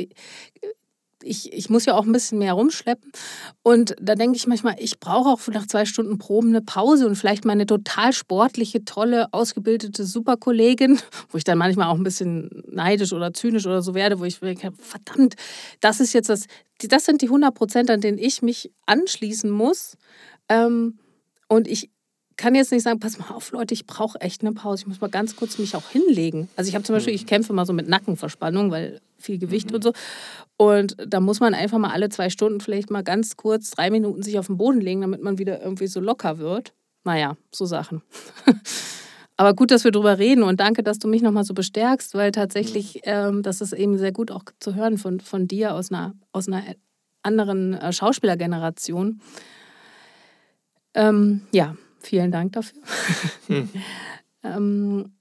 ich, 1.24 1.54
ich 1.54 1.70
muss 1.70 1.86
ja 1.86 1.96
auch 1.96 2.06
ein 2.06 2.12
bisschen 2.12 2.40
mehr 2.40 2.54
rumschleppen. 2.54 3.12
Und 3.62 3.96
da 4.02 4.16
denke 4.16 4.36
ich 4.38 4.48
manchmal, 4.48 4.76
ich 4.80 5.00
brauche 5.00 5.30
auch 5.30 5.48
nach 5.50 5.68
zwei 5.68 5.86
Stunden 5.86 6.18
Proben 6.18 6.50
eine 6.50 6.64
Pause 6.64 7.06
und 7.08 7.16
vielleicht 7.16 7.46
mal 7.46 7.54
eine 7.54 7.68
total 7.68 8.12
sportliche, 8.12 8.84
tolle, 8.86 9.32
ausgebildete 9.32 10.04
Superkollegin, 10.04 11.00
wo 11.30 11.38
ich 11.38 11.44
dann 11.44 11.60
manchmal 11.60 11.90
auch 11.90 11.96
ein 11.96 12.04
bisschen 12.04 12.64
neidisch 12.68 13.14
oder 13.14 13.34
zynisch 13.34 13.68
oder 13.68 13.84
so 13.84 13.94
werde, 13.94 14.20
wo 14.20 14.26
ich 14.26 14.40
denke, 14.40 14.74
verdammt, 14.80 15.36
das 15.80 16.00
ist 16.00 16.14
jetzt 16.14 16.30
das, 16.30 16.48
das 16.80 17.06
sind 17.06 17.22
die 17.22 17.28
100 17.28 17.54
Prozent, 17.54 17.92
an 17.92 18.02
denen 18.02 18.18
ich 18.18 18.42
mich 18.42 18.72
anschließen 18.88 19.52
muss. 19.52 19.96
Ähm, 20.50 20.98
und 21.48 21.68
ich 21.68 21.92
kann 22.38 22.56
jetzt 22.56 22.72
nicht 22.72 22.84
sagen, 22.84 23.00
pass 23.00 23.18
mal 23.18 23.30
auf, 23.30 23.52
Leute, 23.52 23.74
ich 23.74 23.86
brauche 23.86 24.20
echt 24.22 24.42
eine 24.42 24.54
Pause. 24.54 24.84
Ich 24.84 24.88
muss 24.88 25.02
mal 25.02 25.10
ganz 25.10 25.36
kurz 25.36 25.58
mich 25.58 25.76
auch 25.76 25.90
hinlegen. 25.90 26.50
Also 26.56 26.70
ich 26.70 26.76
habe 26.76 26.84
zum 26.84 26.96
Beispiel, 26.96 27.14
ich 27.14 27.26
kämpfe 27.26 27.54
mal 27.54 27.66
so 27.66 27.74
mit 27.74 27.88
Nackenverspannung, 27.88 28.72
weil 28.72 29.02
viel 29.18 29.38
Gewicht 29.38 29.70
mhm. 29.70 29.76
und 29.76 29.84
so. 29.84 29.94
Und 30.58 30.96
da 31.06 31.20
muss 31.20 31.40
man 31.40 31.54
einfach 31.54 31.78
mal 31.78 31.92
alle 31.92 32.10
zwei 32.10 32.30
Stunden 32.30 32.60
vielleicht 32.62 32.92
mal 32.92 33.04
ganz 33.04 33.36
kurz 33.36 33.72
drei 33.72 33.90
Minuten 33.90 34.24
sich 34.24 34.40
auf 34.40 34.48
den 34.48 34.58
Boden 34.58 34.82
legen, 34.82 35.02
damit 35.02 35.22
man 35.22 35.38
wieder 35.38 35.62
irgendwie 35.62 35.88
so 35.88 36.00
locker 36.00 36.38
wird. 36.38 36.74
Naja, 37.04 37.36
so 37.52 37.66
Sachen. 37.66 38.02
Aber 39.36 39.56
gut, 39.56 39.72
dass 39.72 39.84
wir 39.84 39.92
drüber 39.92 40.20
reden 40.20 40.44
und 40.44 40.60
danke, 40.60 40.84
dass 40.84 41.00
du 41.00 41.08
mich 41.08 41.22
nochmal 41.22 41.44
so 41.44 41.54
bestärkst, 41.54 42.14
weil 42.14 42.32
tatsächlich, 42.32 42.96
mhm. 42.96 43.02
ähm, 43.06 43.44
das 43.44 43.62
ist 43.62 43.74
eben 43.74 43.98
sehr 43.98 44.12
gut 44.12 44.32
auch 44.32 44.44
zu 44.60 44.76
hören 44.76 44.98
von, 44.98 45.20
von 45.20 45.48
dir 45.48 45.74
aus 45.74 45.92
einer, 45.92 46.14
aus 46.32 46.48
einer 46.48 46.64
anderen 47.24 47.74
äh, 47.74 47.92
Schauspielergeneration. 47.92 49.22
Ähm, 50.94 51.42
ja, 51.52 51.76
vielen 52.04 52.32
Dank 52.32 52.54
dafür. 52.54 52.82
Hm. 53.48 53.70
ähm, 54.44 55.14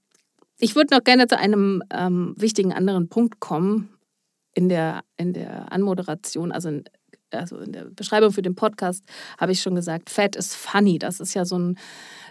ich 0.57 0.75
würde 0.75 0.95
noch 0.95 1.03
gerne 1.03 1.27
zu 1.27 1.37
einem 1.37 1.83
ähm, 1.91 2.35
wichtigen 2.37 2.71
anderen 2.71 3.09
Punkt 3.09 3.41
kommen 3.41 3.89
in 4.53 4.69
der, 4.69 5.03
in 5.17 5.33
der 5.33 5.71
Anmoderation, 5.73 6.51
also 6.51 6.69
in, 6.69 6.83
also 7.31 7.57
in 7.57 7.73
der 7.73 7.85
Beschreibung 7.85 8.31
für 8.31 8.41
den 8.41 8.55
Podcast 8.55 9.03
habe 9.37 9.51
ich 9.51 9.61
schon 9.61 9.75
gesagt, 9.75 10.09
Fat 10.09 10.35
is 10.35 10.55
funny. 10.55 10.99
Das 10.99 11.19
ist 11.19 11.33
ja 11.33 11.45
so 11.45 11.57
ein, 11.57 11.77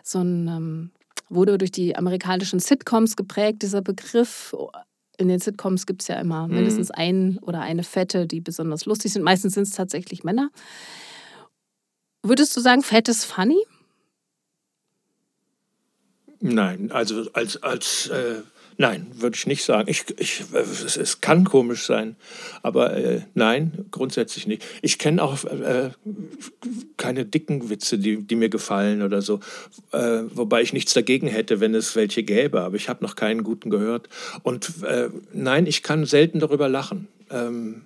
so 0.03 0.21
ein 0.21 0.49
ähm, 0.49 0.91
wurde 1.29 1.59
durch 1.59 1.73
die 1.73 1.97
amerikanischen 1.97 2.61
Sitcoms 2.61 3.17
geprägt, 3.17 3.63
dieser 3.63 3.83
Begriff. 3.83 4.55
In 5.19 5.29
den 5.29 5.41
Sitcoms 5.41 5.87
gibt 5.87 6.03
es 6.03 6.09
ja 6.09 6.17
immer 6.17 6.47
mhm. 6.47 6.55
mindestens 6.55 6.91
einen 6.91 7.39
oder 7.39 7.61
eine 7.61 7.83
Fette, 7.83 8.27
die 8.27 8.41
besonders 8.41 8.87
lustig 8.87 9.13
sind. 9.13 9.23
Meistens 9.23 9.55
sind 9.55 9.65
es 9.65 9.71
tatsächlich 9.71 10.25
Männer. 10.25 10.51
Würdest 12.23 12.57
du 12.57 12.61
sagen, 12.61 12.83
Fett 12.83 13.09
ist 13.09 13.25
funny? 13.25 13.59
Nein, 16.43 16.91
also 16.91 17.31
als, 17.33 17.63
als 17.63 18.09
äh, 18.09 18.43
Nein, 18.79 19.07
würde 19.15 19.37
ich 19.37 19.47
nicht 19.47 19.65
sagen. 19.65 19.89
Ich, 19.89 20.05
ich, 20.19 20.43
es, 20.53 20.97
es 20.97 21.21
kann 21.21 21.45
komisch 21.45 21.85
sein, 21.85 22.17
aber 22.63 22.97
äh, 22.97 23.21
nein, 23.35 23.85
grundsätzlich 23.91 24.47
nicht. 24.47 24.65
Ich 24.81 24.99
kenne 24.99 25.23
auch 25.23 25.45
äh, 25.45 25.91
keine 26.97 27.25
dicken 27.25 27.69
Witze, 27.69 27.99
die, 27.99 28.23
die 28.23 28.35
mir 28.35 28.49
gefallen 28.49 29.03
oder 29.03 29.21
so, 29.21 29.41
äh, 29.93 30.23
wobei 30.31 30.63
ich 30.63 30.73
nichts 30.73 30.95
dagegen 30.95 31.27
hätte, 31.27 31.61
wenn 31.61 31.75
es 31.75 31.95
welche 31.97 32.23
gäbe, 32.23 32.63
aber 32.63 32.77
ich 32.77 32.89
habe 32.89 33.05
noch 33.05 33.15
keinen 33.15 33.45
guten 33.45 33.71
gehört. 33.71 34.09
Und 34.43 34.83
äh, 34.83 35.11
nein, 35.33 35.67
ich 35.67 35.83
kann 35.83 36.07
selten 36.07 36.41
darüber 36.41 36.69
lachen. 36.69 37.09
Ähm, 37.31 37.83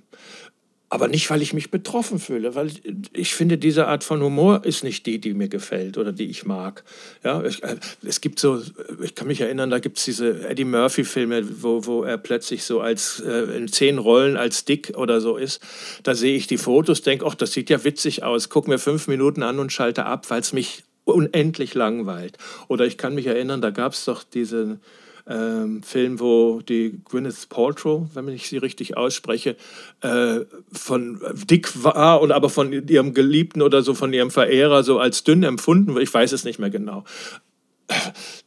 aber 0.96 1.08
nicht, 1.08 1.28
weil 1.28 1.42
ich 1.42 1.52
mich 1.52 1.70
betroffen 1.70 2.18
fühle, 2.18 2.54
weil 2.54 2.70
ich 3.12 3.34
finde, 3.34 3.58
diese 3.58 3.86
Art 3.86 4.02
von 4.02 4.22
Humor 4.22 4.64
ist 4.64 4.82
nicht 4.82 5.04
die, 5.04 5.20
die 5.20 5.34
mir 5.34 5.48
gefällt 5.48 5.98
oder 5.98 6.10
die 6.10 6.24
ich 6.24 6.46
mag. 6.46 6.84
Ja, 7.22 7.44
ich, 7.44 7.62
äh, 7.62 7.76
es 8.02 8.22
gibt 8.22 8.40
so, 8.40 8.62
ich 9.02 9.14
kann 9.14 9.28
mich 9.28 9.42
erinnern, 9.42 9.68
da 9.68 9.78
gibt 9.78 9.98
es 9.98 10.06
diese 10.06 10.48
Eddie 10.48 10.64
Murphy-Filme, 10.64 11.62
wo, 11.62 11.84
wo 11.84 12.02
er 12.02 12.16
plötzlich 12.16 12.64
so 12.64 12.80
als 12.80 13.20
äh, 13.20 13.56
in 13.58 13.68
zehn 13.68 13.98
Rollen 13.98 14.38
als 14.38 14.64
Dick 14.64 14.94
oder 14.96 15.20
so 15.20 15.36
ist. 15.36 15.60
Da 16.02 16.14
sehe 16.14 16.34
ich 16.34 16.46
die 16.46 16.56
Fotos, 16.56 17.02
denke, 17.02 17.26
ach, 17.26 17.34
das 17.34 17.52
sieht 17.52 17.68
ja 17.68 17.84
witzig 17.84 18.22
aus, 18.22 18.48
gucke 18.48 18.70
mir 18.70 18.78
fünf 18.78 19.06
Minuten 19.06 19.42
an 19.42 19.58
und 19.58 19.72
schalte 19.72 20.06
ab, 20.06 20.30
weil 20.30 20.40
es 20.40 20.54
mich 20.54 20.82
unendlich 21.04 21.74
langweilt. 21.74 22.38
Oder 22.68 22.86
ich 22.86 22.96
kann 22.96 23.14
mich 23.14 23.26
erinnern, 23.26 23.60
da 23.60 23.68
gab 23.68 23.92
es 23.92 24.06
doch 24.06 24.22
diese 24.22 24.80
ähm, 25.28 25.82
Film, 25.82 26.20
wo 26.20 26.60
die 26.60 27.00
Gwyneth 27.04 27.48
Paltrow, 27.48 28.08
wenn 28.14 28.28
ich 28.28 28.48
sie 28.48 28.58
richtig 28.58 28.96
ausspreche, 28.96 29.56
äh, 30.00 30.40
von 30.72 31.20
dick 31.48 31.82
war 31.82 32.20
und 32.20 32.32
aber 32.32 32.48
von 32.48 32.72
ihrem 32.72 33.14
Geliebten 33.14 33.62
oder 33.62 33.82
so 33.82 33.94
von 33.94 34.12
ihrem 34.12 34.30
Verehrer 34.30 34.82
so 34.82 34.98
als 34.98 35.24
dünn 35.24 35.42
empfunden. 35.42 35.96
Ich 35.98 36.12
weiß 36.12 36.32
es 36.32 36.44
nicht 36.44 36.58
mehr 36.58 36.70
genau 36.70 37.04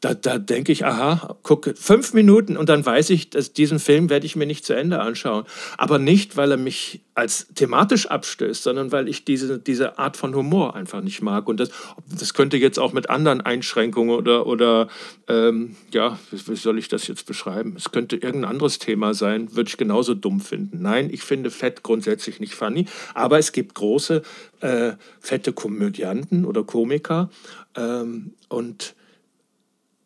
da, 0.02 0.14
da 0.14 0.38
denke 0.38 0.72
ich, 0.72 0.86
aha, 0.86 1.38
gucke, 1.44 1.74
fünf 1.76 2.14
Minuten 2.14 2.58
und 2.58 2.68
dann 2.70 2.86
weiß 2.86 3.10
ich, 3.12 3.30
dass 3.30 3.54
diesen 3.54 3.80
Film 3.80 4.10
werde 4.10 4.26
ich 4.26 4.36
mir 4.36 4.46
nicht 4.46 4.66
zu 4.66 4.74
Ende 4.74 5.00
anschauen. 5.00 5.46
Aber 5.78 5.98
nicht, 6.00 6.36
weil 6.36 6.52
er 6.52 6.58
mich 6.58 7.02
als 7.16 7.48
thematisch 7.54 8.08
abstößt, 8.08 8.64
sondern 8.64 8.92
weil 8.92 9.08
ich 9.08 9.26
diese, 9.26 9.60
diese 9.60 9.98
Art 9.98 10.18
von 10.18 10.36
Humor 10.36 10.76
einfach 10.76 11.02
nicht 11.02 11.22
mag. 11.22 11.48
Und 11.48 11.60
das, 11.60 11.70
das 12.10 12.34
könnte 12.34 12.58
jetzt 12.58 12.80
auch 12.80 12.94
mit 12.94 13.10
anderen 13.10 13.42
Einschränkungen 13.42 14.16
oder, 14.16 14.46
oder 14.46 14.88
ähm, 15.28 15.76
ja, 15.92 16.20
wie, 16.32 16.48
wie 16.48 16.56
soll 16.56 16.78
ich 16.78 16.88
das 16.88 17.08
jetzt 17.08 17.26
beschreiben? 17.26 17.76
Es 17.78 17.92
könnte 17.92 18.16
irgendein 18.16 18.52
anderes 18.52 18.80
Thema 18.80 19.14
sein, 19.14 19.56
würde 19.56 19.70
ich 19.70 19.78
genauso 19.78 20.16
dumm 20.16 20.40
finden. 20.42 20.82
Nein, 20.82 21.10
ich 21.12 21.24
finde 21.24 21.52
Fett 21.52 21.84
grundsätzlich 21.84 22.40
nicht 22.40 22.56
funny, 22.56 22.86
aber 23.14 23.38
es 23.38 23.52
gibt 23.52 23.76
große, 23.76 24.22
äh, 24.62 24.94
fette 25.20 25.54
Komödianten 25.54 26.46
oder 26.46 26.64
Komiker 26.64 27.30
ähm, 27.76 28.34
und 28.48 28.96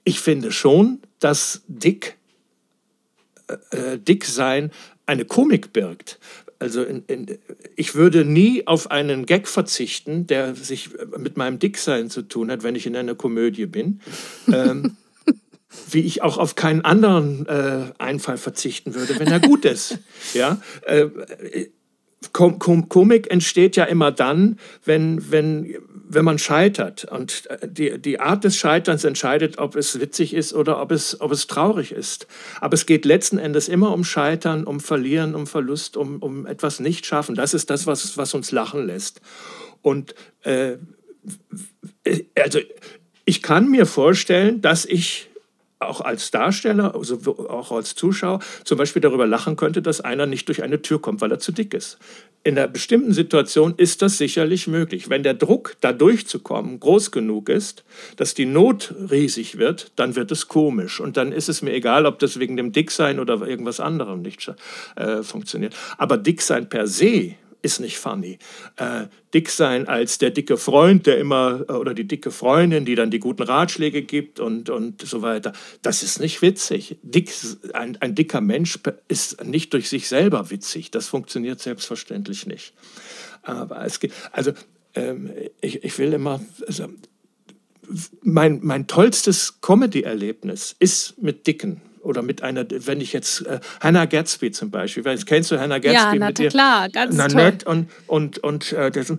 ich 0.03 0.19
finde 0.19 0.51
schon, 0.51 0.99
dass 1.19 1.61
Dick, 1.67 2.17
äh, 3.47 3.93
äh, 3.93 3.99
Dick 3.99 4.25
sein 4.25 4.71
eine 5.05 5.25
Komik 5.25 5.73
birgt. 5.73 6.19
Also 6.59 6.83
in, 6.83 7.03
in, 7.07 7.37
ich 7.75 7.95
würde 7.95 8.23
nie 8.23 8.65
auf 8.67 8.89
einen 8.89 9.25
Gag 9.25 9.49
verzichten, 9.49 10.27
der 10.27 10.55
sich 10.55 10.91
mit 11.17 11.35
meinem 11.35 11.59
Dicksein 11.59 12.09
zu 12.09 12.21
tun 12.21 12.49
hat, 12.49 12.63
wenn 12.63 12.75
ich 12.75 12.85
in 12.85 12.95
einer 12.95 13.15
Komödie 13.15 13.65
bin. 13.65 13.99
ähm, 14.51 14.95
wie 15.89 16.01
ich 16.01 16.21
auch 16.21 16.37
auf 16.37 16.55
keinen 16.55 16.81
anderen 16.85 17.47
äh, 17.47 17.91
Einfall 17.97 18.37
verzichten 18.37 18.95
würde, 18.95 19.19
wenn 19.19 19.27
er 19.27 19.39
gut 19.39 19.65
ist. 19.65 19.97
Ja, 20.33 20.61
äh, 20.83 21.07
Kom 22.31 22.59
Kom 22.59 22.87
Komik 22.87 23.29
entsteht 23.29 23.75
ja 23.75 23.83
immer 23.83 24.11
dann, 24.11 24.57
wenn, 24.85 25.31
wenn, 25.31 25.75
wenn 26.07 26.23
man 26.23 26.39
scheitert. 26.39 27.05
Und 27.05 27.47
äh, 27.49 27.67
die, 27.67 27.99
die 27.99 28.19
Art 28.19 28.43
des 28.43 28.55
Scheiterns 28.55 29.03
entscheidet, 29.03 29.57
ob 29.57 29.75
es 29.75 29.99
witzig 29.99 30.33
ist 30.33 30.53
oder 30.53 30.81
ob 30.81 30.91
es, 30.91 31.19
ob 31.19 31.31
es 31.31 31.47
traurig 31.47 31.91
ist. 31.91 32.27
Aber 32.61 32.75
es 32.75 32.85
geht 32.85 33.05
letzten 33.05 33.37
Endes 33.37 33.67
immer 33.67 33.93
um 33.93 34.03
Scheitern, 34.03 34.63
um 34.63 34.79
Verlieren, 34.79 35.35
um 35.35 35.47
Verlust, 35.47 35.97
um, 35.97 36.19
um 36.19 36.45
etwas 36.45 36.79
nicht 36.79 37.05
schaffen. 37.05 37.35
Das 37.35 37.53
ist 37.53 37.69
das, 37.69 37.87
was, 37.87 38.17
was 38.17 38.33
uns 38.33 38.51
lachen 38.51 38.85
lässt. 38.85 39.19
Und 39.81 40.15
äh, 40.43 40.77
also 42.41 42.59
ich 43.25 43.41
kann 43.41 43.69
mir 43.69 43.85
vorstellen, 43.85 44.61
dass 44.61 44.85
ich 44.85 45.29
auch 45.87 46.01
als 46.01 46.31
Darsteller, 46.31 46.95
also 46.95 47.19
auch 47.49 47.71
als 47.71 47.95
Zuschauer, 47.95 48.39
zum 48.63 48.77
Beispiel 48.77 49.01
darüber 49.01 49.27
lachen 49.27 49.55
könnte, 49.55 49.81
dass 49.81 50.01
einer 50.01 50.25
nicht 50.25 50.47
durch 50.47 50.63
eine 50.63 50.81
Tür 50.81 51.01
kommt, 51.01 51.21
weil 51.21 51.31
er 51.31 51.39
zu 51.39 51.51
dick 51.51 51.73
ist. 51.73 51.97
In 52.43 52.57
einer 52.57 52.67
bestimmten 52.67 53.13
Situation 53.13 53.73
ist 53.77 54.01
das 54.01 54.17
sicherlich 54.17 54.67
möglich. 54.67 55.09
Wenn 55.09 55.23
der 55.23 55.33
Druck, 55.33 55.77
da 55.79 55.93
durchzukommen, 55.93 56.79
groß 56.79 57.11
genug 57.11 57.47
ist, 57.47 57.85
dass 58.17 58.33
die 58.33 58.45
Not 58.45 58.93
riesig 59.09 59.57
wird, 59.57 59.91
dann 59.95 60.15
wird 60.15 60.31
es 60.31 60.49
komisch. 60.49 60.99
Und 60.99 61.15
dann 61.15 61.31
ist 61.31 61.47
es 61.47 61.61
mir 61.61 61.71
egal, 61.71 62.05
ob 62.05 62.19
das 62.19 62.39
wegen 62.39 62.57
dem 62.57 62.73
Dicksein 62.73 63.19
oder 63.19 63.41
irgendwas 63.47 63.79
anderem 63.79 64.21
nicht 64.21 64.51
äh, 64.95 65.23
funktioniert. 65.23 65.73
Aber 65.97 66.17
Dicksein 66.17 66.67
per 66.67 66.87
se 66.87 67.35
ist 67.63 67.79
nicht 67.79 67.97
funny. 67.97 68.37
Äh, 68.75 69.07
dick 69.33 69.49
sein 69.49 69.87
als 69.87 70.19
der 70.19 70.29
dicke 70.29 70.57
Freund, 70.57 71.07
der 71.07 71.17
immer, 71.17 71.65
äh, 71.67 71.71
oder 71.71 71.93
die 71.93 72.07
dicke 72.07 72.29
Freundin, 72.29 72.85
die 72.85 72.93
dann 72.93 73.09
die 73.09 73.19
guten 73.19 73.41
Ratschläge 73.41 74.03
gibt 74.03 74.39
und, 74.39 74.69
und 74.69 75.01
so 75.01 75.21
weiter, 75.23 75.53
das 75.81 76.03
ist 76.03 76.19
nicht 76.19 76.41
witzig. 76.41 76.97
Dick, 77.01 77.31
ein, 77.73 77.97
ein 78.01 78.13
dicker 78.13 78.41
Mensch 78.41 78.77
ist 79.07 79.43
nicht 79.43 79.73
durch 79.73 79.89
sich 79.89 80.07
selber 80.07 80.51
witzig. 80.51 80.91
Das 80.91 81.07
funktioniert 81.07 81.59
selbstverständlich 81.59 82.45
nicht. 82.45 82.73
Aber 83.41 83.83
es 83.85 83.99
geht, 83.99 84.13
also 84.31 84.51
ähm, 84.93 85.31
ich, 85.61 85.83
ich 85.83 85.97
will 85.97 86.13
immer, 86.13 86.41
also, 86.67 86.87
mein, 88.21 88.59
mein 88.61 88.87
tollstes 88.87 89.61
Comedy-Erlebnis 89.61 90.75
ist 90.79 91.21
mit 91.21 91.47
Dicken 91.47 91.81
oder 92.03 92.21
mit 92.21 92.43
einer, 92.43 92.65
wenn 92.69 93.01
ich 93.01 93.13
jetzt 93.13 93.45
äh, 93.45 93.59
Hannah 93.79 94.05
Gatsby 94.05 94.51
zum 94.51 94.69
Beispiel, 94.71 95.05
weißt, 95.05 95.25
kennst 95.25 95.51
du 95.51 95.59
Hannah 95.59 95.79
Gatsby? 95.79 95.93
Ja, 95.93 96.15
na, 96.15 96.27
mit 96.27 96.39
ihr, 96.39 96.49
klar, 96.49 96.89
ganz 96.89 97.15
Nanette 97.15 97.65
toll. 97.65 97.73
Und, 97.73 97.89
und, 98.07 98.39
und 98.39 98.73
äh, 98.73 98.91
das, 98.91 99.13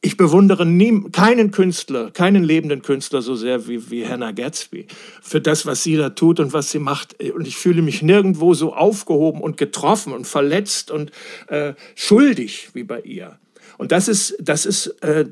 ich 0.00 0.16
bewundere 0.16 0.64
nie, 0.64 1.02
keinen 1.10 1.50
Künstler, 1.50 2.10
keinen 2.10 2.44
lebenden 2.44 2.82
Künstler 2.82 3.20
so 3.20 3.34
sehr 3.34 3.66
wie, 3.66 3.90
wie 3.90 4.06
Hannah 4.06 4.32
Gatsby 4.32 4.86
für 5.22 5.40
das, 5.40 5.66
was 5.66 5.82
sie 5.82 5.96
da 5.96 6.10
tut 6.10 6.38
und 6.40 6.52
was 6.52 6.70
sie 6.70 6.78
macht. 6.78 7.20
Und 7.32 7.46
ich 7.46 7.56
fühle 7.56 7.82
mich 7.82 8.02
nirgendwo 8.02 8.54
so 8.54 8.74
aufgehoben 8.74 9.40
und 9.40 9.56
getroffen 9.56 10.12
und 10.12 10.26
verletzt 10.26 10.90
und 10.90 11.10
äh, 11.48 11.74
schuldig 11.96 12.70
wie 12.74 12.84
bei 12.84 13.00
ihr. 13.00 13.38
Und 13.76 13.92
das 13.92 14.08
ist, 14.08 14.36
das 14.40 14.66
ist 14.66 14.86
äh, 15.02 15.26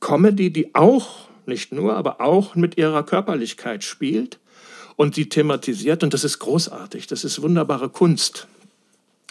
Comedy, 0.00 0.52
die 0.52 0.74
auch, 0.74 1.28
nicht 1.46 1.72
nur, 1.72 1.96
aber 1.96 2.20
auch 2.20 2.54
mit 2.54 2.76
ihrer 2.76 3.04
Körperlichkeit 3.04 3.84
spielt 3.84 4.38
und 5.00 5.16
die 5.16 5.30
thematisiert 5.30 6.02
und 6.02 6.12
das 6.12 6.24
ist 6.24 6.40
großartig, 6.40 7.06
das 7.06 7.24
ist 7.24 7.40
wunderbare 7.40 7.88
Kunst 7.88 8.46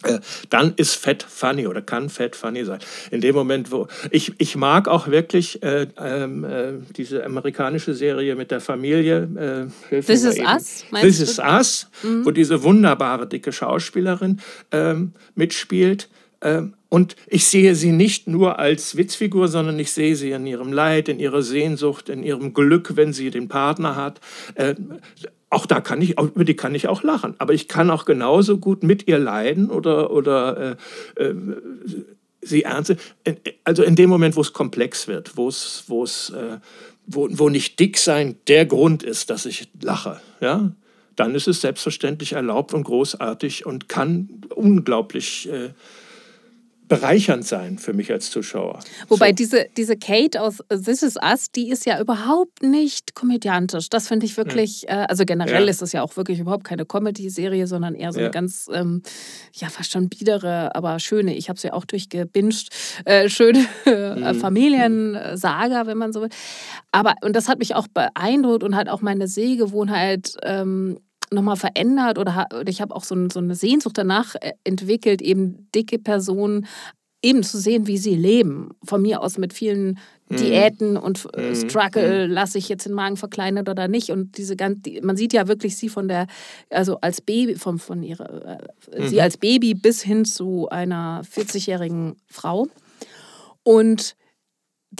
äh, 0.02 0.20
dann 0.50 0.74
ist 0.78 0.96
Fett 0.96 1.22
funny 1.22 1.68
oder 1.68 1.82
kann 1.82 2.10
Fett 2.10 2.36
funny 2.36 2.64
sein. 2.64 2.80
In 3.12 3.22
dem 3.22 3.36
Moment, 3.36 3.70
wo 3.70 3.88
ich, 4.10 4.34
ich 4.38 4.56
mag 4.56 4.88
auch 4.88 5.10
wirklich 5.10 5.62
äh, 5.62 5.88
ähm, 6.00 6.44
äh, 6.46 6.72
diese 6.96 7.24
amerikanische 7.24 7.94
Serie 7.94 8.36
mit 8.36 8.50
der 8.50 8.62
Familie. 8.62 9.70
Äh, 9.92 10.02
This 10.02 10.24
is 10.24 10.40
Us? 10.40 10.86
This 11.02 11.20
is 11.20 11.38
Us, 11.38 11.88
mhm. 12.02 12.26
wo 12.26 12.32
diese 12.32 12.64
wunderbare 12.64 13.28
dicke 13.28 13.52
Schauspielerin 13.52 14.40
ähm, 14.72 15.12
mitspielt. 15.36 16.08
Ähm, 16.42 16.76
Und 16.88 17.18
ich 17.28 17.46
sehe 17.46 17.76
sie 17.76 17.92
nicht 17.92 18.26
nur 18.28 18.58
als 18.58 18.96
Witzfigur, 18.96 19.50
sondern 19.50 19.78
ich 19.78 19.92
sehe 19.92 20.16
sie 20.16 20.32
in 20.32 20.48
ihrem 20.48 20.72
Leid, 20.72 21.10
in 21.10 21.20
ihrer 21.20 21.44
Sehnsucht, 21.44 22.08
in 22.08 22.24
ihrem 22.24 22.54
Glück, 22.54 22.96
wenn 22.96 23.12
sie 23.12 23.30
den 23.30 23.50
Partner 23.50 23.98
hat. 23.98 24.22
Äh, 25.50 25.56
auch 25.56 25.66
da 25.66 25.82
kann 25.82 26.02
ich, 26.02 26.20
über 26.20 26.44
die 26.44 26.56
kann 26.56 26.76
ich 26.76 26.88
auch 26.88 27.04
lachen. 27.04 27.36
Aber 27.38 27.54
ich 27.54 27.68
kann 27.68 27.90
auch 27.90 28.06
genauso 28.06 28.58
gut 28.58 28.84
mit 28.84 29.08
ihr 29.08 29.20
leiden 29.20 29.70
oder, 29.70 30.12
oder 30.12 30.78
äh, 31.18 31.24
äh, 31.24 31.36
sie 32.42 32.64
ernst. 32.64 32.96
Also 33.64 33.84
in 33.84 33.96
dem 33.96 34.10
Moment, 34.10 34.36
wo 34.36 34.42
es 34.42 34.54
komplex 34.54 35.08
wird, 35.08 35.38
wo 35.38 35.48
es, 35.48 35.86
wo 35.88 36.04
es, 36.04 36.30
äh, 36.30 36.60
wo, 37.06 37.28
wo 37.32 37.50
nicht 37.50 37.80
dick 37.80 37.98
sein 37.98 38.36
der 38.48 38.66
Grund 38.66 39.04
ist, 39.04 39.30
dass 39.30 39.46
ich 39.46 39.70
lache, 39.82 40.22
ja, 40.40 40.72
dann 41.16 41.36
ist 41.36 41.48
es 41.48 41.62
selbstverständlich 41.62 42.34
erlaubt 42.34 42.74
und 42.74 42.84
großartig 42.84 43.66
und 43.66 43.90
kann 43.90 44.42
unglaublich 44.56 45.50
äh, 45.50 45.72
bereichernd 46.90 47.46
sein 47.46 47.78
für 47.78 47.94
mich 47.94 48.12
als 48.12 48.32
Zuschauer. 48.32 48.80
Wobei 49.08 49.30
so. 49.30 49.36
diese, 49.36 49.68
diese 49.78 49.96
Kate 49.96 50.42
aus 50.42 50.58
This 50.70 51.04
Is 51.04 51.16
Us, 51.16 51.52
die 51.52 51.70
ist 51.70 51.86
ja 51.86 52.02
überhaupt 52.02 52.64
nicht 52.64 53.16
komödiantisch. 53.16 53.90
Das 53.90 54.08
finde 54.08 54.26
ich 54.26 54.36
wirklich, 54.36 54.82
ja. 54.82 55.04
äh, 55.04 55.06
also 55.08 55.24
generell 55.24 55.64
ja. 55.64 55.70
ist 55.70 55.82
es 55.82 55.94
ja 55.94 56.02
auch 56.02 56.18
wirklich 56.18 56.40
überhaupt 56.40 56.66
keine 56.66 56.86
Comedy-Serie, 56.86 57.68
sondern 57.68 57.96
eher 57.96 58.12
so 58.12 58.20
ja. 58.20 58.26
eine 58.26 58.32
ganz, 58.32 58.68
ähm, 58.74 59.04
ja 59.54 59.70
fast 59.70 59.92
schon 59.92 60.10
biedere, 60.10 60.76
aber 60.76 61.00
schöne, 61.00 61.36
ich 61.36 61.48
habe 61.48 61.58
es 61.58 61.64
ja 61.64 61.74
auch 61.74 61.86
durchgebinged, 61.86 62.70
äh, 63.06 63.30
schöne 63.30 63.66
äh, 63.86 64.34
mhm. 64.34 64.40
Familiensaga, 64.40 65.86
wenn 65.86 65.98
man 65.98 66.12
so 66.12 66.22
will. 66.22 66.30
Aber, 66.92 67.14
und 67.22 67.36
das 67.36 67.48
hat 67.48 67.60
mich 67.60 67.76
auch 67.76 67.88
beeindruckt 67.88 68.64
und 68.64 68.76
hat 68.76 68.90
auch 68.90 69.02
meine 69.02 69.28
Sehgewohnheit 69.28 70.34
ähm, 70.44 71.00
nochmal 71.32 71.56
verändert 71.56 72.18
oder, 72.18 72.48
ich 72.66 72.82
habe 72.82 72.96
auch 72.96 73.04
so, 73.04 73.16
ein, 73.16 73.30
so, 73.30 73.40
eine 73.40 73.56
Sehnsucht 73.56 73.98
danach 73.98 74.36
äh, 74.36 74.54
entwickelt, 74.64 75.22
eben 75.22 75.70
dicke 75.74 76.00
Personen 76.00 76.66
eben 77.22 77.44
zu 77.44 77.58
sehen, 77.58 77.88
wie 77.88 77.98
sie 77.98 78.16
leben. 78.16 78.72
Von 78.84 79.02
mir 79.02 79.22
aus 79.22 79.38
mit 79.38 79.54
vielen 79.54 80.00
mhm. 80.30 80.38
Diäten 80.38 80.98
und 80.98 81.28
mhm. 81.36 81.56
Struggle, 81.56 82.28
mhm. 82.28 82.34
lasse 82.34 82.58
ich 82.58 82.70
jetzt 82.70 82.86
den 82.86 82.94
Magen 82.94 83.18
verkleinert 83.18 83.68
oder 83.70 83.88
nicht. 83.88 84.12
Und 84.12 84.38
diese 84.38 84.56
ganz, 84.56 84.80
man 85.02 85.18
sieht 85.18 85.34
ja 85.34 85.48
wirklich 85.48 85.76
sie 85.76 85.90
von 85.90 86.08
der, 86.08 86.28
also 86.70 87.00
als 87.02 87.22
Baby, 87.22 87.56
von, 87.56 87.80
von 87.80 88.04
ihrer, 88.04 88.62
äh, 88.92 89.08
sie 89.08 89.22
als 89.22 89.38
Baby 89.38 89.74
bis 89.74 90.02
hin 90.02 90.26
zu 90.26 90.70
einer 90.70 91.24
40-jährigen 91.24 92.16
Frau. 92.28 92.68
Und 93.64 94.16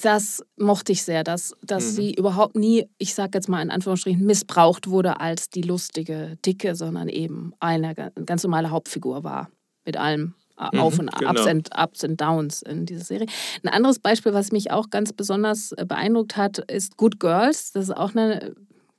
das 0.06 0.44
mochte 0.58 0.92
ich 0.92 1.04
sehr, 1.04 1.24
dass, 1.24 1.54
dass 1.64 1.92
mhm. 1.92 1.96
sie 1.96 2.14
überhaupt 2.14 2.56
nie, 2.56 2.90
ich 2.98 3.14
sage 3.14 3.32
jetzt 3.36 3.50
mal 3.50 3.62
in 3.62 3.72
Anführungsstrichen, 3.72 4.26
missbraucht 4.26 4.90
wurde 4.90 5.20
als 5.20 5.50
die 5.50 5.62
lustige 5.62 6.38
Dicke, 6.46 6.76
sondern 6.76 7.10
eben 7.10 7.54
eine 7.60 7.96
ganz 8.26 8.44
normale 8.44 8.72
Hauptfigur 8.72 9.24
war. 9.24 9.50
Mit 9.86 9.98
allem 9.98 10.36
äh, 10.60 10.76
mhm, 10.76 10.82
Auf- 10.82 11.00
und 11.00 11.12
genau. 11.18 11.32
Ups, 11.32 11.48
and, 11.48 11.70
Ups 11.78 12.04
and 12.04 12.20
Downs 12.20 12.62
in 12.62 12.86
dieser 12.86 13.06
Serie. 13.06 13.28
Ein 13.64 13.70
anderes 13.70 14.00
Beispiel, 14.00 14.34
was 14.34 14.52
mich 14.52 14.72
auch 14.72 14.90
ganz 14.90 15.14
besonders 15.14 15.72
äh, 15.74 15.86
beeindruckt 15.86 16.38
hat, 16.38 16.60
ist 16.72 16.98
Good 16.98 17.20
Girls. 17.20 17.72
Das 17.72 17.86
ist 17.86 17.96
auch 17.96 18.12
eine, 18.12 18.56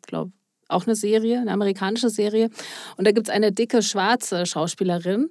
glaube 0.06 0.32
auch 0.68 0.86
eine 0.86 0.94
Serie, 0.94 1.40
eine 1.40 1.52
amerikanische 1.52 2.10
Serie. 2.10 2.48
Und 2.96 3.06
da 3.06 3.12
gibt 3.12 3.28
es 3.28 3.34
eine 3.34 3.52
dicke 3.52 3.82
schwarze 3.82 4.46
Schauspielerin 4.46 5.28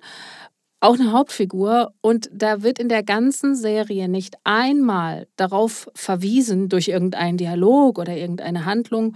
auch 0.82 0.96
eine 0.96 1.12
Hauptfigur 1.12 1.94
und 2.02 2.30
da 2.34 2.64
wird 2.64 2.80
in 2.80 2.90
der 2.90 3.04
ganzen 3.04 3.56
Serie 3.56 4.08
nicht 4.08 4.36
einmal 4.44 5.28
darauf 5.36 5.90
verwiesen 5.94 6.70
durch 6.70 6.88
irgendeinen 6.88 7.38
Dialog 7.38 8.00
oder 8.00 8.16
irgendeine 8.16 8.66
Handlung, 8.66 9.16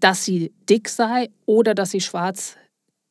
dass 0.00 0.24
sie 0.24 0.52
dick 0.68 0.88
sei 0.88 1.30
oder 1.46 1.74
dass 1.74 1.90
sie 1.90 2.00
schwarz 2.00 2.56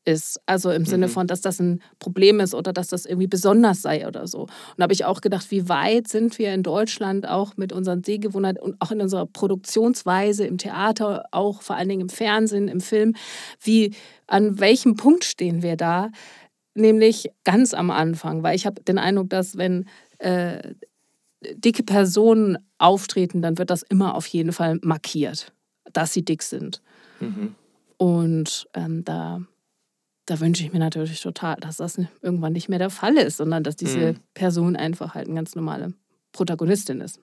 ist. 0.07 0.39
Also 0.45 0.71
im 0.71 0.83
mhm. 0.83 0.85
Sinne 0.85 1.09
von, 1.09 1.27
dass 1.27 1.41
das 1.41 1.59
ein 1.59 1.81
Problem 1.99 2.39
ist 2.39 2.53
oder 2.55 2.71
dass 2.71 2.87
das 2.87 3.05
irgendwie 3.05 3.27
besonders 3.27 3.81
sei 3.81 4.07
oder 4.07 4.25
so. 4.25 4.41
Und 4.41 4.49
da 4.77 4.83
habe 4.83 4.93
ich 4.93 5.05
auch 5.05 5.21
gedacht, 5.21 5.51
wie 5.51 5.67
weit 5.67 6.07
sind 6.07 6.39
wir 6.39 6.53
in 6.53 6.63
Deutschland 6.63 7.27
auch 7.27 7.57
mit 7.57 7.73
unseren 7.73 8.03
Sehgewohnheiten 8.03 8.61
und 8.61 8.75
auch 8.79 8.91
in 8.91 9.01
unserer 9.01 9.25
Produktionsweise 9.25 10.45
im 10.45 10.57
Theater, 10.57 11.25
auch 11.31 11.61
vor 11.61 11.75
allen 11.75 11.89
Dingen 11.89 12.01
im 12.01 12.09
Fernsehen, 12.09 12.69
im 12.69 12.79
Film, 12.79 13.15
wie 13.61 13.93
an 14.27 14.59
welchem 14.59 14.95
Punkt 14.95 15.25
stehen 15.25 15.61
wir 15.61 15.75
da? 15.75 16.09
Nämlich 16.77 17.29
ganz 17.43 17.73
am 17.73 17.91
Anfang, 17.91 18.43
weil 18.43 18.55
ich 18.55 18.65
habe 18.65 18.81
den 18.81 18.97
Eindruck, 18.97 19.29
dass 19.29 19.57
wenn 19.57 19.85
äh, 20.19 20.73
dicke 21.53 21.83
Personen 21.83 22.57
auftreten, 22.77 23.41
dann 23.41 23.57
wird 23.57 23.69
das 23.69 23.83
immer 23.83 24.15
auf 24.15 24.27
jeden 24.27 24.51
Fall 24.51 24.79
markiert, 24.81 25.53
dass 25.93 26.13
sie 26.13 26.23
dick 26.23 26.43
sind. 26.43 26.81
Mhm. 27.19 27.55
Und 27.97 28.67
ähm, 28.73 29.03
da, 29.03 29.41
da 30.25 30.39
wünsche 30.39 30.63
ich 30.63 30.73
mir 30.73 30.79
natürlich 30.79 31.21
total, 31.21 31.55
dass 31.57 31.77
das 31.77 31.99
irgendwann 32.21 32.53
nicht 32.53 32.69
mehr 32.69 32.79
der 32.79 32.89
Fall 32.89 33.17
ist, 33.17 33.37
sondern 33.37 33.63
dass 33.63 33.75
diese 33.75 34.13
mhm. 34.13 34.19
Person 34.33 34.75
einfach 34.75 35.15
halt 35.15 35.27
eine 35.27 35.35
ganz 35.35 35.55
normale 35.55 35.93
Protagonistin 36.31 37.01
ist. 37.01 37.19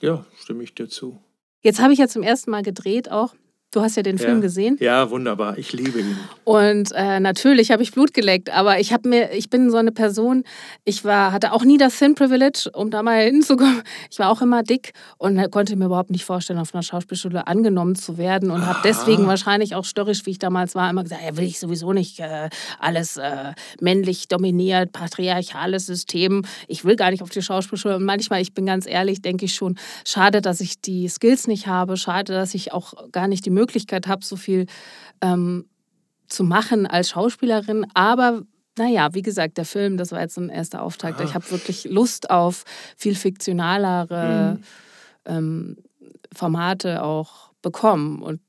Ja, 0.00 0.26
stimme 0.36 0.62
ich 0.62 0.74
dir 0.74 0.88
zu. 0.88 1.18
Jetzt 1.62 1.80
habe 1.80 1.92
ich 1.92 1.98
ja 1.98 2.08
zum 2.08 2.22
ersten 2.22 2.50
Mal 2.50 2.62
gedreht 2.62 3.10
auch 3.10 3.34
Du 3.72 3.82
hast 3.82 3.96
ja 3.96 4.02
den 4.02 4.16
Film 4.16 4.36
ja. 4.36 4.40
gesehen. 4.40 4.76
Ja, 4.80 5.10
wunderbar. 5.10 5.58
Ich 5.58 5.72
liebe 5.72 5.98
ihn. 5.98 6.16
Und 6.44 6.92
äh, 6.94 7.18
natürlich 7.18 7.72
habe 7.72 7.82
ich 7.82 7.90
Blut 7.90 8.14
geleckt, 8.14 8.48
aber 8.48 8.78
ich 8.78 8.92
habe 8.92 9.08
mir, 9.08 9.32
ich 9.32 9.50
bin 9.50 9.70
so 9.70 9.76
eine 9.76 9.90
Person, 9.90 10.44
ich 10.84 11.04
war, 11.04 11.32
hatte 11.32 11.52
auch 11.52 11.64
nie 11.64 11.76
das 11.76 11.98
Thin 11.98 12.14
Privilege, 12.14 12.70
um 12.72 12.90
da 12.90 13.02
mal 13.02 13.20
hinzukommen. 13.24 13.82
Ich 14.08 14.20
war 14.20 14.30
auch 14.30 14.40
immer 14.40 14.62
dick 14.62 14.92
und 15.18 15.50
konnte 15.50 15.74
mir 15.74 15.86
überhaupt 15.86 16.10
nicht 16.10 16.24
vorstellen, 16.24 16.60
auf 16.60 16.74
einer 16.74 16.84
Schauspielschule 16.84 17.48
angenommen 17.48 17.96
zu 17.96 18.18
werden 18.18 18.52
und 18.52 18.64
habe 18.64 18.78
deswegen 18.84 19.26
wahrscheinlich 19.26 19.74
auch 19.74 19.84
störrisch, 19.84 20.24
wie 20.26 20.30
ich 20.30 20.38
damals 20.38 20.76
war, 20.76 20.88
immer 20.88 21.02
gesagt, 21.02 21.22
ja, 21.26 21.36
will 21.36 21.44
ich 21.44 21.58
sowieso 21.58 21.92
nicht 21.92 22.20
äh, 22.20 22.48
alles 22.78 23.16
äh, 23.16 23.52
männlich 23.80 24.28
dominiert, 24.28 24.92
patriarchales 24.92 25.86
System. 25.86 26.44
Ich 26.68 26.84
will 26.84 26.94
gar 26.94 27.10
nicht 27.10 27.22
auf 27.22 27.30
die 27.30 27.42
Schauspielschule. 27.42 27.96
Und 27.96 28.04
manchmal, 28.04 28.40
ich 28.40 28.54
bin 28.54 28.64
ganz 28.64 28.86
ehrlich, 28.86 29.22
denke 29.22 29.46
ich 29.46 29.54
schon, 29.54 29.76
schade, 30.06 30.40
dass 30.40 30.60
ich 30.60 30.80
die 30.80 31.08
Skills 31.08 31.48
nicht 31.48 31.66
habe, 31.66 31.96
schade, 31.96 32.32
dass 32.32 32.54
ich 32.54 32.72
auch 32.72 33.10
gar 33.10 33.26
nicht 33.26 33.44
die 33.44 33.55
Möglichkeit 33.56 34.06
habe, 34.06 34.24
so 34.24 34.36
viel 34.36 34.66
ähm, 35.20 35.66
zu 36.28 36.44
machen 36.44 36.86
als 36.86 37.10
Schauspielerin. 37.10 37.86
Aber 37.94 38.42
naja, 38.78 39.14
wie 39.14 39.22
gesagt, 39.22 39.56
der 39.58 39.64
Film, 39.64 39.96
das 39.96 40.12
war 40.12 40.20
jetzt 40.20 40.36
ein 40.36 40.50
erster 40.50 40.82
Auftakt. 40.82 41.20
Ich 41.22 41.34
habe 41.34 41.50
wirklich 41.50 41.84
Lust 41.84 42.30
auf 42.30 42.64
viel 42.96 43.14
fiktionalere 43.14 44.58
mhm. 44.58 44.64
ähm, 45.24 45.76
Formate 46.34 47.02
auch 47.02 47.50
bekommen. 47.62 48.20
Und 48.22 48.40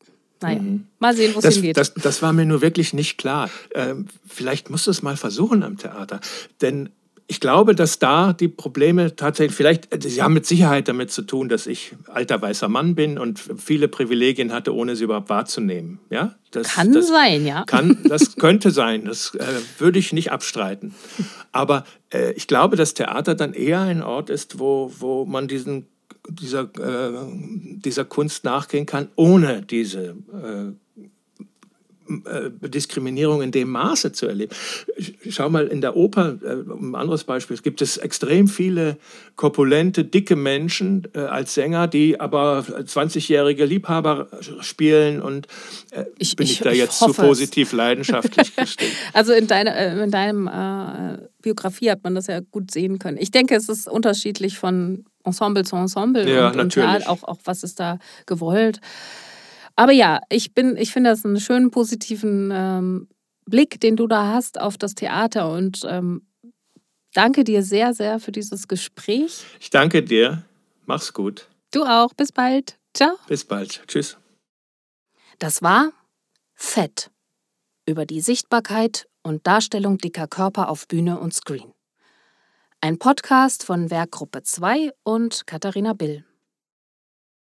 naja, 0.42 0.60
mhm. 0.60 0.88
mal 1.00 1.16
sehen, 1.16 1.34
wo 1.34 1.40
es 1.40 1.56
hingeht. 1.56 1.78
Das, 1.78 1.94
das 1.94 2.22
war 2.22 2.34
mir 2.34 2.46
nur 2.46 2.62
wirklich 2.62 2.94
nicht 2.94 3.18
klar. 3.18 3.50
Ähm, 3.74 4.08
vielleicht 4.28 4.70
musst 4.70 4.86
du 4.86 4.92
es 4.92 5.02
mal 5.02 5.18
versuchen 5.18 5.64
am 5.64 5.78
Theater. 5.78 6.20
Denn 6.62 6.90
ich 7.30 7.42
glaube, 7.42 7.76
dass 7.76 8.00
da 8.00 8.32
die 8.32 8.48
Probleme 8.48 9.16
tatsächlich, 9.16 9.56
vielleicht, 9.56 9.94
äh, 9.94 10.10
sie 10.10 10.24
haben 10.24 10.34
mit 10.34 10.46
Sicherheit 10.46 10.88
damit 10.88 11.12
zu 11.12 11.24
tun, 11.24 11.50
dass 11.50 11.68
ich 11.68 11.94
alter 12.08 12.42
weißer 12.42 12.70
Mann 12.70 12.96
bin 12.96 13.18
und 13.18 13.44
viele 13.58 13.90
Privilegien 13.90 14.54
hatte, 14.54 14.74
ohne 14.74 14.96
sie 14.96 15.04
überhaupt 15.04 15.30
wahrzunehmen. 15.30 16.00
Ja? 16.10 16.36
Das, 16.52 16.76
kann 16.76 16.94
das 16.94 17.10
sein, 17.10 17.46
ja. 17.46 17.66
Kann, 17.66 17.98
das 18.08 18.38
könnte 18.38 18.72
sein, 18.72 19.06
das 19.06 19.36
äh, 19.36 19.44
würde 19.78 20.00
ich 20.00 20.14
nicht 20.14 20.32
abstreiten. 20.32 20.96
Aber 21.52 21.84
äh, 22.14 22.32
ich 22.34 22.48
glaube, 22.48 22.78
dass 22.78 22.94
Theater 22.94 23.36
dann 23.36 23.54
eher 23.54 23.82
ein 23.82 24.02
Ort 24.02 24.30
ist, 24.30 24.60
wo, 24.60 24.94
wo 24.98 25.26
man 25.26 25.50
diesen, 25.50 25.88
dieser, 26.30 26.64
äh, 26.80 27.12
dieser 27.84 28.06
Kunst 28.06 28.46
nachgehen 28.46 28.86
kann, 28.86 29.10
ohne 29.16 29.64
diese 29.64 30.16
äh, 30.32 31.02
Diskriminierung 32.62 33.42
in 33.42 33.52
dem 33.52 33.70
Maße 33.70 34.12
zu 34.12 34.28
erleben. 34.28 34.56
Schau 35.30 35.50
mal 35.50 35.68
in 35.68 35.82
der 35.82 35.96
Oper, 35.96 36.38
äh, 36.44 36.54
ein 36.72 36.96
anderes 36.96 37.24
Beispiel, 37.24 37.56
es 37.56 37.64
gibt 37.64 37.82
es 37.82 37.98
extrem 37.98 38.48
viele 38.48 38.98
korpulente, 39.36 40.04
dicke 40.04 40.36
Menschen 40.36 41.08
äh, 41.14 41.20
als 41.20 41.54
Sänger, 41.54 41.88
die 41.88 42.20
aber 42.20 42.60
20-jährige 42.60 43.66
Liebhaber 43.66 44.28
spielen 44.62 45.22
und 45.22 45.48
äh, 45.92 46.06
ich, 46.18 46.36
bin 46.36 46.46
ich, 46.46 46.54
ich 46.54 46.60
da 46.60 46.72
jetzt 46.72 47.00
zu 47.00 47.14
positiv 47.14 47.74
leidenschaftlich 47.74 48.56
gestimmt. 48.56 48.92
also 49.14 49.34
in, 49.34 49.48
deiner, 49.48 49.76
äh, 49.76 50.04
in 50.04 50.12
deinem 50.12 50.48
äh, 50.48 51.18
Biografie 51.42 51.92
hat 51.92 52.04
man 52.04 52.16
das 52.16 52.28
ja 52.28 52.40
gut 52.40 52.72
sehen 52.72 53.00
können. 53.00 53.18
Ich 53.18 53.32
denke, 53.32 53.56
es 53.56 53.70
ist 53.70 53.88
unterschiedlich 53.88 54.58
von 54.58 55.06
Ensemble 55.24 55.64
zu 55.64 55.76
Ensemble 55.76 56.30
ja, 56.30 56.48
und, 56.48 56.56
natürlich. 56.56 56.90
und 56.90 57.08
auch, 57.08 57.24
auch 57.24 57.40
was 57.44 57.64
ist 57.64 57.80
da 57.80 58.00
gewollt. 58.26 58.80
Aber 59.78 59.92
ja, 59.92 60.20
ich 60.30 60.54
bin, 60.54 60.76
ich 60.76 60.92
finde 60.92 61.12
das 61.12 61.24
einen 61.24 61.40
schönen 61.40 61.70
positiven 61.70 62.50
ähm, 62.52 63.08
Blick, 63.46 63.80
den 63.80 63.96
du 63.96 64.08
da 64.08 64.34
hast 64.34 64.60
auf 64.60 64.78
das 64.78 64.96
Theater 64.96 65.52
und 65.52 65.86
ähm, 65.88 66.28
danke 67.14 67.44
dir 67.44 67.62
sehr, 67.64 67.94
sehr 67.94 68.20
für 68.20 68.32
dieses 68.32 68.68
Gespräch. 68.68 69.44
Ich 69.60 69.70
danke 69.70 70.04
dir. 70.04 70.44
Mach's 70.88 71.14
gut. 71.14 71.48
Du 71.72 71.84
auch. 71.84 72.14
Bis 72.16 72.32
bald. 72.32 72.78
Ciao. 72.94 73.12
Bis 73.28 73.46
bald. 73.46 73.84
Tschüss. 73.88 74.18
Das 75.38 75.62
war 75.62 75.92
Fett 76.56 77.12
über 77.86 78.08
die 78.08 78.22
Sichtbarkeit 78.22 79.08
und 79.22 79.46
Darstellung 79.46 80.00
dicker 80.00 80.28
Körper 80.28 80.70
auf 80.70 80.88
Bühne 80.88 81.20
und 81.20 81.36
Screen. 81.36 81.72
Ein 82.82 82.98
Podcast 82.98 83.64
von 83.64 83.92
Werkgruppe 83.92 84.42
2 84.42 84.92
und 85.04 85.46
Katharina 85.46 85.94
Bill. 85.94 86.27